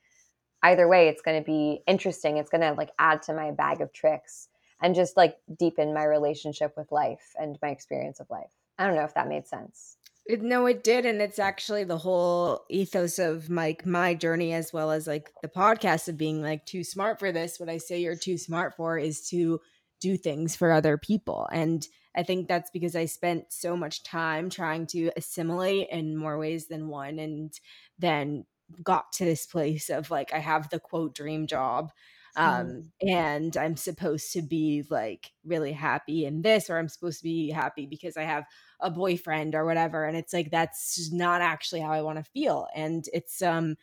either 0.62 0.88
way, 0.88 1.08
it's 1.08 1.22
going 1.22 1.42
to 1.42 1.46
be 1.46 1.82
interesting. 1.86 2.36
It's 2.36 2.50
going 2.50 2.62
to 2.62 2.72
like 2.72 2.90
add 2.98 3.22
to 3.22 3.34
my 3.34 3.50
bag 3.50 3.80
of 3.80 3.92
tricks 3.92 4.48
and 4.80 4.94
just 4.94 5.16
like 5.16 5.36
deepen 5.58 5.94
my 5.94 6.04
relationship 6.04 6.74
with 6.76 6.92
life 6.92 7.34
and 7.38 7.58
my 7.62 7.68
experience 7.68 8.20
of 8.20 8.30
life. 8.30 8.52
I 8.78 8.86
don't 8.86 8.94
know 8.94 9.04
if 9.04 9.14
that 9.14 9.28
made 9.28 9.46
sense. 9.46 9.96
No, 10.30 10.66
it 10.66 10.84
did, 10.84 11.06
and 11.06 11.22
it's 11.22 11.38
actually 11.38 11.84
the 11.84 11.96
whole 11.96 12.66
ethos 12.68 13.18
of 13.18 13.48
like 13.48 13.86
my 13.86 14.12
journey 14.12 14.52
as 14.52 14.74
well 14.74 14.90
as 14.90 15.06
like 15.06 15.32
the 15.40 15.48
podcast 15.48 16.06
of 16.06 16.18
being 16.18 16.42
like 16.42 16.66
too 16.66 16.84
smart 16.84 17.18
for 17.18 17.32
this. 17.32 17.58
What 17.58 17.70
I 17.70 17.78
say 17.78 18.02
you're 18.02 18.14
too 18.14 18.36
smart 18.36 18.76
for 18.76 18.98
is 18.98 19.26
to 19.30 19.58
do 20.00 20.16
things 20.16 20.56
for 20.56 20.70
other 20.72 20.98
people, 20.98 21.48
and 21.52 21.86
I 22.16 22.22
think 22.22 22.48
that's 22.48 22.70
because 22.70 22.96
I 22.96 23.06
spent 23.06 23.52
so 23.52 23.76
much 23.76 24.02
time 24.02 24.50
trying 24.50 24.86
to 24.88 25.10
assimilate 25.16 25.88
in 25.90 26.16
more 26.16 26.38
ways 26.38 26.68
than 26.68 26.88
one, 26.88 27.18
and 27.18 27.52
then 27.98 28.44
got 28.82 29.12
to 29.12 29.24
this 29.24 29.46
place 29.46 29.88
of 29.90 30.10
like 30.10 30.32
I 30.32 30.38
have 30.38 30.68
the 30.70 30.80
quote 30.80 31.14
dream 31.14 31.46
job 31.46 31.92
um 32.36 32.92
and 33.00 33.56
i'm 33.56 33.76
supposed 33.76 34.32
to 34.32 34.42
be 34.42 34.84
like 34.90 35.32
really 35.44 35.72
happy 35.72 36.24
in 36.26 36.42
this 36.42 36.68
or 36.68 36.78
i'm 36.78 36.88
supposed 36.88 37.18
to 37.18 37.24
be 37.24 37.50
happy 37.50 37.86
because 37.86 38.16
i 38.16 38.22
have 38.22 38.44
a 38.80 38.90
boyfriend 38.90 39.54
or 39.54 39.64
whatever 39.64 40.04
and 40.04 40.16
it's 40.16 40.32
like 40.32 40.50
that's 40.50 41.10
not 41.12 41.40
actually 41.40 41.80
how 41.80 41.90
i 41.90 42.02
want 42.02 42.18
to 42.18 42.30
feel 42.32 42.68
and 42.74 43.06
it's 43.12 43.40
um 43.42 43.76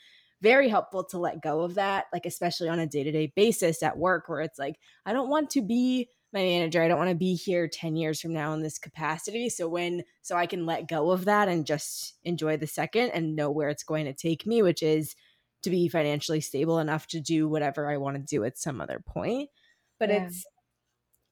very 0.46 0.70
helpful 0.70 1.04
to 1.04 1.18
let 1.18 1.42
go 1.42 1.62
of 1.62 1.76
that 1.76 2.06
like 2.14 2.26
especially 2.26 2.70
on 2.70 2.80
a 2.80 2.88
day-to-day 2.88 3.32
basis 3.36 3.82
at 3.82 3.98
work 3.98 4.30
where 4.30 4.42
it's 4.42 4.60
like 4.60 4.76
i 5.06 5.12
don't 5.12 5.30
want 5.30 5.50
to 5.50 5.62
be 5.62 6.08
my 6.34 6.42
manager 6.42 6.82
i 6.82 6.88
don't 6.88 7.00
want 7.00 7.10
to 7.10 7.16
be 7.16 7.34
here 7.36 7.68
10 7.68 7.96
years 7.96 8.22
from 8.22 8.34
now 8.34 8.54
in 8.54 8.62
this 8.62 8.78
capacity 8.78 9.50
so 9.50 9.68
when 9.68 10.04
so 10.22 10.36
i 10.36 10.46
can 10.46 10.66
let 10.66 10.88
go 10.88 11.12
of 11.12 11.26
that 11.26 11.48
and 11.48 11.66
just 11.66 12.14
enjoy 12.24 12.58
the 12.58 12.68
second 12.68 13.10
and 13.12 13.36
know 13.36 13.50
where 13.50 13.70
it's 13.70 13.84
going 13.84 14.06
to 14.06 14.14
take 14.14 14.46
me 14.46 14.62
which 14.62 14.84
is 14.84 15.16
to 15.66 15.72
be 15.72 15.90
financially 15.90 16.42
stable 16.42 16.78
enough 16.78 17.08
to 17.08 17.20
do 17.20 17.50
whatever 17.50 17.90
I 17.90 17.98
want 17.98 18.18
to 18.18 18.22
do 18.24 18.44
at 18.44 18.58
some 18.58 18.80
other 18.80 19.04
point. 19.06 19.50
But 20.00 20.10
yeah. 20.10 20.28
it's 20.28 20.46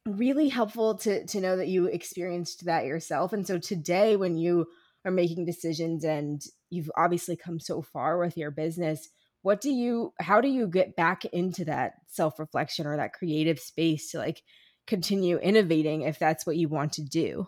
really 0.07 0.49
helpful 0.49 0.97
to 0.97 1.25
to 1.27 1.39
know 1.39 1.55
that 1.55 1.67
you 1.67 1.85
experienced 1.85 2.65
that 2.65 2.85
yourself. 2.85 3.31
And 3.31 3.45
so 3.45 3.59
today 3.59 4.15
when 4.15 4.35
you 4.35 4.65
are 5.05 5.11
making 5.11 5.45
decisions 5.45 6.03
and 6.03 6.43
you've 6.73 6.91
obviously 6.97 7.35
come 7.35 7.59
so 7.59 7.81
far 7.81 8.17
with 8.17 8.35
your 8.35 8.51
business, 8.51 9.09
what 9.43 9.61
do 9.61 9.69
you 9.69 10.13
how 10.19 10.41
do 10.41 10.47
you 10.47 10.67
get 10.67 10.95
back 10.95 11.25
into 11.25 11.65
that 11.65 11.93
self-reflection 12.07 12.87
or 12.87 12.97
that 12.97 13.13
creative 13.13 13.59
space 13.59 14.11
to 14.11 14.17
like 14.17 14.41
continue 14.87 15.37
innovating 15.37 16.01
if 16.01 16.17
that's 16.17 16.45
what 16.45 16.57
you 16.57 16.67
want 16.67 16.93
to 16.93 17.03
do? 17.03 17.47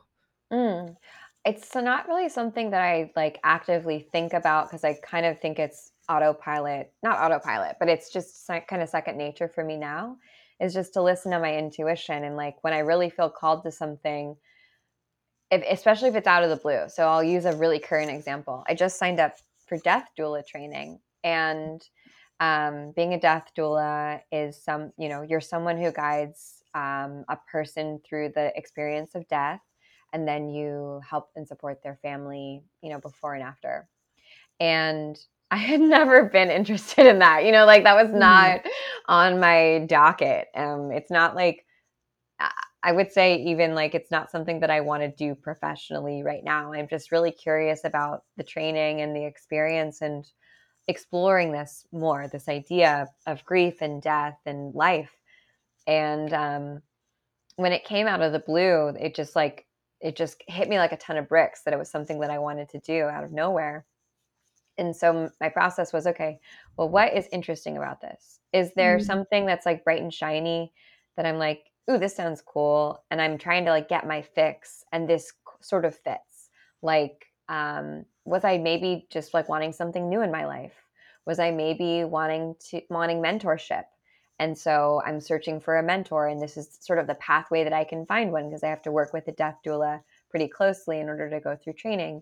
Mm. 0.54 0.96
It's 1.44 1.76
not 1.76 2.08
really 2.08 2.30
something 2.30 2.72
that 2.72 2.82
I 2.82 3.12
like 3.16 3.40
actively 3.44 4.08
think 4.12 4.34
about 4.34 4.68
because 4.68 4.84
I 4.84 4.98
kind 5.04 5.26
of 5.26 5.40
think 5.40 5.60
it's 5.60 5.92
autopilot, 6.10 6.92
not 7.04 7.20
autopilot, 7.20 7.78
but 7.80 7.90
it's 7.90 8.12
just 8.12 8.48
kind 8.48 8.82
of 8.82 8.90
second 8.90 9.18
nature 9.18 9.48
for 9.48 9.64
me 9.64 9.78
now 9.78 10.18
is 10.60 10.74
just 10.74 10.94
to 10.94 11.02
listen 11.02 11.32
to 11.32 11.40
my 11.40 11.56
intuition 11.58 12.24
and 12.24 12.36
like 12.36 12.56
when 12.62 12.74
I 12.74 12.80
really 12.80 13.10
feel 13.10 13.30
called 13.30 13.64
to 13.64 13.72
something, 13.72 14.36
if, 15.52 15.64
especially 15.70 16.10
if 16.10 16.16
it's 16.16 16.28
out 16.28 16.44
of 16.44 16.50
the 16.50 16.58
blue. 16.58 16.84
So 16.88 17.08
I'll 17.08 17.24
use 17.24 17.46
a 17.46 17.56
really 17.56 17.80
current 17.80 18.10
example. 18.10 18.64
I 18.68 18.74
just 18.74 18.98
signed 18.98 19.20
up 19.20 19.36
for 19.66 19.78
death 19.78 20.10
doula 20.18 20.46
training 20.46 21.00
and 21.24 21.82
um, 22.40 22.92
being 22.96 23.14
a 23.14 23.20
death 23.20 23.52
doula 23.58 24.22
is 24.32 24.62
some, 24.62 24.92
you 24.98 25.10
know, 25.10 25.22
you're 25.22 25.42
someone 25.42 25.78
who 25.78 25.92
guides 25.92 26.64
um, 26.74 27.24
a 27.30 27.38
person 27.50 28.00
through 28.08 28.32
the 28.36 28.52
experience 28.58 29.16
of 29.16 29.28
death 29.28 29.62
and 30.14 30.28
then 30.28 30.50
you 30.50 31.02
help 31.08 31.30
and 31.36 31.48
support 31.48 31.82
their 31.84 31.98
family, 32.02 32.64
you 32.82 32.90
know, 32.90 33.00
before 33.00 33.34
and 33.34 33.44
after. 33.44 33.88
And 34.60 35.18
I 35.52 35.58
had 35.58 35.80
never 35.82 36.24
been 36.24 36.50
interested 36.50 37.06
in 37.06 37.20
that. 37.20 37.46
You 37.46 37.52
know, 37.52 37.66
like 37.66 37.84
that 37.84 37.96
was 37.96 38.10
mm. 38.10 38.20
not 38.20 38.62
on 39.08 39.40
my 39.40 39.86
docket. 39.88 40.48
Um, 40.56 40.92
it's 40.92 41.12
not 41.12 41.36
like 41.36 41.65
I 42.86 42.92
would 42.92 43.12
say 43.12 43.38
even 43.38 43.74
like 43.74 43.96
it's 43.96 44.12
not 44.12 44.30
something 44.30 44.60
that 44.60 44.70
I 44.70 44.82
want 44.82 45.02
to 45.02 45.10
do 45.10 45.36
professionally 45.36 46.24
right 46.24 46.44
now. 46.44 46.72
I'm 46.72 46.88
just 46.88 47.12
really 47.12 47.32
curious 47.32 47.84
about 47.84 48.24
the 48.38 48.44
training 48.44 49.02
and 49.02 49.16
the 49.16 49.26
experience 49.26 50.02
and 50.02 50.26
exploring 50.88 51.52
this 51.52 51.86
more, 51.92 52.28
this 52.28 52.48
idea 52.48 53.08
of 53.26 53.44
grief 53.44 53.82
and 53.82 54.02
death 54.02 54.38
and 54.46 54.74
life. 54.76 55.12
And 55.88 56.32
um, 56.34 56.82
when 57.56 57.72
it 57.72 57.86
came 57.86 58.08
out 58.08 58.22
of 58.22 58.32
the 58.32 58.40
blue, 58.40 58.90
it 58.90 59.16
just 59.16 59.36
like 59.36 59.66
it 60.00 60.16
just 60.16 60.44
hit 60.48 60.70
me 60.70 60.78
like 60.78 60.92
a 60.92 60.98
ton 60.98 61.18
of 61.18 61.28
bricks 61.28 61.64
that 61.64 61.74
it 61.74 61.80
was 61.80 61.90
something 61.90 62.20
that 62.20 62.30
I 62.30 62.38
wanted 62.38 62.70
to 62.70 62.80
do 62.80 63.06
out 63.06 63.24
of 63.24 63.32
nowhere 63.32 63.86
and 64.78 64.96
so 64.96 65.30
my 65.40 65.50
process 65.50 65.94
was 65.94 66.08
okay 66.08 66.40
well 66.78 66.90
what 66.90 67.14
is 67.14 67.28
interesting 67.32 67.78
about 67.78 68.02
this 68.02 68.40
is 68.54 68.72
there 68.76 68.98
mm-hmm. 68.98 69.06
something 69.06 69.46
that's 69.46 69.66
like 69.66 69.84
bright 69.84 70.02
and 70.02 70.14
shiny 70.14 70.72
that 71.16 71.26
i'm 71.26 71.38
like 71.38 71.64
ooh 71.90 71.98
this 71.98 72.16
sounds 72.16 72.42
cool 72.42 73.04
and 73.12 73.22
i'm 73.22 73.38
trying 73.38 73.66
to 73.66 73.72
like 73.72 73.90
get 73.90 74.08
my 74.08 74.22
fix 74.22 74.84
and 74.92 75.08
this 75.08 75.34
sort 75.62 75.86
of 75.86 75.96
fits 75.96 76.50
like 76.82 77.28
um 77.50 78.06
was 78.26 78.44
i 78.44 78.58
maybe 78.58 79.08
just 79.10 79.34
like 79.34 79.50
wanting 79.50 79.72
something 79.72 80.10
new 80.10 80.22
in 80.22 80.32
my 80.32 80.46
life 80.46 80.86
was 81.26 81.40
i 81.40 81.52
maybe 81.52 82.04
wanting 82.04 82.56
to 82.60 82.82
wanting 82.90 83.22
mentorship 83.22 83.84
and 84.40 84.58
so 84.58 85.02
i'm 85.06 85.22
searching 85.22 85.60
for 85.60 85.78
a 85.78 85.84
mentor 85.84 86.28
and 86.28 86.42
this 86.42 86.58
is 86.58 86.78
sort 86.82 87.00
of 87.00 87.08
the 87.08 87.16
pathway 87.16 87.64
that 87.64 87.74
i 87.74 87.84
can 87.84 88.06
find 88.06 88.32
one 88.32 88.50
because 88.50 88.64
i 88.64 88.68
have 88.70 88.82
to 88.82 88.92
work 88.92 89.14
with 89.14 89.28
a 89.28 89.32
death 89.32 89.58
doula 89.66 90.02
pretty 90.30 90.48
closely 90.48 91.00
in 91.00 91.08
order 91.08 91.30
to 91.30 91.40
go 91.40 91.56
through 91.56 91.74
training 91.74 92.22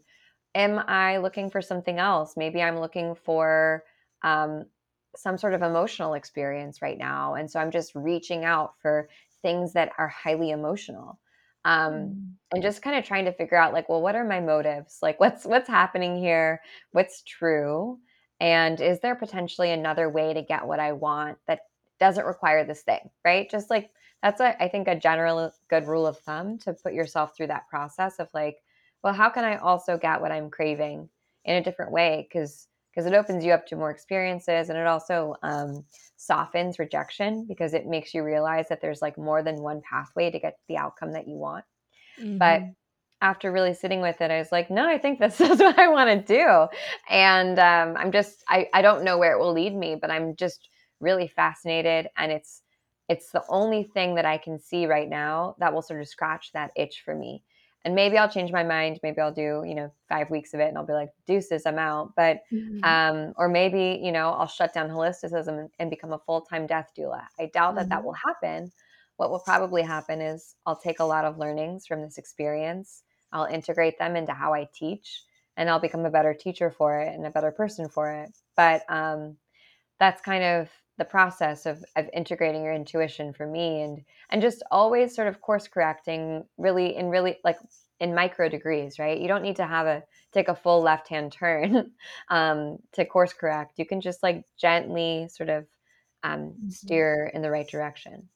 am 0.56 0.80
I 0.88 1.18
looking 1.18 1.50
for 1.50 1.62
something 1.62 2.00
else? 2.00 2.38
Maybe 2.38 2.62
I'm 2.62 2.80
looking 2.80 3.16
for 3.16 3.84
um, 4.24 4.66
some 5.16 5.38
sort 5.38 5.54
of 5.54 5.62
emotional 5.62 6.14
experience 6.14 6.82
right 6.82 6.98
now. 6.98 7.36
And 7.36 7.50
so 7.50 7.60
I'm 7.60 7.72
just 7.72 7.94
reaching 7.96 8.46
out 8.46 8.74
for 8.82 9.10
things 9.44 9.74
that 9.74 9.92
are 10.00 10.08
highly 10.08 10.50
emotional. 10.50 11.20
Um, 11.66 11.94
mm. 11.94 12.32
and 12.52 12.64
just 12.64 12.82
kind 12.82 12.98
of 12.98 13.06
trying 13.06 13.26
to 13.26 13.32
figure 13.32 13.56
out 13.56 13.72
like, 13.72 13.88
well, 13.88 14.02
what 14.02 14.16
are 14.16 14.26
my 14.26 14.40
motives? 14.42 14.98
Like 15.02 15.20
what's 15.20 15.46
what's 15.46 15.70
happening 15.70 16.18
here? 16.18 16.62
What's 16.92 17.22
true? 17.22 18.00
And 18.40 18.82
is 18.82 19.00
there 19.00 19.16
potentially 19.16 19.72
another 19.72 20.10
way 20.10 20.34
to 20.34 20.42
get 20.42 20.68
what 20.68 20.80
I 20.80 20.92
want 20.92 21.38
that 21.48 21.62
doesn't 22.00 22.26
require 22.26 22.66
this 22.66 22.82
thing? 22.82 23.10
Right. 23.24 23.50
Just 23.50 23.70
like 23.70 23.92
that's 24.22 24.42
a, 24.42 24.62
I 24.62 24.68
think 24.68 24.88
a 24.88 25.00
general 25.00 25.54
good 25.70 25.86
rule 25.86 26.08
of 26.08 26.18
thumb 26.20 26.58
to 26.60 26.74
put 26.74 26.94
yourself 26.94 27.36
through 27.36 27.48
that 27.48 27.68
process 27.70 28.20
of 28.20 28.30
like, 28.34 28.58
well, 29.04 29.14
how 29.14 29.30
can 29.30 29.44
I 29.44 29.58
also 29.58 29.98
get 29.98 30.22
what 30.22 30.32
I'm 30.32 30.50
craving 30.50 31.10
in 31.46 31.56
a 31.56 31.64
different 31.64 31.92
way? 31.92 32.28
Because 32.28 32.68
because 32.94 33.08
it 33.08 33.16
opens 33.16 33.44
you 33.44 33.52
up 33.52 33.66
to 33.68 33.76
more 33.76 33.90
experiences 33.90 34.70
and 34.70 34.78
it 34.78 34.86
also 34.86 35.36
um, 35.42 35.84
softens 36.16 36.78
rejection 36.78 37.46
because 37.48 37.74
it 37.74 37.88
makes 37.88 38.14
you 38.14 38.24
realize 38.24 38.68
that 38.70 38.82
there's 38.82 39.02
like 39.02 39.18
more 39.18 39.42
than 39.42 39.62
one 39.62 39.82
pathway 39.90 40.30
to 40.30 40.40
get 40.40 40.58
the 40.68 40.78
outcome 40.78 41.14
that 41.14 41.28
you 41.28 41.36
want. 41.36 41.66
Mm-hmm. 42.22 42.38
But 42.38 42.62
after 43.22 43.52
really 43.52 43.74
sitting 43.74 44.02
with 44.02 44.22
it, 44.22 44.30
I 44.30 44.38
was 44.38 44.52
like, 44.52 44.70
no, 44.70 44.88
I 44.88 44.98
think 44.98 45.20
this 45.20 45.42
is 45.42 45.60
what 45.60 45.80
I 45.80 45.88
want 45.88 46.10
to 46.28 46.36
do. 46.36 46.68
And 47.10 47.58
um, 47.58 47.98
I'm 47.98 48.12
just, 48.12 48.44
I, 48.48 48.68
I 48.74 48.82
don't 48.82 49.04
know 49.04 49.18
where 49.18 49.34
it 49.34 49.40
will 49.40 49.54
lead 49.54 49.76
me, 49.76 49.96
but 50.00 50.12
I'm 50.12 50.36
just 50.36 50.70
really 51.00 51.28
fascinated. 51.28 52.08
And 52.16 52.32
it's, 52.32 52.62
it's 53.10 53.32
the 53.32 53.44
only 53.50 53.84
thing 53.84 54.16
that 54.16 54.26
I 54.26 54.38
can 54.38 54.60
see 54.60 54.86
right 54.86 55.10
now 55.10 55.56
that 55.60 55.74
will 55.74 55.82
sort 55.82 56.02
of 56.02 56.08
scratch 56.08 56.52
that 56.54 56.72
itch 56.76 57.02
for 57.04 57.16
me 57.16 57.44
and 57.86 57.96
maybe 57.96 58.18
I'll 58.18 58.30
change 58.30 58.52
my 58.52 58.64
mind. 58.64 59.00
Maybe 59.04 59.20
I'll 59.20 59.34
do, 59.34 59.64
you 59.66 59.76
know, 59.76 59.92
five 60.08 60.30
weeks 60.30 60.54
of 60.54 60.60
it 60.62 60.70
and 60.70 60.78
I'll 60.78 60.86
be 60.86 60.94
like, 60.94 61.10
deuces, 61.28 61.66
I'm 61.66 61.78
out. 61.78 62.14
But, 62.16 62.44
mm-hmm. 62.52 62.84
um, 62.84 63.34
or 63.38 63.50
maybe, 63.50 64.00
you 64.02 64.12
know, 64.12 64.30
I'll 64.30 64.48
shut 64.48 64.74
down 64.74 64.90
holisticism 64.90 65.70
and, 65.80 65.90
become 65.90 66.14
a 66.14 66.20
full 66.20 66.42
time 66.42 66.66
death 66.66 66.92
doula. 66.98 67.24
I 67.40 67.48
doubt 67.48 67.70
mm-hmm. 67.70 67.78
that 67.78 67.90
that 67.90 67.98
mm-hmm. 67.98 68.06
will 68.06 68.14
happen. 68.14 68.72
What 69.18 69.30
will 69.30 69.40
probably 69.40 69.82
happen 69.82 70.22
is 70.22 70.56
I'll 70.66 70.78
take 70.78 71.00
a 71.00 71.06
lot 71.06 71.26
of 71.26 71.38
learnings 71.38 71.86
from 71.86 72.02
this 72.02 72.18
experience, 72.18 73.04
I'll 73.32 73.46
integrate 73.46 74.00
them 74.00 74.16
into 74.16 74.34
how 74.34 74.54
I 74.54 74.68
teach, 74.74 75.24
and 75.58 75.70
I'll 75.70 75.80
become 75.80 76.06
a 76.06 76.10
better 76.10 76.34
teacher 76.34 76.72
for 76.72 77.00
it 77.00 77.14
and 77.14 77.26
a 77.26 77.32
better 77.32 77.52
person 77.52 77.90
for 77.90 78.12
it. 78.12 78.32
But, 78.56 78.84
um, 78.90 79.38
that's 80.00 80.22
kind 80.22 80.44
of 80.44 80.70
the 80.98 81.06
process 81.06 81.66
of, 81.66 81.84
of 81.96 82.10
integrating 82.14 82.64
your 82.64 82.74
intuition 82.74 83.34
for 83.34 83.48
me 83.48 83.82
and 83.82 84.04
and 84.30 84.42
just 84.42 84.64
always 84.72 85.16
sort 85.16 85.28
of 85.28 85.42
course 85.42 85.68
correcting 85.68 86.46
really 86.58 86.96
in 86.96 87.10
really 87.10 87.38
like 87.44 87.58
in 88.00 88.14
micro 88.14 88.48
degrees 88.48 89.00
right 89.00 89.20
you 89.20 89.28
don't 89.28 89.42
need 89.42 89.56
to 89.56 89.66
have 89.66 89.88
a 89.88 90.04
take 90.32 90.50
a 90.50 90.56
full 90.56 90.82
left 90.82 91.08
hand 91.08 91.32
turn 91.32 91.92
um, 92.30 92.78
to 92.92 93.06
course 93.06 93.34
correct 93.34 93.80
you 93.80 93.86
can 93.86 94.02
just 94.02 94.22
like 94.22 94.44
gently 94.58 95.28
sort 95.32 95.50
of 95.50 95.66
um, 96.24 96.40
mm-hmm. 96.40 96.70
steer 96.70 97.32
in 97.34 97.42
the 97.42 97.52
right 97.52 97.68
direction 97.68 98.30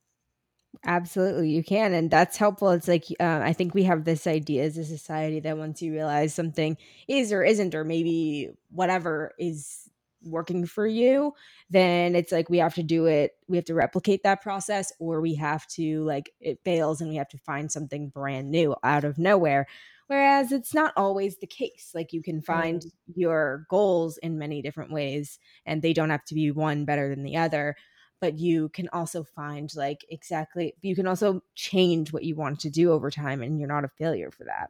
Absolutely, 0.86 1.50
you 1.50 1.64
can, 1.64 1.94
and 1.94 2.12
that's 2.12 2.38
helpful. 2.38 2.70
It's 2.70 2.88
like 2.88 3.06
uh, 3.20 3.40
I 3.44 3.54
think 3.54 3.74
we 3.74 3.84
have 3.84 4.04
this 4.04 4.28
idea 4.28 4.64
as 4.64 4.78
a 4.78 4.86
society 4.86 5.40
that 5.40 5.58
once 5.58 5.82
you 5.82 5.92
realize 5.92 6.34
something 6.34 6.78
is 7.08 7.32
or 7.32 7.44
isn't, 7.44 7.74
or 7.74 7.84
maybe 7.84 8.52
whatever 8.70 9.34
is 9.40 9.90
working 10.28 10.66
for 10.66 10.86
you, 10.86 11.34
then 11.70 12.16
it's 12.16 12.32
like 12.32 12.50
we 12.50 12.58
have 12.60 12.76
to 12.76 12.84
do 12.84 13.06
it. 13.06 13.32
We 13.48 13.58
have 13.58 13.66
to 13.66 13.74
replicate 13.74 14.24
that 14.24 14.42
process, 14.42 14.92
or 15.00 15.22
we 15.22 15.36
have 15.36 15.68
to 15.70 16.04
like 16.04 16.32
it 16.40 16.60
fails, 16.64 17.02
and 17.02 17.10
we 17.10 17.16
have 17.18 17.30
to 17.30 17.38
find 17.38 17.72
something 17.72 18.10
brand 18.10 18.52
new 18.52 18.76
out 18.84 19.04
of 19.04 19.18
nowhere. 19.18 19.68
Whereas 20.08 20.52
it's 20.52 20.74
not 20.74 20.94
always 20.96 21.38
the 21.38 21.48
case. 21.48 21.92
Like 21.94 22.14
you 22.14 22.24
can 22.24 22.42
find 22.42 22.82
mm. 22.82 22.92
your 23.16 23.66
goals 23.70 24.18
in 24.20 24.38
many 24.38 24.62
different 24.62 24.92
ways, 24.92 25.40
and 25.66 25.82
they 25.82 25.94
don't 25.94 26.10
have 26.10 26.26
to 26.26 26.36
be 26.36 26.52
one 26.52 26.86
better 26.86 27.10
than 27.10 27.24
the 27.24 27.38
other 27.38 27.76
but 28.20 28.40
you 28.40 28.70
can 28.70 28.90
also 28.94 29.24
find 29.24 29.70
like 29.76 30.06
exactly 30.10 30.74
you 30.82 30.96
can 30.96 31.08
also 31.08 31.42
change 31.56 32.12
what 32.12 32.24
you 32.24 32.36
want 32.36 32.60
to 32.60 32.70
do 32.70 32.92
over 32.92 33.12
time 33.12 33.42
and 33.42 33.60
you're 33.60 33.68
not 33.68 33.86
a 33.86 33.90
failure 33.90 34.32
for 34.32 34.46
that 34.46 34.70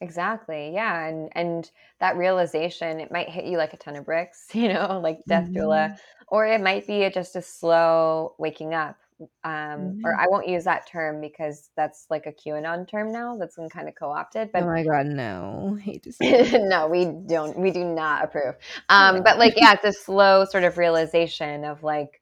exactly 0.00 0.72
yeah 0.72 1.06
and 1.06 1.28
and 1.32 1.70
that 2.00 2.16
realization 2.16 3.00
it 3.00 3.10
might 3.10 3.28
hit 3.28 3.44
you 3.44 3.56
like 3.56 3.72
a 3.72 3.76
ton 3.76 3.96
of 3.96 4.04
bricks 4.04 4.46
you 4.52 4.72
know 4.72 5.00
like 5.02 5.18
death 5.28 5.44
mm-hmm. 5.44 5.56
doula 5.56 5.96
or 6.28 6.46
it 6.46 6.60
might 6.60 6.86
be 6.86 7.04
a, 7.04 7.10
just 7.10 7.36
a 7.36 7.42
slow 7.42 8.34
waking 8.38 8.74
up 8.74 8.96
um 9.44 9.50
mm-hmm. 9.52 10.00
or 10.04 10.14
i 10.16 10.26
won't 10.28 10.48
use 10.48 10.64
that 10.64 10.86
term 10.86 11.20
because 11.20 11.70
that's 11.76 12.06
like 12.10 12.26
a 12.26 12.32
qanon 12.32 12.86
term 12.88 13.12
now 13.12 13.36
that's 13.36 13.56
been 13.56 13.68
kind 13.68 13.88
of 13.88 13.94
co-opted 13.94 14.50
but 14.52 14.64
oh 14.64 14.66
my 14.66 14.82
god 14.82 15.06
no 15.06 15.78
hate 15.80 16.02
to 16.02 16.12
say 16.12 16.50
no 16.64 16.88
we 16.88 17.06
don't 17.26 17.56
we 17.56 17.70
do 17.70 17.84
not 17.84 18.24
approve 18.24 18.56
um 18.88 19.22
but 19.22 19.38
like 19.38 19.54
yeah 19.56 19.72
it's 19.72 19.84
a 19.84 19.92
slow 19.92 20.44
sort 20.44 20.64
of 20.64 20.76
realization 20.76 21.64
of 21.64 21.82
like 21.84 22.20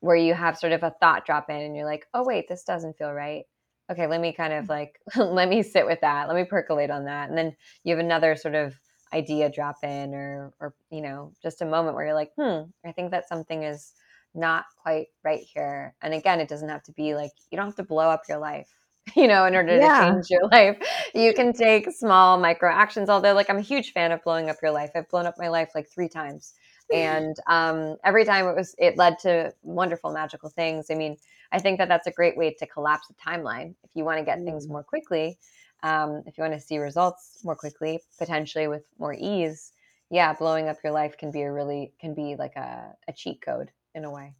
where 0.00 0.16
you 0.16 0.34
have 0.34 0.58
sort 0.58 0.72
of 0.72 0.82
a 0.82 0.94
thought 1.00 1.26
drop 1.26 1.50
in 1.50 1.56
and 1.56 1.76
you're 1.76 1.84
like, 1.84 2.06
oh, 2.14 2.24
wait, 2.24 2.48
this 2.48 2.64
doesn't 2.64 2.96
feel 2.96 3.12
right. 3.12 3.44
Okay, 3.90 4.06
let 4.06 4.20
me 4.20 4.32
kind 4.32 4.52
of 4.52 4.66
mm. 4.66 4.70
like, 4.70 5.00
let 5.16 5.48
me 5.48 5.62
sit 5.62 5.86
with 5.86 6.00
that. 6.00 6.28
Let 6.28 6.36
me 6.36 6.44
percolate 6.44 6.90
on 6.90 7.04
that. 7.04 7.28
And 7.28 7.38
then 7.38 7.56
you 7.84 7.94
have 7.94 8.04
another 8.04 8.36
sort 8.36 8.54
of 8.54 8.74
idea 9.12 9.50
drop 9.50 9.76
in 9.82 10.14
or, 10.14 10.52
or, 10.60 10.74
you 10.90 11.00
know, 11.00 11.32
just 11.42 11.62
a 11.62 11.66
moment 11.66 11.94
where 11.94 12.06
you're 12.06 12.14
like, 12.14 12.32
hmm, 12.36 12.62
I 12.84 12.92
think 12.92 13.12
that 13.12 13.28
something 13.28 13.62
is 13.62 13.92
not 14.34 14.64
quite 14.82 15.06
right 15.24 15.40
here. 15.40 15.94
And 16.02 16.12
again, 16.12 16.40
it 16.40 16.48
doesn't 16.48 16.68
have 16.68 16.82
to 16.84 16.92
be 16.92 17.14
like, 17.14 17.30
you 17.50 17.56
don't 17.56 17.66
have 17.66 17.76
to 17.76 17.84
blow 17.84 18.10
up 18.10 18.22
your 18.28 18.38
life 18.38 18.68
you 19.14 19.28
know, 19.28 19.44
in 19.44 19.54
order 19.54 19.76
yeah. 19.76 20.00
to 20.00 20.12
change 20.12 20.26
your 20.30 20.48
life. 20.48 20.76
You 21.14 21.32
can 21.32 21.52
take 21.52 21.88
small 21.92 22.40
micro 22.40 22.72
actions. 22.72 23.08
Although, 23.08 23.34
like, 23.34 23.48
I'm 23.48 23.58
a 23.58 23.62
huge 23.62 23.92
fan 23.92 24.10
of 24.10 24.20
blowing 24.24 24.50
up 24.50 24.56
your 24.60 24.72
life. 24.72 24.90
I've 24.96 25.08
blown 25.08 25.26
up 25.26 25.36
my 25.38 25.46
life 25.46 25.70
like 25.76 25.88
three 25.88 26.08
times 26.08 26.54
and 26.92 27.36
um, 27.46 27.96
every 28.04 28.24
time 28.24 28.46
it 28.46 28.56
was 28.56 28.74
it 28.78 28.96
led 28.96 29.18
to 29.20 29.52
wonderful 29.62 30.12
magical 30.12 30.48
things 30.48 30.86
i 30.90 30.94
mean 30.94 31.16
i 31.52 31.58
think 31.58 31.78
that 31.78 31.88
that's 31.88 32.06
a 32.06 32.12
great 32.12 32.36
way 32.36 32.52
to 32.52 32.66
collapse 32.66 33.08
the 33.08 33.14
timeline 33.14 33.74
if 33.84 33.90
you 33.94 34.04
want 34.04 34.18
to 34.18 34.24
get 34.24 34.42
things 34.44 34.66
mm. 34.66 34.70
more 34.70 34.84
quickly 34.84 35.38
um, 35.82 36.22
if 36.26 36.38
you 36.38 36.42
want 36.42 36.54
to 36.54 36.60
see 36.60 36.78
results 36.78 37.40
more 37.44 37.54
quickly 37.54 38.00
potentially 38.18 38.66
with 38.66 38.82
more 38.98 39.14
ease 39.18 39.72
yeah 40.10 40.32
blowing 40.32 40.68
up 40.68 40.76
your 40.82 40.92
life 40.92 41.16
can 41.18 41.30
be 41.30 41.42
a 41.42 41.52
really 41.52 41.92
can 42.00 42.14
be 42.14 42.34
like 42.36 42.56
a, 42.56 42.92
a 43.08 43.12
cheat 43.12 43.40
code 43.42 43.70
in 43.94 44.04
a 44.04 44.10
way 44.10 44.34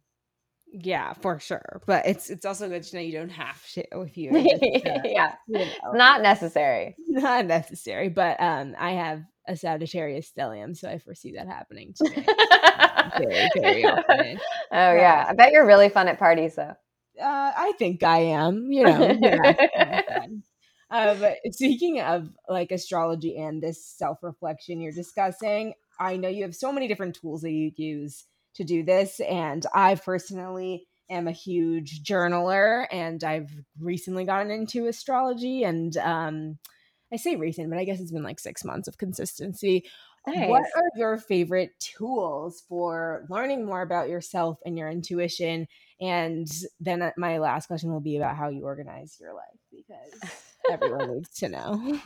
yeah, 0.71 1.13
for 1.13 1.39
sure. 1.39 1.81
But 1.85 2.05
it's 2.05 2.29
it's 2.29 2.45
also 2.45 2.67
good 2.67 2.83
to 2.83 2.95
know 2.95 3.01
you 3.01 3.13
don't 3.13 3.29
have 3.29 3.65
to 3.71 3.83
if 4.01 4.17
you 4.17 4.31
yeah. 5.03 5.35
You 5.47 5.59
know. 5.59 5.91
Not 5.93 6.21
necessary. 6.21 6.95
Not 7.07 7.45
necessary. 7.45 8.09
But 8.09 8.39
um 8.41 8.75
I 8.77 8.91
have 8.91 9.23
a 9.47 9.55
Sagittarius 9.55 10.31
stellium, 10.35 10.75
so 10.75 10.89
I 10.89 10.99
foresee 10.99 11.33
that 11.33 11.47
happening 11.47 11.93
to 11.95 12.03
me 12.09 12.15
very, 13.17 13.49
very 13.55 13.85
often. 13.85 14.39
Oh 14.71 14.93
yeah. 14.93 15.25
I 15.29 15.33
bet 15.33 15.51
you're 15.53 15.65
really 15.65 15.89
fun 15.89 16.07
at 16.09 16.19
parties 16.19 16.55
though. 16.55 16.75
Uh, 17.21 17.51
I 17.57 17.73
think 17.79 18.03
I 18.03 18.19
am, 18.19 18.71
you 18.71 18.83
know. 18.83 19.11
Yeah, 19.21 19.53
um, 20.89 21.23
speaking 21.51 21.99
of 22.01 22.29
like 22.47 22.71
astrology 22.71 23.37
and 23.37 23.61
this 23.61 23.85
self-reflection 23.85 24.79
you're 24.81 24.91
discussing, 24.93 25.73
I 25.99 26.17
know 26.17 26.29
you 26.29 26.43
have 26.43 26.55
so 26.55 26.71
many 26.71 26.87
different 26.87 27.15
tools 27.15 27.41
that 27.41 27.51
you 27.51 27.71
use 27.75 28.25
to 28.55 28.63
do 28.63 28.83
this. 28.83 29.19
And 29.19 29.65
I 29.73 29.95
personally 29.95 30.87
am 31.09 31.27
a 31.27 31.31
huge 31.31 32.03
journaler 32.03 32.85
and 32.91 33.23
I've 33.23 33.51
recently 33.79 34.25
gotten 34.25 34.51
into 34.51 34.87
astrology 34.87 35.63
and 35.63 35.95
um 35.97 36.57
I 37.11 37.15
say 37.17 37.35
recent, 37.37 37.69
but 37.69 37.79
I 37.79 37.85
guess 37.85 38.01
it's 38.01 38.11
been 38.11 38.23
like 38.23 38.39
six 38.39 38.65
months 38.65 38.87
of 38.87 38.97
consistency. 38.97 39.85
Nice. 40.27 40.49
What 40.49 40.63
are 40.75 40.83
your 40.97 41.17
favorite 41.17 41.71
tools 41.79 42.63
for 42.67 43.25
learning 43.29 43.65
more 43.65 43.81
about 43.81 44.09
yourself 44.09 44.59
and 44.65 44.77
your 44.77 44.89
intuition? 44.89 45.67
And 45.99 46.47
then 46.79 47.01
uh, 47.01 47.11
my 47.17 47.39
last 47.39 47.67
question 47.67 47.91
will 47.91 47.99
be 47.99 48.17
about 48.17 48.35
how 48.35 48.49
you 48.49 48.63
organize 48.63 49.17
your 49.19 49.33
life 49.33 49.59
because 49.71 50.31
everyone 50.69 51.15
needs 51.15 51.29
to 51.39 51.49
know. 51.49 51.99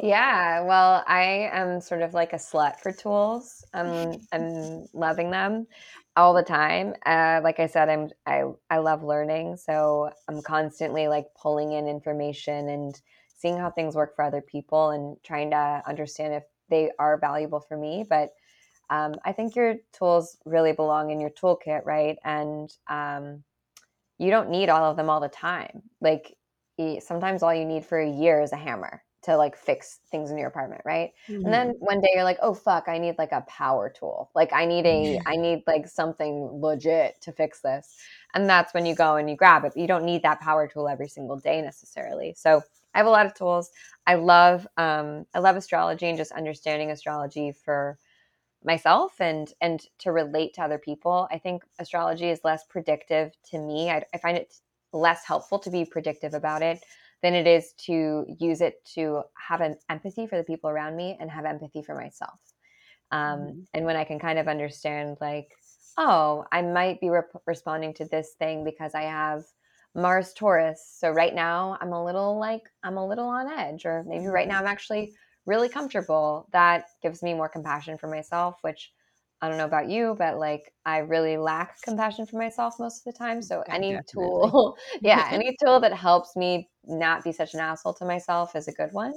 Yeah, 0.00 0.62
well, 0.62 1.04
I 1.06 1.50
am 1.52 1.80
sort 1.80 2.02
of 2.02 2.14
like 2.14 2.32
a 2.32 2.36
slut 2.36 2.80
for 2.80 2.92
tools. 2.92 3.64
I'm 3.72 4.20
I'm 4.32 4.86
loving 4.92 5.30
them 5.30 5.66
all 6.16 6.34
the 6.34 6.42
time. 6.42 6.94
Uh, 7.04 7.40
like 7.42 7.60
I 7.60 7.66
said, 7.66 7.88
I'm 7.88 8.10
I 8.26 8.44
I 8.70 8.78
love 8.78 9.04
learning, 9.04 9.56
so 9.56 10.10
I'm 10.28 10.42
constantly 10.42 11.08
like 11.08 11.26
pulling 11.40 11.72
in 11.72 11.86
information 11.86 12.68
and 12.68 13.00
seeing 13.28 13.56
how 13.58 13.70
things 13.70 13.94
work 13.94 14.16
for 14.16 14.24
other 14.24 14.40
people 14.40 14.90
and 14.90 15.16
trying 15.22 15.50
to 15.50 15.82
understand 15.86 16.34
if 16.34 16.44
they 16.68 16.90
are 16.98 17.18
valuable 17.18 17.60
for 17.60 17.76
me. 17.76 18.04
But 18.08 18.30
um, 18.90 19.14
I 19.24 19.32
think 19.32 19.56
your 19.56 19.76
tools 19.92 20.38
really 20.44 20.72
belong 20.72 21.10
in 21.10 21.20
your 21.20 21.30
toolkit, 21.30 21.84
right? 21.84 22.16
And 22.24 22.72
um, 22.88 23.42
you 24.18 24.30
don't 24.30 24.50
need 24.50 24.68
all 24.68 24.90
of 24.90 24.96
them 24.96 25.10
all 25.10 25.20
the 25.20 25.28
time. 25.28 25.82
Like 26.00 26.36
sometimes 27.00 27.42
all 27.42 27.54
you 27.54 27.64
need 27.64 27.84
for 27.84 27.98
a 27.98 28.08
year 28.10 28.40
is 28.40 28.52
a 28.52 28.56
hammer 28.56 29.02
to 29.22 29.36
like 29.36 29.56
fix 29.56 29.98
things 30.10 30.30
in 30.30 30.38
your 30.38 30.46
apartment, 30.46 30.82
right? 30.84 31.10
Mm-hmm. 31.28 31.44
And 31.44 31.52
then 31.52 31.74
one 31.80 32.00
day 32.00 32.10
you're 32.14 32.24
like, 32.24 32.38
"Oh 32.42 32.54
fuck, 32.54 32.84
I 32.86 32.98
need 32.98 33.16
like 33.18 33.32
a 33.32 33.44
power 33.48 33.90
tool. 33.90 34.30
Like 34.34 34.52
I 34.52 34.66
need 34.66 34.86
a 34.86 35.18
I 35.26 35.36
need 35.36 35.64
like 35.66 35.88
something 35.88 36.60
legit 36.62 37.20
to 37.22 37.32
fix 37.32 37.60
this." 37.60 37.96
And 38.34 38.48
that's 38.48 38.72
when 38.72 38.86
you 38.86 38.94
go 38.94 39.16
and 39.16 39.28
you 39.28 39.34
grab 39.34 39.64
it. 39.64 39.72
But 39.74 39.80
you 39.80 39.88
don't 39.88 40.04
need 40.04 40.22
that 40.22 40.40
power 40.40 40.68
tool 40.68 40.88
every 40.88 41.08
single 41.08 41.36
day 41.38 41.60
necessarily. 41.60 42.34
So, 42.36 42.62
I 42.94 42.98
have 42.98 43.06
a 43.06 43.10
lot 43.10 43.26
of 43.26 43.34
tools. 43.34 43.70
I 44.06 44.14
love 44.14 44.66
um 44.76 45.26
I 45.34 45.40
love 45.40 45.56
astrology 45.56 46.06
and 46.06 46.16
just 46.16 46.32
understanding 46.32 46.90
astrology 46.90 47.52
for 47.52 47.98
myself 48.66 49.20
and 49.20 49.54
and 49.60 49.86
to 50.00 50.12
relate 50.12 50.52
to 50.54 50.62
other 50.62 50.78
people. 50.78 51.28
I 51.30 51.38
think 51.38 51.62
astrology 51.78 52.28
is 52.28 52.40
less 52.44 52.64
predictive 52.64 53.32
to 53.50 53.58
me. 53.58 53.90
I, 53.90 54.04
I 54.12 54.18
find 54.18 54.36
it 54.36 54.54
less 54.92 55.24
helpful 55.24 55.58
to 55.60 55.70
be 55.70 55.84
predictive 55.84 56.34
about 56.34 56.62
it 56.62 56.84
than 57.22 57.34
it 57.34 57.46
is 57.46 57.72
to 57.86 58.26
use 58.38 58.60
it 58.60 58.84
to 58.94 59.22
have 59.34 59.60
an 59.60 59.76
empathy 59.88 60.26
for 60.26 60.36
the 60.36 60.44
people 60.44 60.68
around 60.68 60.96
me 60.96 61.16
and 61.18 61.30
have 61.30 61.44
empathy 61.44 61.82
for 61.82 61.94
myself. 61.94 62.38
Um, 63.10 63.40
mm-hmm. 63.40 63.60
And 63.72 63.84
when 63.86 63.96
I 63.96 64.04
can 64.04 64.18
kind 64.18 64.38
of 64.38 64.48
understand, 64.48 65.16
like, 65.20 65.48
oh, 65.96 66.44
I 66.52 66.60
might 66.60 67.00
be 67.00 67.10
responding 67.46 67.94
to 67.94 68.04
this 68.04 68.34
thing 68.38 68.64
because 68.64 68.94
I 68.94 69.02
have 69.02 69.44
Mars 69.94 70.34
Taurus. 70.34 70.94
So 70.98 71.10
right 71.10 71.34
now 71.34 71.78
I'm 71.80 71.92
a 71.92 72.04
little 72.04 72.38
like, 72.38 72.62
I'm 72.82 72.98
a 72.98 73.06
little 73.06 73.28
on 73.28 73.48
edge, 73.48 73.86
or 73.86 74.04
maybe 74.06 74.26
right 74.26 74.48
now 74.48 74.58
I'm 74.58 74.66
actually 74.66 75.14
really 75.46 75.68
comfortable. 75.68 76.48
That 76.52 76.86
gives 77.02 77.22
me 77.22 77.34
more 77.34 77.48
compassion 77.48 77.98
for 77.98 78.08
myself, 78.08 78.56
which 78.62 78.92
I 79.40 79.48
don't 79.48 79.58
know 79.58 79.66
about 79.66 79.88
you, 79.88 80.16
but 80.18 80.38
like 80.38 80.72
I 80.84 80.98
really 80.98 81.36
lack 81.36 81.80
compassion 81.82 82.26
for 82.26 82.38
myself 82.38 82.74
most 82.78 83.06
of 83.06 83.12
the 83.12 83.18
time. 83.18 83.42
So 83.42 83.62
any 83.68 83.92
Definitely. 83.92 84.24
tool, 84.24 84.76
yeah, 85.02 85.28
any 85.32 85.56
tool 85.62 85.80
that 85.80 85.92
helps 85.92 86.36
me 86.36 86.68
not 86.84 87.22
be 87.22 87.32
such 87.32 87.54
an 87.54 87.60
asshole 87.60 87.94
to 87.94 88.04
myself 88.04 88.56
is 88.56 88.68
a 88.68 88.72
good 88.72 88.92
one. 88.92 89.14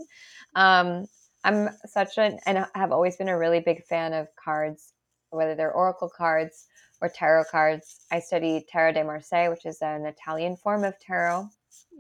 Um, 0.55 1.05
I'm 1.43 1.69
such 1.85 2.17
an 2.17 2.37
and 2.45 2.65
have 2.75 2.91
always 2.91 3.15
been 3.15 3.29
a 3.29 3.37
really 3.37 3.61
big 3.61 3.83
fan 3.85 4.13
of 4.13 4.27
cards, 4.35 4.93
whether 5.29 5.55
they're 5.55 5.71
oracle 5.71 6.11
cards 6.15 6.67
or 7.01 7.07
tarot 7.07 7.45
cards. 7.49 8.01
I 8.11 8.19
study 8.19 8.65
Tarot 8.69 8.93
de 8.93 9.03
Marseille, 9.05 9.49
which 9.49 9.65
is 9.65 9.81
an 9.81 10.05
Italian 10.05 10.57
form 10.57 10.83
of 10.83 10.99
tarot, 10.99 11.47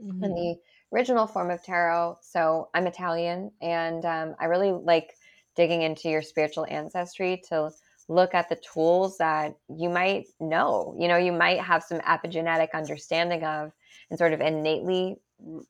mm-hmm. 0.03 0.23
and 0.23 0.35
the 0.35 0.55
original 0.93 1.27
form 1.27 1.51
of 1.51 1.63
tarot. 1.63 2.17
So 2.21 2.69
I'm 2.73 2.87
Italian, 2.87 3.51
and 3.61 4.05
um, 4.05 4.35
I 4.39 4.45
really 4.45 4.71
like 4.71 5.15
digging 5.55 5.81
into 5.81 6.09
your 6.09 6.21
spiritual 6.21 6.65
ancestry 6.69 7.41
to 7.49 7.71
look 8.07 8.33
at 8.33 8.49
the 8.49 8.57
tools 8.73 9.17
that 9.17 9.55
you 9.69 9.89
might 9.89 10.25
know. 10.39 10.95
You 10.97 11.07
know, 11.07 11.17
you 11.17 11.31
might 11.31 11.61
have 11.61 11.83
some 11.83 11.99
epigenetic 11.99 12.69
understanding 12.73 13.43
of 13.43 13.71
and 14.09 14.17
sort 14.17 14.33
of 14.33 14.41
innately 14.41 15.17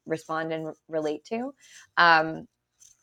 respond 0.05 0.53
and 0.53 0.73
relate 0.87 1.25
to. 1.25 1.53
Um, 1.97 2.47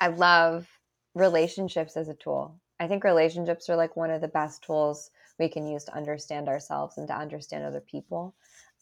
I 0.00 0.08
love 0.08 0.66
relationships 1.14 1.96
as 1.96 2.08
a 2.08 2.14
tool. 2.14 2.60
I 2.78 2.88
think 2.88 3.04
relationships 3.04 3.68
are 3.68 3.76
like 3.76 3.96
one 3.96 4.10
of 4.10 4.20
the 4.20 4.28
best 4.28 4.62
tools 4.62 5.10
we 5.38 5.48
can 5.48 5.66
use 5.66 5.84
to 5.84 5.96
understand 5.96 6.48
ourselves 6.48 6.98
and 6.98 7.08
to 7.08 7.16
understand 7.16 7.64
other 7.64 7.80
people. 7.80 8.34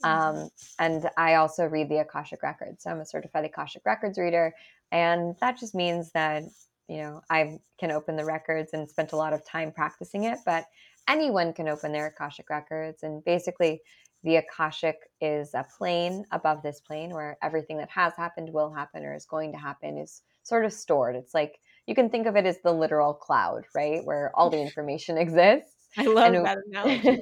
Mm-hmm. 0.02 0.38
Um, 0.38 0.48
and 0.78 1.10
I 1.16 1.34
also 1.34 1.66
read 1.66 1.88
the 1.88 1.98
Akashic 1.98 2.42
Records. 2.42 2.84
So 2.84 2.90
I'm 2.90 3.00
a 3.00 3.06
certified 3.06 3.44
Akashic 3.44 3.82
Records 3.84 4.18
reader. 4.18 4.54
And 4.92 5.34
that 5.40 5.58
just 5.58 5.74
means 5.74 6.10
that, 6.12 6.44
you 6.88 6.98
know, 6.98 7.20
I 7.30 7.58
can 7.78 7.90
open 7.90 8.16
the 8.16 8.24
records 8.24 8.72
and 8.72 8.88
spent 8.88 9.12
a 9.12 9.16
lot 9.16 9.32
of 9.32 9.44
time 9.46 9.72
practicing 9.72 10.24
it, 10.24 10.38
but 10.44 10.64
anyone 11.08 11.52
can 11.52 11.68
open 11.68 11.92
their 11.92 12.06
Akashic 12.06 12.50
Records. 12.50 13.02
And 13.02 13.24
basically, 13.24 13.80
the 14.24 14.36
Akashic 14.36 14.96
is 15.20 15.52
a 15.54 15.66
plane 15.78 16.24
above 16.32 16.62
this 16.62 16.80
plane 16.80 17.10
where 17.10 17.36
everything 17.42 17.76
that 17.78 17.90
has 17.90 18.14
happened, 18.16 18.50
will 18.52 18.72
happen, 18.72 19.04
or 19.04 19.14
is 19.14 19.26
going 19.26 19.52
to 19.52 19.58
happen 19.58 19.98
is 19.98 20.22
sort 20.42 20.64
of 20.64 20.72
stored. 20.72 21.14
It's 21.14 21.34
like 21.34 21.60
you 21.86 21.94
can 21.94 22.08
think 22.08 22.26
of 22.26 22.36
it 22.36 22.46
as 22.46 22.58
the 22.62 22.72
literal 22.72 23.12
cloud, 23.12 23.64
right? 23.74 24.00
Where 24.04 24.32
all 24.34 24.48
the 24.48 24.60
information 24.62 25.18
exists. 25.18 25.73
I 25.98 26.06
love 26.06 26.34
and 26.34 26.46
that 26.46 26.58
analogy. 26.66 27.20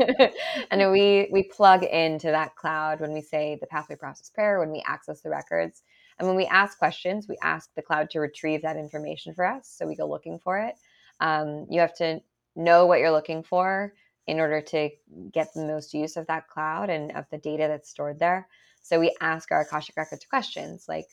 and 0.70 0.92
we 0.92 1.28
we 1.30 1.44
plug 1.44 1.82
into 1.82 2.28
that 2.28 2.56
cloud 2.56 3.00
when 3.00 3.12
we 3.12 3.20
say 3.20 3.58
the 3.60 3.66
pathway 3.66 3.96
process 3.96 4.30
prayer, 4.30 4.58
when 4.60 4.72
we 4.72 4.82
access 4.86 5.20
the 5.20 5.30
records. 5.30 5.82
And 6.18 6.28
when 6.28 6.36
we 6.36 6.46
ask 6.46 6.78
questions, 6.78 7.26
we 7.28 7.36
ask 7.42 7.70
the 7.74 7.82
cloud 7.82 8.10
to 8.10 8.20
retrieve 8.20 8.62
that 8.62 8.76
information 8.76 9.34
for 9.34 9.44
us. 9.44 9.68
So 9.68 9.86
we 9.86 9.96
go 9.96 10.08
looking 10.08 10.38
for 10.38 10.58
it. 10.58 10.74
Um, 11.20 11.66
you 11.70 11.80
have 11.80 11.96
to 11.96 12.20
know 12.54 12.86
what 12.86 13.00
you're 13.00 13.10
looking 13.10 13.42
for 13.42 13.94
in 14.26 14.38
order 14.38 14.60
to 14.60 14.90
get 15.32 15.52
the 15.54 15.66
most 15.66 15.94
use 15.94 16.16
of 16.16 16.26
that 16.28 16.48
cloud 16.48 16.90
and 16.90 17.12
of 17.12 17.24
the 17.30 17.38
data 17.38 17.66
that's 17.68 17.90
stored 17.90 18.18
there. 18.18 18.48
So 18.82 19.00
we 19.00 19.14
ask 19.20 19.50
our 19.50 19.62
Akashic 19.62 19.96
Records 19.96 20.24
questions 20.24 20.86
like, 20.88 21.06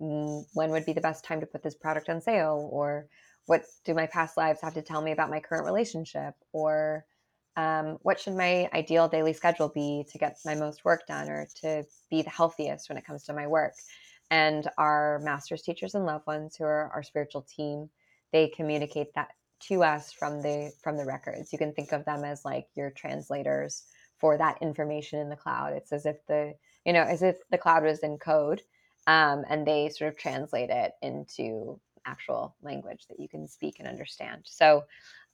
mm, 0.00 0.44
when 0.54 0.70
would 0.70 0.86
be 0.86 0.92
the 0.92 1.00
best 1.00 1.24
time 1.24 1.40
to 1.40 1.46
put 1.46 1.62
this 1.62 1.74
product 1.74 2.08
on 2.08 2.20
sale? 2.20 2.68
Or 2.72 3.08
what 3.50 3.64
do 3.84 3.94
my 3.94 4.06
past 4.06 4.36
lives 4.36 4.60
have 4.60 4.74
to 4.74 4.80
tell 4.80 5.02
me 5.02 5.10
about 5.10 5.28
my 5.28 5.40
current 5.40 5.64
relationship? 5.64 6.34
Or 6.52 7.04
um, 7.56 7.98
what 8.02 8.20
should 8.20 8.36
my 8.36 8.70
ideal 8.72 9.08
daily 9.08 9.32
schedule 9.32 9.68
be 9.68 10.06
to 10.12 10.18
get 10.18 10.38
my 10.44 10.54
most 10.54 10.84
work 10.84 11.04
done 11.08 11.28
or 11.28 11.48
to 11.62 11.84
be 12.12 12.22
the 12.22 12.30
healthiest 12.30 12.88
when 12.88 12.96
it 12.96 13.04
comes 13.04 13.24
to 13.24 13.32
my 13.32 13.48
work? 13.48 13.74
And 14.30 14.68
our 14.78 15.18
master's 15.24 15.62
teachers 15.62 15.96
and 15.96 16.06
loved 16.06 16.28
ones 16.28 16.54
who 16.54 16.62
are 16.62 16.92
our 16.94 17.02
spiritual 17.02 17.42
team, 17.42 17.90
they 18.32 18.46
communicate 18.46 19.12
that 19.16 19.30
to 19.62 19.82
us 19.82 20.12
from 20.12 20.40
the 20.42 20.70
from 20.80 20.96
the 20.96 21.04
records. 21.04 21.52
You 21.52 21.58
can 21.58 21.72
think 21.72 21.90
of 21.90 22.04
them 22.04 22.22
as 22.22 22.44
like 22.44 22.68
your 22.76 22.92
translators 22.92 23.82
for 24.20 24.38
that 24.38 24.62
information 24.62 25.18
in 25.18 25.28
the 25.28 25.34
cloud. 25.34 25.72
It's 25.72 25.90
as 25.90 26.06
if 26.06 26.24
the 26.28 26.54
you 26.86 26.92
know 26.92 27.02
as 27.02 27.24
if 27.24 27.34
the 27.50 27.58
cloud 27.58 27.82
was 27.82 27.98
in 27.98 28.16
code, 28.16 28.62
um, 29.08 29.44
and 29.48 29.66
they 29.66 29.88
sort 29.88 30.12
of 30.12 30.16
translate 30.16 30.70
it 30.70 30.92
into 31.02 31.80
actual 32.10 32.54
language 32.62 33.06
that 33.08 33.20
you 33.20 33.28
can 33.28 33.46
speak 33.46 33.76
and 33.78 33.88
understand. 33.88 34.42
So 34.44 34.84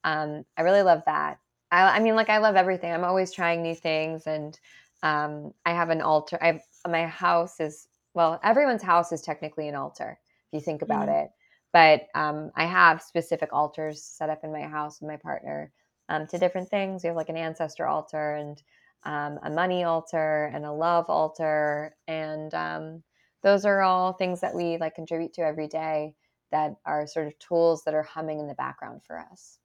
um, 0.04 0.44
I 0.56 0.62
really 0.62 0.82
love 0.82 1.02
that. 1.06 1.38
I, 1.72 1.96
I, 1.96 2.00
mean, 2.00 2.14
like 2.14 2.28
I 2.28 2.38
love 2.38 2.56
everything. 2.56 2.92
I'm 2.92 3.04
always 3.04 3.32
trying 3.32 3.62
new 3.62 3.74
things, 3.74 4.26
and 4.26 4.58
um, 5.02 5.52
I 5.64 5.72
have 5.72 5.90
an 5.90 6.00
altar. 6.00 6.38
I 6.40 6.46
have, 6.46 6.60
my 6.88 7.06
house 7.06 7.58
is 7.60 7.88
well, 8.14 8.40
everyone's 8.42 8.82
house 8.82 9.12
is 9.12 9.20
technically 9.20 9.68
an 9.68 9.74
altar 9.74 10.18
if 10.50 10.58
you 10.58 10.60
think 10.60 10.82
about 10.82 11.08
mm-hmm. 11.08 11.26
it. 11.26 11.30
But 11.72 12.06
um, 12.14 12.50
I 12.56 12.64
have 12.64 13.02
specific 13.02 13.52
altars 13.52 14.02
set 14.02 14.30
up 14.30 14.42
in 14.42 14.52
my 14.52 14.62
house 14.62 15.00
with 15.00 15.10
my 15.10 15.18
partner 15.18 15.70
um, 16.08 16.26
to 16.28 16.38
different 16.38 16.70
things. 16.70 17.02
We 17.02 17.08
have 17.08 17.16
like 17.16 17.28
an 17.28 17.36
ancestor 17.36 17.86
altar 17.86 18.36
and 18.36 18.62
um, 19.04 19.38
a 19.42 19.50
money 19.50 19.84
altar 19.84 20.50
and 20.54 20.64
a 20.64 20.72
love 20.72 21.04
altar. 21.08 21.94
And 22.08 22.54
um, 22.54 23.02
those 23.42 23.66
are 23.66 23.82
all 23.82 24.14
things 24.14 24.40
that 24.40 24.54
we 24.54 24.78
like 24.78 24.94
contribute 24.94 25.34
to 25.34 25.42
every 25.42 25.68
day 25.68 26.14
that 26.56 26.76
are 26.86 27.06
sort 27.06 27.26
of 27.26 27.38
tools 27.38 27.82
that 27.84 27.94
are 27.94 28.02
humming 28.02 28.40
in 28.40 28.46
the 28.46 28.54
background 28.54 29.02
for 29.06 29.18
us. 29.18 29.58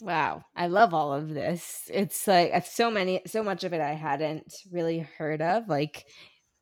Wow, 0.00 0.44
I 0.54 0.68
love 0.68 0.94
all 0.94 1.12
of 1.12 1.30
this. 1.30 1.90
It's 1.92 2.26
like 2.26 2.64
so 2.66 2.90
many, 2.90 3.22
so 3.26 3.42
much 3.42 3.64
of 3.64 3.72
it 3.72 3.80
I 3.80 3.94
hadn't 3.94 4.54
really 4.70 5.00
heard 5.18 5.42
of, 5.42 5.68
like 5.68 6.06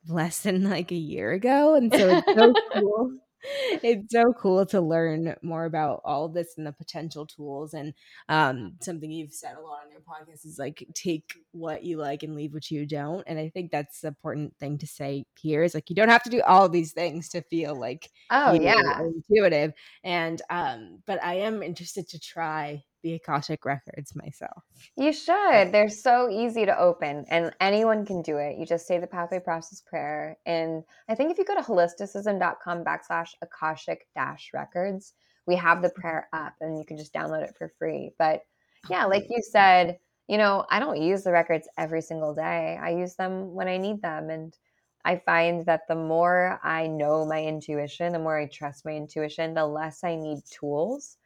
less 0.08 0.40
than 0.40 0.68
like 0.70 0.92
a 0.92 0.96
year 0.96 1.32
ago, 1.32 1.74
and 1.74 1.92
so 1.92 2.08
it's 2.16 2.34
so 2.34 2.54
cool 2.72 3.18
it's 3.82 4.12
so 4.12 4.32
cool 4.32 4.64
to 4.64 4.80
learn 4.80 5.34
more 5.42 5.64
about 5.64 6.00
all 6.04 6.28
this 6.28 6.54
and 6.56 6.66
the 6.66 6.72
potential 6.72 7.26
tools 7.26 7.74
and 7.74 7.92
um, 8.28 8.74
something 8.80 9.10
you've 9.10 9.32
said 9.32 9.56
a 9.56 9.60
lot 9.60 9.80
on 9.84 9.90
your 9.90 10.00
podcast 10.00 10.46
is 10.46 10.58
like 10.58 10.86
take 10.94 11.34
what 11.52 11.84
you 11.84 11.96
like 11.96 12.22
and 12.22 12.34
leave 12.34 12.54
what 12.54 12.70
you 12.70 12.86
don't 12.86 13.24
and 13.26 13.38
i 13.38 13.48
think 13.48 13.70
that's 13.70 14.00
the 14.00 14.08
important 14.08 14.56
thing 14.58 14.78
to 14.78 14.86
say 14.86 15.26
here 15.38 15.62
is 15.62 15.74
like 15.74 15.90
you 15.90 15.96
don't 15.96 16.08
have 16.08 16.22
to 16.22 16.30
do 16.30 16.40
all 16.42 16.68
these 16.68 16.92
things 16.92 17.28
to 17.28 17.42
feel 17.42 17.78
like 17.78 18.10
oh 18.30 18.52
yeah. 18.52 19.00
intuitive 19.00 19.72
and 20.02 20.40
um 20.50 20.98
but 21.06 21.22
i 21.22 21.34
am 21.34 21.62
interested 21.62 22.08
to 22.08 22.18
try 22.18 22.82
the 23.04 23.14
Akashic 23.14 23.64
records 23.66 24.16
myself. 24.16 24.64
You 24.96 25.12
should. 25.12 25.70
They're 25.70 25.90
so 25.90 26.28
easy 26.30 26.64
to 26.64 26.76
open 26.76 27.26
and 27.28 27.54
anyone 27.60 28.06
can 28.06 28.22
do 28.22 28.38
it. 28.38 28.58
You 28.58 28.64
just 28.64 28.86
say 28.86 28.98
the 28.98 29.06
pathway 29.06 29.40
process 29.40 29.82
prayer. 29.82 30.38
And 30.46 30.82
I 31.08 31.14
think 31.14 31.30
if 31.30 31.38
you 31.38 31.44
go 31.44 31.54
to 31.54 31.60
holisticism.com 31.60 32.82
backslash 32.82 33.28
Akashic 33.42 34.06
dash 34.14 34.50
records, 34.54 35.12
we 35.46 35.54
have 35.56 35.82
the 35.82 35.90
prayer 35.90 36.28
up 36.32 36.54
and 36.62 36.78
you 36.78 36.84
can 36.86 36.96
just 36.96 37.12
download 37.12 37.44
it 37.44 37.54
for 37.56 37.70
free. 37.78 38.10
But 38.18 38.40
yeah, 38.88 39.04
like 39.04 39.24
you 39.28 39.42
said, 39.42 39.98
you 40.26 40.38
know, 40.38 40.64
I 40.70 40.80
don't 40.80 41.00
use 41.00 41.24
the 41.24 41.32
records 41.32 41.68
every 41.76 42.00
single 42.00 42.34
day. 42.34 42.78
I 42.82 42.90
use 42.90 43.16
them 43.16 43.52
when 43.52 43.68
I 43.68 43.76
need 43.76 44.00
them. 44.00 44.30
And 44.30 44.56
I 45.04 45.20
find 45.26 45.66
that 45.66 45.82
the 45.88 45.94
more 45.94 46.58
I 46.64 46.86
know 46.86 47.26
my 47.26 47.44
intuition, 47.44 48.14
the 48.14 48.18
more 48.18 48.38
I 48.38 48.46
trust 48.46 48.86
my 48.86 48.92
intuition, 48.92 49.52
the 49.52 49.66
less 49.66 50.02
I 50.02 50.16
need 50.16 50.38
tools. 50.50 51.18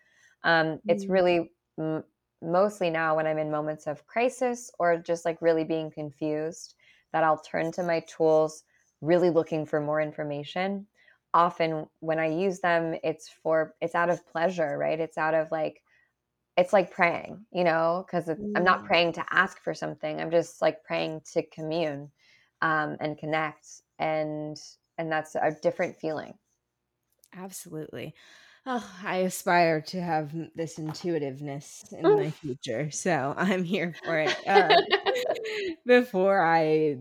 Um, 0.43 0.81
it's 0.89 1.05
mm. 1.05 1.11
really 1.11 1.51
m- 1.79 2.05
mostly 2.43 2.91
now 2.91 3.17
when 3.17 3.27
I'm 3.27 3.39
in 3.39 3.51
moments 3.51 3.87
of 3.87 4.07
crisis 4.07 4.71
or 4.79 4.97
just 4.97 5.25
like 5.25 5.41
really 5.43 5.65
being 5.65 5.91
confused 5.91 6.75
that 7.13 7.25
I'll 7.25 7.39
turn 7.41 7.73
to 7.73 7.83
my 7.83 8.01
tools, 8.01 8.65
really 9.01 9.31
looking 9.31 9.67
for 9.67 9.81
more 9.81 10.01
information. 10.01 10.87
Often 11.35 11.87
when 12.01 12.19
I 12.19 12.27
use 12.27 12.61
them, 12.61 12.97
it's 13.03 13.29
for, 13.29 13.75
it's 13.81 13.95
out 13.95 14.11
of 14.11 14.27
pleasure, 14.27 14.77
right? 14.79 14.99
It's 14.99 15.19
out 15.19 15.35
of 15.35 15.51
like, 15.51 15.83
it's 16.57 16.73
like 16.73 16.91
praying, 16.91 17.47
you 17.53 17.65
know, 17.65 18.05
because. 18.07 18.29
I'm 18.29 18.65
not 18.65 18.83
mm. 18.83 18.87
praying 18.87 19.13
to 19.13 19.25
ask 19.31 19.63
for 19.63 19.73
something. 19.75 20.21
I'm 20.21 20.31
just 20.31 20.61
like 20.61 20.83
praying 20.83 21.23
to 21.33 21.43
commune 21.43 22.11
um, 22.63 22.97
and 23.01 23.17
connect. 23.17 23.67
And, 24.01 24.61
and 24.99 25.13
that's 25.13 25.37
a 25.37 25.57
different 25.63 25.97
feeling. 25.97 26.35
Absolutely. 27.33 28.15
Oh, 28.67 28.85
I 29.05 29.19
aspire 29.19 29.81
to 29.83 30.01
have 30.01 30.33
this 30.55 30.79
intuitiveness 30.79 31.85
in 31.93 32.03
my 32.03 32.31
future, 32.43 32.91
so 32.91 33.35
I'm 33.37 33.65
here 33.65 33.95
for 34.05 34.19
it. 34.19 34.37
Uh, 34.47 34.77
before 35.87 36.45
I 36.45 36.97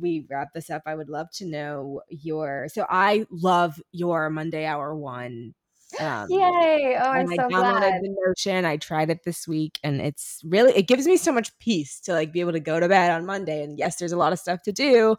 we 0.00 0.26
wrap 0.30 0.52
this 0.54 0.70
up, 0.70 0.82
I 0.86 0.94
would 0.94 1.08
love 1.08 1.30
to 1.34 1.46
know 1.46 2.02
your. 2.08 2.68
So 2.72 2.86
I 2.88 3.26
love 3.30 3.80
your 3.90 4.30
Monday 4.30 4.64
Hour 4.64 4.94
One. 4.94 5.54
Um, 5.98 6.26
Yay! 6.30 6.96
Oh, 7.00 7.10
I'm 7.10 7.26
so 7.28 7.48
glad. 7.48 7.82
I 7.82 7.98
the 7.98 8.14
Notion. 8.26 8.64
I 8.64 8.76
tried 8.76 9.10
it 9.10 9.24
this 9.24 9.48
week, 9.48 9.80
and 9.82 10.00
it's 10.00 10.40
really 10.44 10.72
it 10.74 10.86
gives 10.86 11.06
me 11.06 11.16
so 11.16 11.32
much 11.32 11.56
peace 11.58 11.98
to 12.00 12.12
like 12.12 12.32
be 12.32 12.40
able 12.40 12.52
to 12.52 12.60
go 12.60 12.78
to 12.78 12.88
bed 12.88 13.10
on 13.10 13.26
Monday. 13.26 13.64
And 13.64 13.78
yes, 13.78 13.96
there's 13.96 14.12
a 14.12 14.18
lot 14.18 14.32
of 14.32 14.38
stuff 14.38 14.62
to 14.64 14.72
do, 14.72 15.16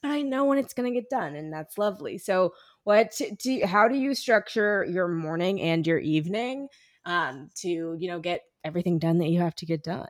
but 0.00 0.10
I 0.10 0.22
know 0.22 0.44
when 0.44 0.58
it's 0.58 0.72
going 0.72 0.92
to 0.92 1.00
get 1.00 1.10
done, 1.10 1.34
and 1.34 1.52
that's 1.52 1.76
lovely. 1.76 2.18
So 2.18 2.54
what 2.84 3.20
do 3.38 3.52
you, 3.52 3.66
how 3.66 3.88
do 3.88 3.96
you 3.96 4.14
structure 4.14 4.86
your 4.88 5.08
morning 5.08 5.60
and 5.60 5.86
your 5.86 5.98
evening 5.98 6.68
um, 7.04 7.50
to 7.56 7.96
you 7.98 8.08
know 8.08 8.20
get 8.20 8.42
everything 8.62 8.98
done 8.98 9.18
that 9.18 9.28
you 9.28 9.40
have 9.40 9.54
to 9.56 9.66
get 9.66 9.82
done? 9.82 10.08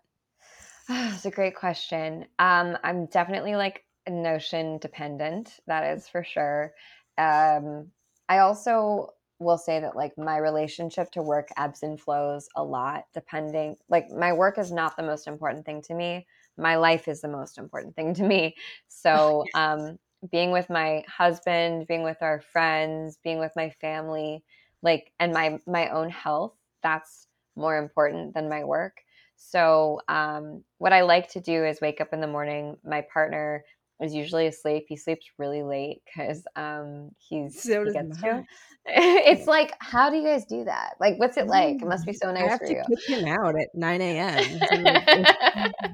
That's 0.88 1.24
a 1.24 1.30
great 1.30 1.56
question. 1.56 2.26
Um, 2.38 2.76
i'm 2.84 3.06
definitely 3.06 3.56
like 3.56 3.84
notion 4.08 4.78
dependent 4.78 5.60
that 5.66 5.96
is 5.96 6.08
for 6.08 6.22
sure. 6.24 6.74
Um, 7.16 7.90
i 8.28 8.38
also 8.38 9.10
will 9.38 9.58
say 9.58 9.80
that 9.80 9.96
like 9.96 10.16
my 10.16 10.38
relationship 10.38 11.10
to 11.12 11.22
work 11.22 11.48
ebbs 11.56 11.82
and 11.82 12.00
flows 12.00 12.48
a 12.56 12.62
lot 12.62 13.04
depending 13.12 13.76
like 13.88 14.08
my 14.10 14.32
work 14.32 14.58
is 14.58 14.70
not 14.72 14.96
the 14.96 15.02
most 15.02 15.26
important 15.26 15.64
thing 15.66 15.82
to 15.82 15.94
me. 15.94 16.26
My 16.56 16.76
life 16.76 17.08
is 17.08 17.20
the 17.20 17.28
most 17.28 17.58
important 17.58 17.96
thing 17.96 18.14
to 18.14 18.22
me. 18.24 18.56
So 18.88 19.44
um 19.54 19.98
being 20.30 20.50
with 20.50 20.70
my 20.70 21.02
husband, 21.08 21.86
being 21.86 22.02
with 22.02 22.18
our 22.22 22.40
friends, 22.40 23.18
being 23.22 23.38
with 23.38 23.52
my 23.56 23.70
family, 23.80 24.42
like 24.82 25.12
and 25.20 25.32
my 25.32 25.58
my 25.66 25.88
own 25.88 26.10
health, 26.10 26.54
that's 26.82 27.26
more 27.56 27.78
important 27.78 28.34
than 28.34 28.48
my 28.48 28.64
work. 28.64 28.98
So 29.36 30.00
um, 30.08 30.62
what 30.78 30.92
I 30.92 31.02
like 31.02 31.28
to 31.32 31.40
do 31.40 31.64
is 31.64 31.80
wake 31.80 32.00
up 32.00 32.12
in 32.12 32.20
the 32.20 32.26
morning. 32.26 32.76
My 32.84 33.04
partner 33.12 33.64
is 34.00 34.14
usually 34.14 34.46
asleep. 34.46 34.86
He 34.88 34.96
sleeps 34.96 35.26
really 35.38 35.62
late 35.62 36.02
because 36.04 36.44
um, 36.56 37.10
he's 37.18 37.60
so 37.62 37.84
he 37.84 37.92
gets 37.92 38.20
to. 38.22 38.42
it's 38.86 39.46
like, 39.46 39.72
how 39.80 40.10
do 40.10 40.16
you 40.16 40.24
guys 40.24 40.44
do 40.44 40.64
that? 40.64 40.94
Like, 41.00 41.18
what's 41.18 41.36
it 41.36 41.46
like? 41.46 41.80
It 41.80 41.86
must 41.86 42.06
be 42.06 42.12
so 42.12 42.30
nice 42.32 42.44
I 42.44 42.48
have 42.50 42.58
for 42.60 42.66
to 42.66 42.74
you. 42.74 42.82
Kick 42.86 42.98
him 43.08 43.24
out 43.26 43.58
at 43.58 43.68
nine 43.74 44.00
a.m. 44.00 44.42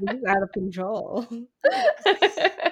He's 0.00 0.24
out 0.28 0.42
of 0.42 0.52
control 0.52 1.26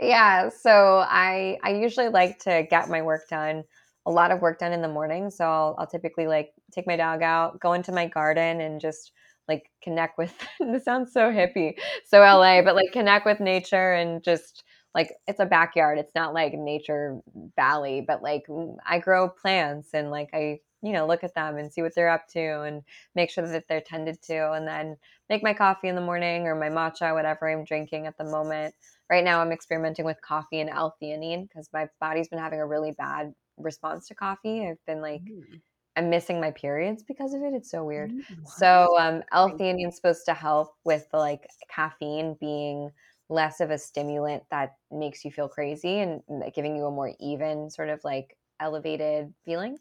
yeah 0.00 0.48
so 0.48 1.04
i 1.08 1.58
i 1.64 1.70
usually 1.70 2.08
like 2.08 2.38
to 2.38 2.66
get 2.70 2.88
my 2.88 3.02
work 3.02 3.28
done 3.28 3.64
a 4.06 4.10
lot 4.10 4.30
of 4.30 4.40
work 4.40 4.58
done 4.58 4.72
in 4.72 4.80
the 4.80 4.88
morning 4.88 5.30
so 5.30 5.44
I'll, 5.44 5.76
I'll 5.78 5.86
typically 5.86 6.26
like 6.26 6.52
take 6.72 6.86
my 6.86 6.96
dog 6.96 7.22
out 7.22 7.60
go 7.60 7.72
into 7.74 7.92
my 7.92 8.06
garden 8.06 8.60
and 8.60 8.80
just 8.80 9.12
like 9.48 9.70
connect 9.82 10.18
with 10.18 10.34
this 10.60 10.84
sounds 10.84 11.12
so 11.12 11.30
hippie 11.30 11.74
so 12.06 12.20
la 12.20 12.62
but 12.62 12.74
like 12.74 12.92
connect 12.92 13.26
with 13.26 13.40
nature 13.40 13.92
and 13.94 14.22
just 14.22 14.64
like 14.94 15.12
it's 15.26 15.40
a 15.40 15.46
backyard 15.46 15.98
it's 15.98 16.14
not 16.14 16.32
like 16.32 16.54
nature 16.54 17.20
valley 17.56 18.02
but 18.06 18.22
like 18.22 18.46
mm, 18.48 18.76
i 18.86 18.98
grow 18.98 19.28
plants 19.28 19.90
and 19.94 20.10
like 20.10 20.30
i 20.32 20.58
you 20.82 20.92
know 20.92 21.06
look 21.06 21.24
at 21.24 21.34
them 21.34 21.56
and 21.56 21.72
see 21.72 21.82
what 21.82 21.94
they're 21.94 22.08
up 22.08 22.26
to 22.28 22.62
and 22.62 22.82
make 23.14 23.30
sure 23.30 23.46
that 23.46 23.64
they're 23.68 23.80
tended 23.80 24.20
to 24.22 24.52
and 24.52 24.66
then 24.66 24.96
make 25.28 25.42
my 25.42 25.52
coffee 25.52 25.88
in 25.88 25.96
the 25.96 26.00
morning 26.00 26.46
or 26.46 26.54
my 26.54 26.68
matcha 26.68 27.12
whatever 27.12 27.48
i'm 27.50 27.64
drinking 27.64 28.06
at 28.06 28.16
the 28.16 28.24
moment 28.24 28.74
right 29.10 29.24
now 29.24 29.40
i'm 29.40 29.52
experimenting 29.52 30.04
with 30.04 30.20
coffee 30.22 30.60
and 30.60 30.70
l-theanine 30.70 31.48
because 31.48 31.68
my 31.72 31.86
body's 32.00 32.28
been 32.28 32.38
having 32.38 32.60
a 32.60 32.66
really 32.66 32.92
bad 32.92 33.32
response 33.58 34.06
to 34.08 34.14
coffee. 34.14 34.66
I've 34.66 34.84
been 34.86 35.00
like 35.00 35.22
mm. 35.22 35.60
i'm 35.96 36.10
missing 36.10 36.40
my 36.40 36.50
periods 36.52 37.02
because 37.02 37.34
of 37.34 37.42
it. 37.42 37.54
It's 37.54 37.70
so 37.70 37.84
weird. 37.84 38.12
Mm, 38.12 38.46
so 38.46 38.96
um 38.98 39.22
l-theanine 39.32 39.88
is 39.88 39.96
supposed 39.96 40.24
to 40.26 40.34
help 40.34 40.74
with 40.84 41.06
the 41.10 41.18
like 41.18 41.46
caffeine 41.74 42.36
being 42.40 42.90
less 43.28 43.60
of 43.60 43.70
a 43.70 43.78
stimulant 43.78 44.42
that 44.50 44.76
makes 44.90 45.24
you 45.24 45.30
feel 45.30 45.48
crazy 45.48 45.98
and 45.98 46.22
giving 46.54 46.74
you 46.76 46.86
a 46.86 46.90
more 46.90 47.12
even 47.20 47.68
sort 47.68 47.90
of 47.90 48.00
like 48.04 48.36
elevated 48.60 49.32
feeling. 49.44 49.76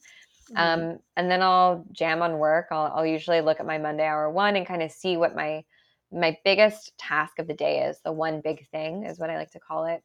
Mm-hmm. 0.52 0.58
um, 0.58 1.00
and 1.18 1.30
then 1.30 1.42
i'll 1.42 1.86
jam 1.92 2.22
on 2.22 2.38
work. 2.38 2.68
I'll, 2.72 2.92
I'll 2.96 3.06
usually 3.06 3.42
look 3.42 3.60
at 3.60 3.66
my 3.66 3.78
monday 3.78 4.06
hour 4.06 4.30
one 4.30 4.56
and 4.56 4.66
kind 4.66 4.82
of 4.82 4.92
see 4.92 5.18
what 5.18 5.36
my 5.36 5.64
my 6.12 6.38
biggest 6.44 6.98
task 6.98 7.40
of 7.40 7.48
the 7.48 7.54
day 7.54 7.84
is 7.84 8.00
the 8.04 8.12
one 8.12 8.42
big 8.42 8.68
thing 8.70 9.04
is 9.04 9.20
what 9.20 9.30
i 9.30 9.38
like 9.38 9.52
to 9.52 9.60
call 9.60 9.86
it 9.86 10.04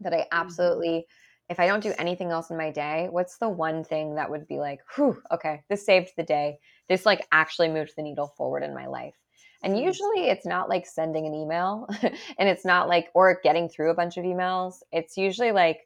that 0.00 0.12
i 0.12 0.18
mm-hmm. 0.18 0.28
absolutely 0.32 1.06
if 1.48 1.60
i 1.60 1.66
don't 1.66 1.82
do 1.82 1.92
anything 1.98 2.30
else 2.30 2.50
in 2.50 2.56
my 2.56 2.70
day 2.70 3.08
what's 3.10 3.38
the 3.38 3.48
one 3.48 3.84
thing 3.84 4.14
that 4.14 4.30
would 4.30 4.46
be 4.46 4.58
like 4.58 4.80
whew 4.94 5.20
okay 5.32 5.62
this 5.68 5.84
saved 5.84 6.12
the 6.16 6.22
day 6.22 6.56
this 6.88 7.04
like 7.04 7.26
actually 7.32 7.68
moved 7.68 7.92
the 7.96 8.02
needle 8.02 8.32
forward 8.36 8.62
in 8.62 8.74
my 8.74 8.86
life 8.86 9.14
and 9.64 9.74
mm-hmm. 9.74 9.86
usually 9.86 10.28
it's 10.28 10.46
not 10.46 10.68
like 10.68 10.86
sending 10.86 11.26
an 11.26 11.34
email 11.34 11.88
and 12.38 12.48
it's 12.48 12.64
not 12.64 12.86
like, 12.86 13.08
or 13.14 13.40
getting 13.42 13.68
through 13.68 13.90
a 13.90 13.94
bunch 13.94 14.16
of 14.18 14.24
emails. 14.24 14.74
It's 14.92 15.16
usually 15.16 15.52
like, 15.52 15.80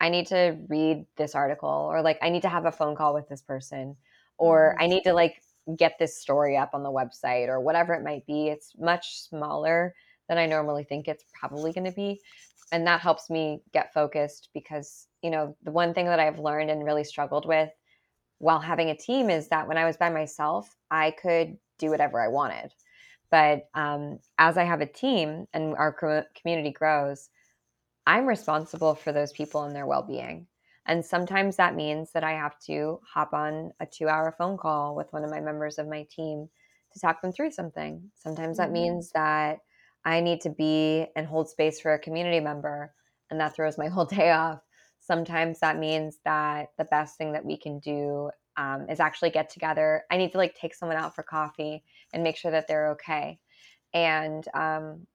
I 0.00 0.08
need 0.08 0.26
to 0.28 0.56
read 0.68 1.04
this 1.16 1.34
article 1.34 1.68
or 1.68 2.02
like, 2.02 2.18
I 2.22 2.30
need 2.30 2.42
to 2.42 2.48
have 2.48 2.64
a 2.64 2.72
phone 2.72 2.96
call 2.96 3.14
with 3.14 3.28
this 3.28 3.42
person 3.42 3.96
or 4.38 4.74
I 4.78 4.84
mm-hmm. 4.84 4.94
need 4.94 5.02
to 5.04 5.12
like 5.12 5.42
get 5.76 5.98
this 5.98 6.20
story 6.20 6.56
up 6.56 6.70
on 6.74 6.82
the 6.82 6.90
website 6.90 7.48
or 7.48 7.60
whatever 7.60 7.94
it 7.94 8.04
might 8.04 8.26
be. 8.26 8.48
It's 8.48 8.72
much 8.78 9.20
smaller 9.20 9.94
than 10.28 10.38
I 10.38 10.46
normally 10.46 10.84
think 10.84 11.08
it's 11.08 11.24
probably 11.38 11.72
going 11.72 11.86
to 11.86 11.92
be. 11.92 12.20
And 12.72 12.86
that 12.86 13.00
helps 13.00 13.28
me 13.28 13.60
get 13.72 13.92
focused 13.92 14.48
because, 14.54 15.06
you 15.22 15.30
know, 15.30 15.56
the 15.62 15.70
one 15.70 15.92
thing 15.92 16.06
that 16.06 16.20
I've 16.20 16.38
learned 16.38 16.70
and 16.70 16.84
really 16.84 17.04
struggled 17.04 17.46
with 17.46 17.70
while 18.38 18.58
having 18.58 18.90
a 18.90 18.96
team 18.96 19.30
is 19.30 19.48
that 19.48 19.68
when 19.68 19.78
I 19.78 19.84
was 19.84 19.96
by 19.96 20.10
myself, 20.10 20.74
I 20.90 21.12
could 21.12 21.58
do 21.78 21.90
whatever 21.90 22.20
I 22.20 22.28
wanted. 22.28 22.72
But 23.30 23.68
um, 23.74 24.18
as 24.38 24.58
I 24.58 24.64
have 24.64 24.80
a 24.80 24.86
team 24.86 25.46
and 25.52 25.76
our 25.76 25.92
community 26.34 26.70
grows, 26.70 27.30
I'm 28.06 28.26
responsible 28.26 28.94
for 28.94 29.12
those 29.12 29.32
people 29.32 29.62
and 29.62 29.76
their 29.76 29.86
well 29.86 30.02
being. 30.02 30.46
And 30.86 31.04
sometimes 31.04 31.56
that 31.56 31.76
means 31.76 32.10
that 32.12 32.24
I 32.24 32.32
have 32.32 32.58
to 32.66 32.98
hop 33.12 33.32
on 33.32 33.72
a 33.80 33.86
two 33.86 34.08
hour 34.08 34.34
phone 34.36 34.56
call 34.56 34.96
with 34.96 35.12
one 35.12 35.24
of 35.24 35.30
my 35.30 35.40
members 35.40 35.78
of 35.78 35.88
my 35.88 36.06
team 36.10 36.48
to 36.92 37.00
talk 37.00 37.22
them 37.22 37.32
through 37.32 37.52
something. 37.52 38.10
Sometimes 38.16 38.56
that 38.56 38.64
mm-hmm. 38.64 38.74
means 38.74 39.10
that 39.12 39.58
I 40.04 40.20
need 40.20 40.40
to 40.42 40.50
be 40.50 41.06
and 41.14 41.26
hold 41.26 41.48
space 41.48 41.80
for 41.80 41.94
a 41.94 41.98
community 41.98 42.40
member, 42.40 42.92
and 43.30 43.40
that 43.40 43.54
throws 43.54 43.78
my 43.78 43.88
whole 43.88 44.04
day 44.04 44.30
off. 44.30 44.60
Sometimes 45.00 45.60
that 45.60 45.78
means 45.78 46.18
that 46.24 46.68
the 46.78 46.84
best 46.84 47.16
thing 47.16 47.32
that 47.32 47.44
we 47.44 47.56
can 47.56 47.78
do 47.78 48.30
um, 48.56 48.86
is 48.90 49.00
actually 49.00 49.30
get 49.30 49.50
together. 49.50 50.04
I 50.10 50.16
need 50.16 50.32
to 50.32 50.38
like 50.38 50.54
take 50.54 50.74
someone 50.74 50.98
out 50.98 51.14
for 51.14 51.22
coffee 51.22 51.82
and 52.12 52.22
make 52.22 52.36
sure 52.36 52.50
that 52.50 52.68
they're 52.68 52.90
okay. 52.92 53.38
And 53.94 54.44
um, 54.54 55.06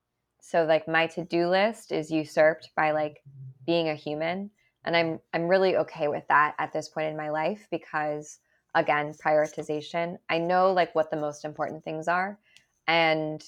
so 0.41 0.65
like 0.65 0.87
my 0.87 1.07
to-do 1.07 1.47
list 1.47 1.91
is 1.91 2.11
usurped 2.11 2.71
by 2.75 2.91
like 2.91 3.21
being 3.65 3.89
a 3.89 3.95
human. 3.95 4.49
And 4.87 4.95
I'm 4.95 5.19
I'm 5.33 5.47
really 5.47 5.75
okay 5.75 6.07
with 6.07 6.23
that 6.29 6.55
at 6.57 6.71
this 6.71 6.87
point 6.87 7.09
in 7.09 7.17
my 7.17 7.29
life 7.29 7.67
because 7.69 8.39
again, 8.73 9.13
prioritization. 9.13 10.17
I 10.29 10.37
know 10.37 10.71
like 10.71 10.95
what 10.95 11.11
the 11.11 11.17
most 11.17 11.43
important 11.43 11.83
things 11.83 12.07
are. 12.07 12.39
And 12.87 13.43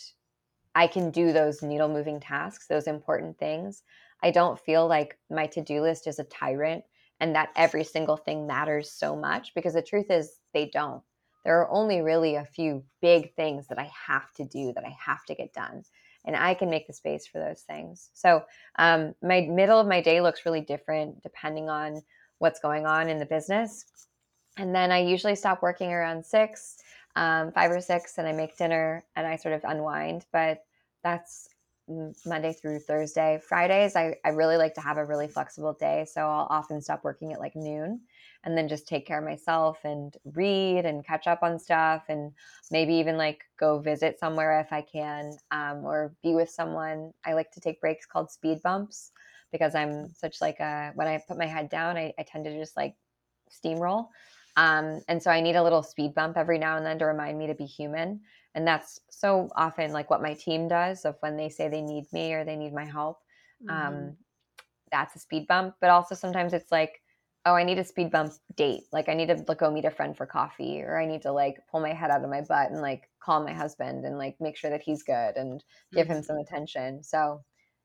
I 0.75 0.87
can 0.87 1.11
do 1.11 1.31
those 1.31 1.61
needle 1.61 1.87
moving 1.87 2.19
tasks, 2.19 2.67
those 2.67 2.87
important 2.87 3.37
things. 3.39 3.83
I 4.21 4.31
don't 4.31 4.59
feel 4.59 4.87
like 4.87 5.17
my 5.29 5.47
to 5.47 5.61
do 5.61 5.81
list 5.81 6.07
is 6.07 6.19
a 6.19 6.25
tyrant 6.25 6.83
and 7.19 7.35
that 7.35 7.49
every 7.55 7.83
single 7.83 8.17
thing 8.17 8.45
matters 8.45 8.91
so 8.91 9.15
much 9.15 9.53
because 9.55 9.73
the 9.73 9.81
truth 9.81 10.09
is 10.09 10.39
they 10.53 10.69
don't. 10.73 11.01
There 11.45 11.61
are 11.61 11.71
only 11.71 12.01
really 12.01 12.35
a 12.35 12.45
few 12.45 12.83
big 13.01 13.33
things 13.35 13.67
that 13.67 13.79
I 13.79 13.89
have 14.07 14.31
to 14.33 14.45
do 14.45 14.73
that 14.73 14.83
I 14.83 14.95
have 15.05 15.23
to 15.25 15.35
get 15.35 15.53
done. 15.53 15.83
And 16.29 16.35
I 16.35 16.53
can 16.53 16.69
make 16.69 16.85
the 16.85 16.93
space 16.93 17.25
for 17.25 17.39
those 17.39 17.61
things. 17.61 18.11
So 18.13 18.43
um, 18.77 19.15
my 19.23 19.41
middle 19.49 19.79
of 19.79 19.87
my 19.87 19.99
day 19.99 20.21
looks 20.21 20.45
really 20.45 20.61
different 20.61 21.23
depending 21.23 21.69
on 21.69 22.03
what's 22.37 22.59
going 22.59 22.85
on 22.85 23.09
in 23.09 23.17
the 23.17 23.25
business. 23.25 23.85
And 24.55 24.75
then 24.75 24.91
I 24.91 24.99
usually 24.99 25.33
stop 25.33 25.63
working 25.63 25.91
around 25.91 26.23
six, 26.23 26.77
um, 27.15 27.51
five 27.51 27.71
or 27.71 27.81
six, 27.81 28.19
and 28.19 28.27
I 28.27 28.31
make 28.31 28.55
dinner 28.57 29.03
and 29.15 29.25
I 29.25 29.37
sort 29.37 29.55
of 29.55 29.63
unwind. 29.63 30.27
But 30.31 30.63
that's 31.03 31.48
Monday 32.25 32.53
through 32.53 32.79
Thursday. 32.79 33.39
Fridays, 33.47 33.95
I, 33.95 34.15
I 34.23 34.29
really 34.29 34.57
like 34.57 34.75
to 34.75 34.81
have 34.81 34.97
a 34.97 35.05
really 35.05 35.27
flexible 35.27 35.73
day. 35.73 36.05
So 36.11 36.21
I'll 36.21 36.47
often 36.49 36.81
stop 36.81 37.03
working 37.03 37.33
at 37.33 37.39
like 37.39 37.55
noon 37.55 38.01
and 38.43 38.57
then 38.57 38.69
just 38.69 38.87
take 38.87 39.07
care 39.07 39.19
of 39.19 39.25
myself 39.25 39.79
and 39.83 40.15
read 40.23 40.85
and 40.85 41.05
catch 41.05 41.27
up 41.27 41.39
on 41.41 41.57
stuff 41.59 42.03
and 42.07 42.31
maybe 42.71 42.93
even 42.95 43.17
like 43.17 43.43
go 43.59 43.79
visit 43.79 44.19
somewhere 44.19 44.59
if 44.59 44.71
I 44.71 44.81
can 44.81 45.33
um, 45.51 45.83
or 45.83 46.13
be 46.21 46.33
with 46.33 46.49
someone. 46.49 47.11
I 47.25 47.33
like 47.33 47.51
to 47.53 47.59
take 47.59 47.81
breaks 47.81 48.05
called 48.05 48.31
speed 48.31 48.61
bumps 48.61 49.11
because 49.51 49.73
I'm 49.73 50.13
such 50.13 50.41
like 50.41 50.59
a, 50.59 50.91
when 50.95 51.07
I 51.07 51.21
put 51.27 51.37
my 51.37 51.47
head 51.47 51.69
down, 51.69 51.97
I, 51.97 52.13
I 52.19 52.23
tend 52.23 52.45
to 52.45 52.57
just 52.57 52.77
like 52.77 52.95
steamroll. 53.51 54.09
Um, 54.57 55.01
and 55.07 55.21
so 55.21 55.31
I 55.31 55.41
need 55.41 55.55
a 55.55 55.63
little 55.63 55.83
speed 55.83 56.13
bump 56.13 56.37
every 56.37 56.59
now 56.59 56.77
and 56.77 56.85
then 56.85 56.99
to 56.99 57.05
remind 57.05 57.37
me 57.37 57.47
to 57.47 57.55
be 57.55 57.65
human 57.65 58.21
and 58.55 58.67
that's 58.67 58.99
so 59.09 59.49
often 59.55 59.91
like 59.91 60.09
what 60.09 60.21
my 60.21 60.33
team 60.33 60.67
does 60.67 61.05
of 61.05 61.15
when 61.21 61.37
they 61.37 61.49
say 61.49 61.67
they 61.67 61.81
need 61.81 62.05
me 62.11 62.33
or 62.33 62.43
they 62.43 62.55
need 62.55 62.73
my 62.73 62.85
help 62.85 63.19
um, 63.69 63.75
mm-hmm. 63.75 63.95
um, 63.95 64.17
that's 64.91 65.15
a 65.15 65.19
speed 65.19 65.47
bump 65.47 65.75
but 65.81 65.89
also 65.89 66.15
sometimes 66.15 66.53
it's 66.53 66.71
like 66.71 67.01
oh 67.45 67.53
i 67.53 67.63
need 67.63 67.79
a 67.79 67.83
speed 67.83 68.11
bump 68.11 68.33
date. 68.55 68.83
Like 68.91 69.09
i 69.09 69.13
need 69.13 69.27
to 69.27 69.43
like, 69.47 69.59
go 69.59 69.71
meet 69.71 69.85
a 69.85 69.91
friend 69.91 70.15
for 70.15 70.25
coffee 70.25 70.81
or 70.81 70.99
i 70.99 71.05
need 71.05 71.21
to 71.23 71.31
like 71.31 71.57
pull 71.69 71.79
my 71.79 71.93
head 71.93 72.11
out 72.11 72.23
of 72.23 72.29
my 72.29 72.41
butt 72.41 72.71
and 72.71 72.81
like 72.81 73.09
call 73.19 73.43
my 73.43 73.53
husband 73.53 74.05
and 74.05 74.17
like 74.17 74.35
make 74.39 74.57
sure 74.57 74.69
that 74.69 74.81
he's 74.81 75.03
good 75.03 75.35
and 75.35 75.63
give 75.93 76.07
mm-hmm. 76.07 76.17
him 76.17 76.23
some 76.23 76.37
attention. 76.37 77.03
So 77.03 77.41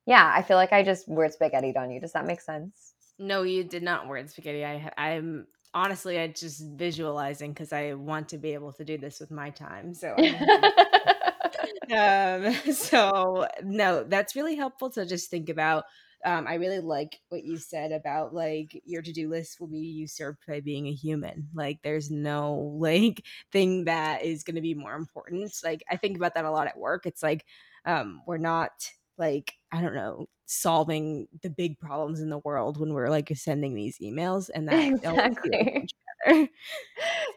yeah 0.07 0.33
i 0.35 0.43
feel 0.43 0.59
like 0.59 0.73
i 0.73 0.83
just 0.83 1.09
word 1.09 1.33
spaghetti 1.33 1.75
on 1.77 1.91
you 1.91 2.01
does 2.01 2.13
that 2.13 2.27
make 2.27 2.41
sense? 2.41 2.95
No 3.19 3.43
you 3.43 3.65
did 3.65 3.83
not 3.83 4.09
word 4.09 4.29
spaghetti. 4.31 4.65
I 4.65 4.91
i'm 4.97 5.47
honestly 5.75 6.19
i 6.19 6.27
just 6.29 6.65
visualizing 6.77 7.53
because 7.53 7.73
i 7.73 7.93
want 7.95 8.29
to 8.29 8.39
be 8.39 8.55
able 8.55 8.73
to 8.73 8.85
do 8.85 8.97
this 8.97 9.21
with 9.21 9.31
my 9.31 9.51
time 9.51 9.93
so 9.93 10.15
um 11.95 12.55
so 12.73 13.47
no 13.63 14.05
that's 14.05 14.37
really 14.37 14.57
helpful 14.57 14.91
to 14.91 15.07
just 15.07 15.31
think 15.31 15.49
about 15.49 15.85
um, 16.25 16.47
I 16.47 16.55
really 16.55 16.81
like 16.81 17.21
what 17.29 17.45
you 17.45 17.59
said 17.59 17.93
about 17.93 18.33
like 18.35 18.81
your 18.87 19.03
to 19.03 19.13
do 19.13 19.29
list 19.29 19.61
will 19.61 19.67
be 19.67 19.79
usurped 19.79 20.47
by 20.47 20.61
being 20.61 20.87
a 20.87 20.93
human. 20.93 21.49
Like, 21.53 21.81
there's 21.83 22.11
no 22.11 22.55
like 22.79 23.23
thing 23.53 23.85
that 23.85 24.25
is 24.25 24.43
going 24.43 24.55
to 24.55 24.63
be 24.63 24.73
more 24.73 24.95
important. 24.95 25.53
Like, 25.63 25.85
I 25.91 25.97
think 25.97 26.17
about 26.17 26.35
that 26.35 26.47
a 26.47 26.51
lot 26.51 26.67
at 26.67 26.79
work. 26.79 27.05
It's 27.05 27.23
like 27.23 27.45
um, 27.85 28.23
we're 28.27 28.39
not 28.39 28.71
like 29.19 29.53
I 29.73 29.81
don't 29.81 29.95
know 29.95 30.27
solving 30.47 31.27
the 31.43 31.51
big 31.51 31.79
problems 31.79 32.21
in 32.21 32.29
the 32.29 32.39
world 32.39 32.79
when 32.79 32.93
we're 32.93 33.09
like 33.09 33.31
sending 33.35 33.75
these 33.75 33.99
emails 33.99 34.51
and 34.55 34.69
that 34.69 34.75
exactly. 34.89 35.89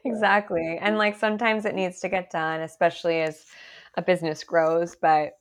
exactly. 0.06 0.78
And 0.82 0.98
like 0.98 1.18
sometimes 1.18 1.66
it 1.66 1.76
needs 1.76 2.00
to 2.02 2.10
get 2.10 2.32
done, 2.32 2.62
especially 2.62 3.22
as 3.22 3.46
a 3.96 4.02
business 4.02 4.44
grows, 4.44 4.96
but 4.96 5.34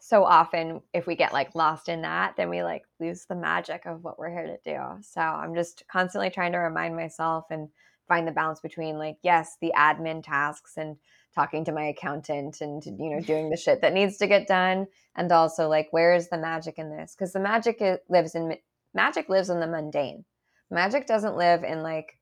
so 0.00 0.24
often 0.24 0.80
if 0.94 1.06
we 1.06 1.14
get 1.14 1.32
like 1.32 1.54
lost 1.54 1.88
in 1.88 2.02
that, 2.02 2.34
then 2.36 2.48
we 2.48 2.62
like 2.62 2.82
lose 2.98 3.26
the 3.26 3.34
magic 3.34 3.84
of 3.84 4.02
what 4.02 4.18
we're 4.18 4.30
here 4.30 4.46
to 4.46 4.58
do. 4.64 5.02
So 5.02 5.20
I'm 5.20 5.54
just 5.54 5.82
constantly 5.90 6.30
trying 6.30 6.52
to 6.52 6.58
remind 6.58 6.96
myself 6.96 7.44
and 7.50 7.68
find 8.06 8.26
the 8.26 8.32
balance 8.32 8.60
between 8.60 8.96
like 8.96 9.18
yes, 9.22 9.56
the 9.60 9.72
admin 9.76 10.22
tasks 10.22 10.74
and 10.76 10.96
talking 11.34 11.64
to 11.64 11.72
my 11.72 11.84
accountant 11.84 12.60
and 12.60 12.82
you 12.84 13.10
know 13.10 13.20
doing 13.20 13.50
the 13.50 13.56
shit 13.56 13.80
that 13.80 13.92
needs 13.92 14.16
to 14.18 14.26
get 14.26 14.48
done 14.48 14.86
and 15.16 15.30
also 15.30 15.68
like 15.68 15.88
where 15.90 16.14
is 16.14 16.28
the 16.28 16.38
magic 16.38 16.78
in 16.78 16.90
this? 16.90 17.14
Because 17.16 17.32
the 17.32 17.40
magic 17.40 17.80
lives 18.08 18.34
in 18.34 18.56
magic 18.94 19.28
lives 19.28 19.50
in 19.50 19.60
the 19.60 19.66
mundane. 19.66 20.24
Magic 20.70 21.06
doesn't 21.06 21.36
live 21.36 21.64
in 21.64 21.82
like 21.82 22.18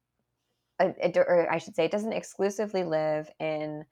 a, 0.80 0.92
or 1.16 1.50
i 1.50 1.58
should 1.58 1.74
say 1.74 1.84
it 1.84 1.90
doesn't 1.90 2.12
exclusively 2.12 2.84
live 2.84 3.30
in 3.40 3.84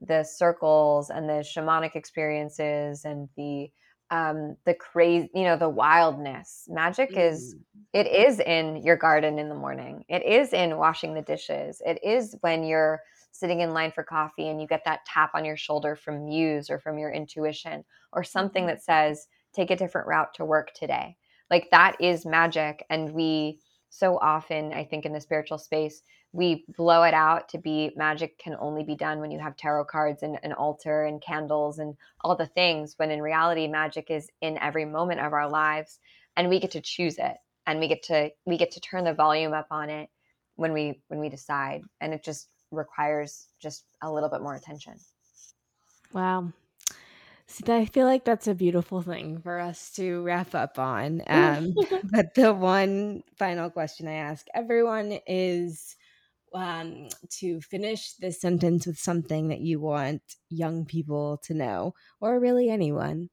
the 0.00 0.22
circles 0.22 1.10
and 1.10 1.28
the 1.28 1.44
shamanic 1.44 1.96
experiences 1.96 3.04
and 3.04 3.28
the 3.36 3.68
um 4.10 4.56
the 4.64 4.74
crazy 4.74 5.28
you 5.34 5.44
know 5.44 5.56
the 5.56 5.68
wildness. 5.68 6.66
Magic 6.68 7.12
mm. 7.12 7.30
is 7.30 7.56
it 7.92 8.06
is 8.06 8.40
in 8.40 8.76
your 8.82 8.96
garden 8.96 9.38
in 9.38 9.48
the 9.48 9.54
morning. 9.54 10.04
It 10.08 10.24
is 10.24 10.52
in 10.52 10.76
washing 10.76 11.14
the 11.14 11.22
dishes. 11.22 11.82
It 11.84 11.98
is 12.02 12.36
when 12.40 12.64
you're 12.64 13.00
sitting 13.32 13.60
in 13.60 13.72
line 13.72 13.92
for 13.92 14.02
coffee 14.02 14.48
and 14.48 14.60
you 14.60 14.66
get 14.66 14.84
that 14.84 15.04
tap 15.06 15.30
on 15.34 15.44
your 15.44 15.56
shoulder 15.56 15.96
from 15.96 16.26
muse 16.26 16.70
or 16.70 16.78
from 16.78 16.98
your 16.98 17.10
intuition 17.10 17.84
or 18.12 18.24
something 18.24 18.64
Mm-hmm. 18.64 18.68
that 18.68 18.82
says 18.82 19.26
take 19.54 19.70
a 19.70 19.76
different 19.76 20.08
route 20.08 20.34
to 20.34 20.44
work 20.44 20.72
today 20.74 21.16
like 21.50 21.68
that 21.70 21.96
is 22.00 22.26
magic 22.26 22.84
and 22.90 23.12
we 23.12 23.60
so 23.90 24.18
often 24.18 24.72
i 24.72 24.84
think 24.84 25.04
in 25.06 25.12
the 25.12 25.20
spiritual 25.20 25.58
space 25.58 26.02
we 26.32 26.64
blow 26.76 27.04
it 27.04 27.14
out 27.14 27.48
to 27.48 27.58
be 27.58 27.90
magic 27.96 28.38
can 28.38 28.54
only 28.60 28.84
be 28.84 28.94
done 28.94 29.20
when 29.20 29.30
you 29.30 29.38
have 29.38 29.56
tarot 29.56 29.84
cards 29.86 30.22
and 30.22 30.38
an 30.42 30.52
altar 30.52 31.04
and 31.04 31.22
candles 31.22 31.78
and 31.78 31.94
all 32.22 32.36
the 32.36 32.46
things 32.46 32.94
when 32.98 33.10
in 33.10 33.22
reality 33.22 33.66
magic 33.66 34.10
is 34.10 34.28
in 34.42 34.58
every 34.58 34.84
moment 34.84 35.20
of 35.20 35.32
our 35.32 35.48
lives 35.48 35.98
and 36.36 36.48
we 36.48 36.60
get 36.60 36.70
to 36.72 36.80
choose 36.80 37.18
it 37.18 37.36
and 37.66 37.80
we 37.80 37.88
get 37.88 38.02
to 38.02 38.30
we 38.46 38.56
get 38.58 38.70
to 38.72 38.80
turn 38.80 39.04
the 39.04 39.14
volume 39.14 39.52
up 39.52 39.68
on 39.70 39.88
it 39.90 40.08
when 40.56 40.72
we 40.72 41.00
when 41.08 41.20
we 41.20 41.28
decide 41.28 41.82
and 42.00 42.12
it 42.12 42.22
just 42.22 42.50
requires 42.70 43.48
just 43.60 43.84
a 44.02 44.12
little 44.12 44.28
bit 44.28 44.42
more 44.42 44.54
attention 44.54 44.98
Wow. 46.12 46.52
See, 47.46 47.64
I 47.72 47.86
feel 47.86 48.06
like 48.06 48.24
that's 48.24 48.46
a 48.46 48.54
beautiful 48.54 49.02
thing 49.02 49.40
for 49.40 49.58
us 49.58 49.92
to 49.94 50.22
wrap 50.22 50.54
up 50.54 50.78
on. 50.78 51.22
Um, 51.28 51.80
but 52.12 52.34
the 52.34 52.52
one 52.54 53.22
final 53.38 53.70
question 53.70 54.08
I 54.08 54.14
ask 54.14 54.46
everyone 54.54 55.18
is 55.26 55.96
um, 56.54 57.08
to 57.40 57.60
finish 57.62 58.14
this 58.14 58.40
sentence 58.40 58.86
with 58.86 58.98
something 58.98 59.48
that 59.48 59.60
you 59.60 59.80
want 59.80 60.22
young 60.50 60.86
people 60.86 61.38
to 61.44 61.54
know, 61.54 61.94
or 62.20 62.40
really 62.40 62.70
anyone. 62.70 63.30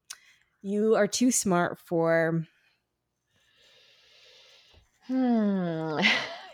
You 0.62 0.96
are 0.96 1.08
too 1.08 1.32
smart 1.32 1.80
for. 1.80 2.48
hmm 5.08 6.00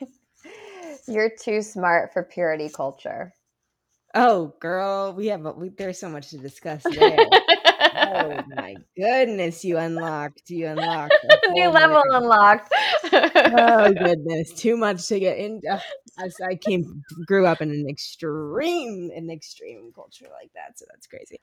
you're 1.08 1.30
too 1.30 1.62
smart 1.62 2.14
for 2.14 2.24
purity 2.24 2.70
culture 2.70 3.34
Oh, 4.14 4.54
girl, 4.60 5.14
we 5.14 5.28
have 5.28 5.46
a, 5.46 5.54
we, 5.54 5.70
there's 5.70 5.98
so 5.98 6.10
much 6.10 6.32
to 6.32 6.38
discuss 6.38 6.84
there. 6.96 7.18
oh 7.96 8.44
my 8.50 8.76
goodness, 8.98 9.64
you 9.64 9.78
unlocked, 9.78 10.50
you 10.50 10.68
unlocked 10.68 11.14
new 11.52 11.70
level 11.70 12.04
unlocked 12.10 12.74
oh 13.14 13.94
goodness, 14.04 14.54
too 14.54 14.78
much 14.78 15.08
to 15.08 15.20
get 15.20 15.38
into. 15.38 15.68
Uh, 15.68 15.80
as 16.20 16.36
I 16.46 16.56
came, 16.56 17.04
grew 17.26 17.46
up 17.46 17.62
in 17.62 17.70
an 17.72 17.88
extreme, 17.90 19.12
an 19.16 19.30
extreme 19.30 19.92
culture 19.96 20.28
like 20.32 20.52
that, 20.56 20.78
so 20.78 20.86
that's 20.90 21.08
crazy. 21.08 21.40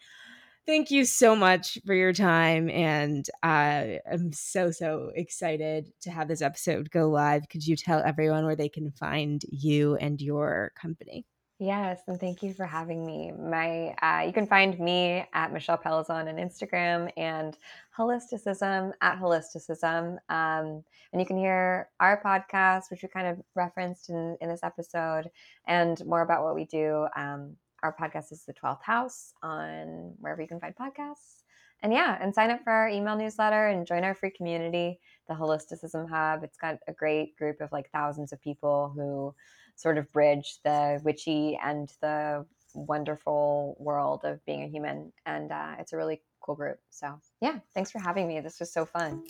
Thank 0.68 0.90
you 0.90 1.06
so 1.06 1.34
much 1.34 1.78
for 1.86 1.94
your 1.94 2.12
time, 2.12 2.68
and 2.68 3.24
I 3.42 4.00
am 4.04 4.34
so 4.34 4.70
so 4.70 5.10
excited 5.14 5.90
to 6.02 6.10
have 6.10 6.28
this 6.28 6.42
episode 6.42 6.90
go 6.90 7.08
live. 7.08 7.48
Could 7.48 7.66
you 7.66 7.74
tell 7.74 8.02
everyone 8.04 8.44
where 8.44 8.54
they 8.54 8.68
can 8.68 8.90
find 8.90 9.42
you 9.50 9.96
and 9.96 10.20
your 10.20 10.72
company? 10.78 11.24
Yes, 11.58 12.02
and 12.06 12.20
thank 12.20 12.42
you 12.42 12.52
for 12.52 12.66
having 12.66 13.06
me. 13.06 13.32
My, 13.32 13.94
uh, 14.02 14.26
you 14.26 14.32
can 14.34 14.46
find 14.46 14.78
me 14.78 15.24
at 15.32 15.54
Michelle 15.54 15.78
Pellizzon 15.78 16.28
on 16.28 16.36
Instagram 16.36 17.10
and 17.16 17.56
Holisticism 17.98 18.92
at 19.00 19.18
Holisticism. 19.18 20.18
Um, 20.28 20.84
and 21.12 21.18
you 21.18 21.24
can 21.24 21.38
hear 21.38 21.88
our 21.98 22.22
podcast, 22.22 22.90
which 22.90 23.02
we 23.02 23.08
kind 23.08 23.26
of 23.26 23.42
referenced 23.54 24.10
in, 24.10 24.36
in 24.42 24.50
this 24.50 24.62
episode, 24.62 25.30
and 25.66 26.04
more 26.04 26.20
about 26.20 26.44
what 26.44 26.54
we 26.54 26.66
do. 26.66 27.06
Um, 27.16 27.56
our 27.82 27.94
podcast 27.94 28.32
is 28.32 28.44
The 28.44 28.54
12th 28.54 28.82
House 28.82 29.32
on 29.42 30.14
wherever 30.18 30.42
you 30.42 30.48
can 30.48 30.60
find 30.60 30.74
podcasts. 30.74 31.42
And 31.82 31.92
yeah, 31.92 32.18
and 32.20 32.34
sign 32.34 32.50
up 32.50 32.62
for 32.64 32.72
our 32.72 32.88
email 32.88 33.16
newsletter 33.16 33.68
and 33.68 33.86
join 33.86 34.02
our 34.02 34.14
free 34.14 34.30
community, 34.30 34.98
the 35.28 35.34
Holisticism 35.34 36.08
Hub. 36.08 36.42
It's 36.42 36.56
got 36.56 36.78
a 36.88 36.92
great 36.92 37.36
group 37.36 37.60
of 37.60 37.70
like 37.70 37.90
thousands 37.90 38.32
of 38.32 38.40
people 38.40 38.92
who 38.96 39.34
sort 39.76 39.96
of 39.96 40.12
bridge 40.12 40.58
the 40.64 41.00
witchy 41.04 41.58
and 41.62 41.92
the 42.02 42.44
wonderful 42.74 43.76
world 43.78 44.22
of 44.24 44.44
being 44.44 44.64
a 44.64 44.68
human. 44.68 45.12
And 45.24 45.52
uh, 45.52 45.76
it's 45.78 45.92
a 45.92 45.96
really 45.96 46.20
cool 46.40 46.56
group. 46.56 46.80
So, 46.90 47.20
yeah, 47.40 47.60
thanks 47.74 47.92
for 47.92 48.00
having 48.00 48.26
me. 48.26 48.40
This 48.40 48.58
was 48.58 48.72
so 48.72 48.84
fun. 48.84 49.22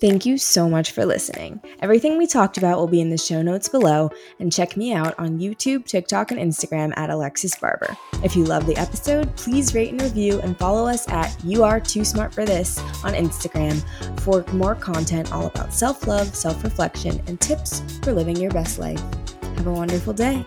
Thank 0.00 0.24
you 0.24 0.38
so 0.38 0.66
much 0.66 0.92
for 0.92 1.04
listening. 1.04 1.60
Everything 1.80 2.16
we 2.16 2.26
talked 2.26 2.56
about 2.56 2.78
will 2.78 2.86
be 2.86 3.02
in 3.02 3.10
the 3.10 3.18
show 3.18 3.42
notes 3.42 3.68
below, 3.68 4.08
and 4.38 4.50
check 4.50 4.74
me 4.74 4.94
out 4.94 5.14
on 5.18 5.38
YouTube, 5.38 5.84
TikTok, 5.84 6.30
and 6.30 6.40
Instagram 6.40 6.94
at 6.96 7.10
Alexis 7.10 7.54
Barber. 7.54 7.94
If 8.24 8.34
you 8.34 8.44
love 8.44 8.64
the 8.64 8.78
episode, 8.78 9.36
please 9.36 9.74
rate 9.74 9.90
and 9.90 10.00
review 10.00 10.40
and 10.40 10.58
follow 10.58 10.88
us 10.88 11.06
at 11.10 11.36
You 11.44 11.64
Are 11.64 11.78
Too 11.80 12.02
Smart 12.06 12.32
for 12.32 12.46
This 12.46 12.78
on 13.04 13.12
Instagram 13.12 13.82
for 14.20 14.42
more 14.54 14.74
content 14.74 15.32
all 15.34 15.48
about 15.48 15.74
self 15.74 16.06
love, 16.06 16.34
self 16.34 16.64
reflection, 16.64 17.22
and 17.26 17.38
tips 17.38 17.82
for 18.02 18.14
living 18.14 18.36
your 18.36 18.52
best 18.52 18.78
life. 18.78 19.02
Have 19.42 19.66
a 19.66 19.72
wonderful 19.72 20.14
day. 20.14 20.46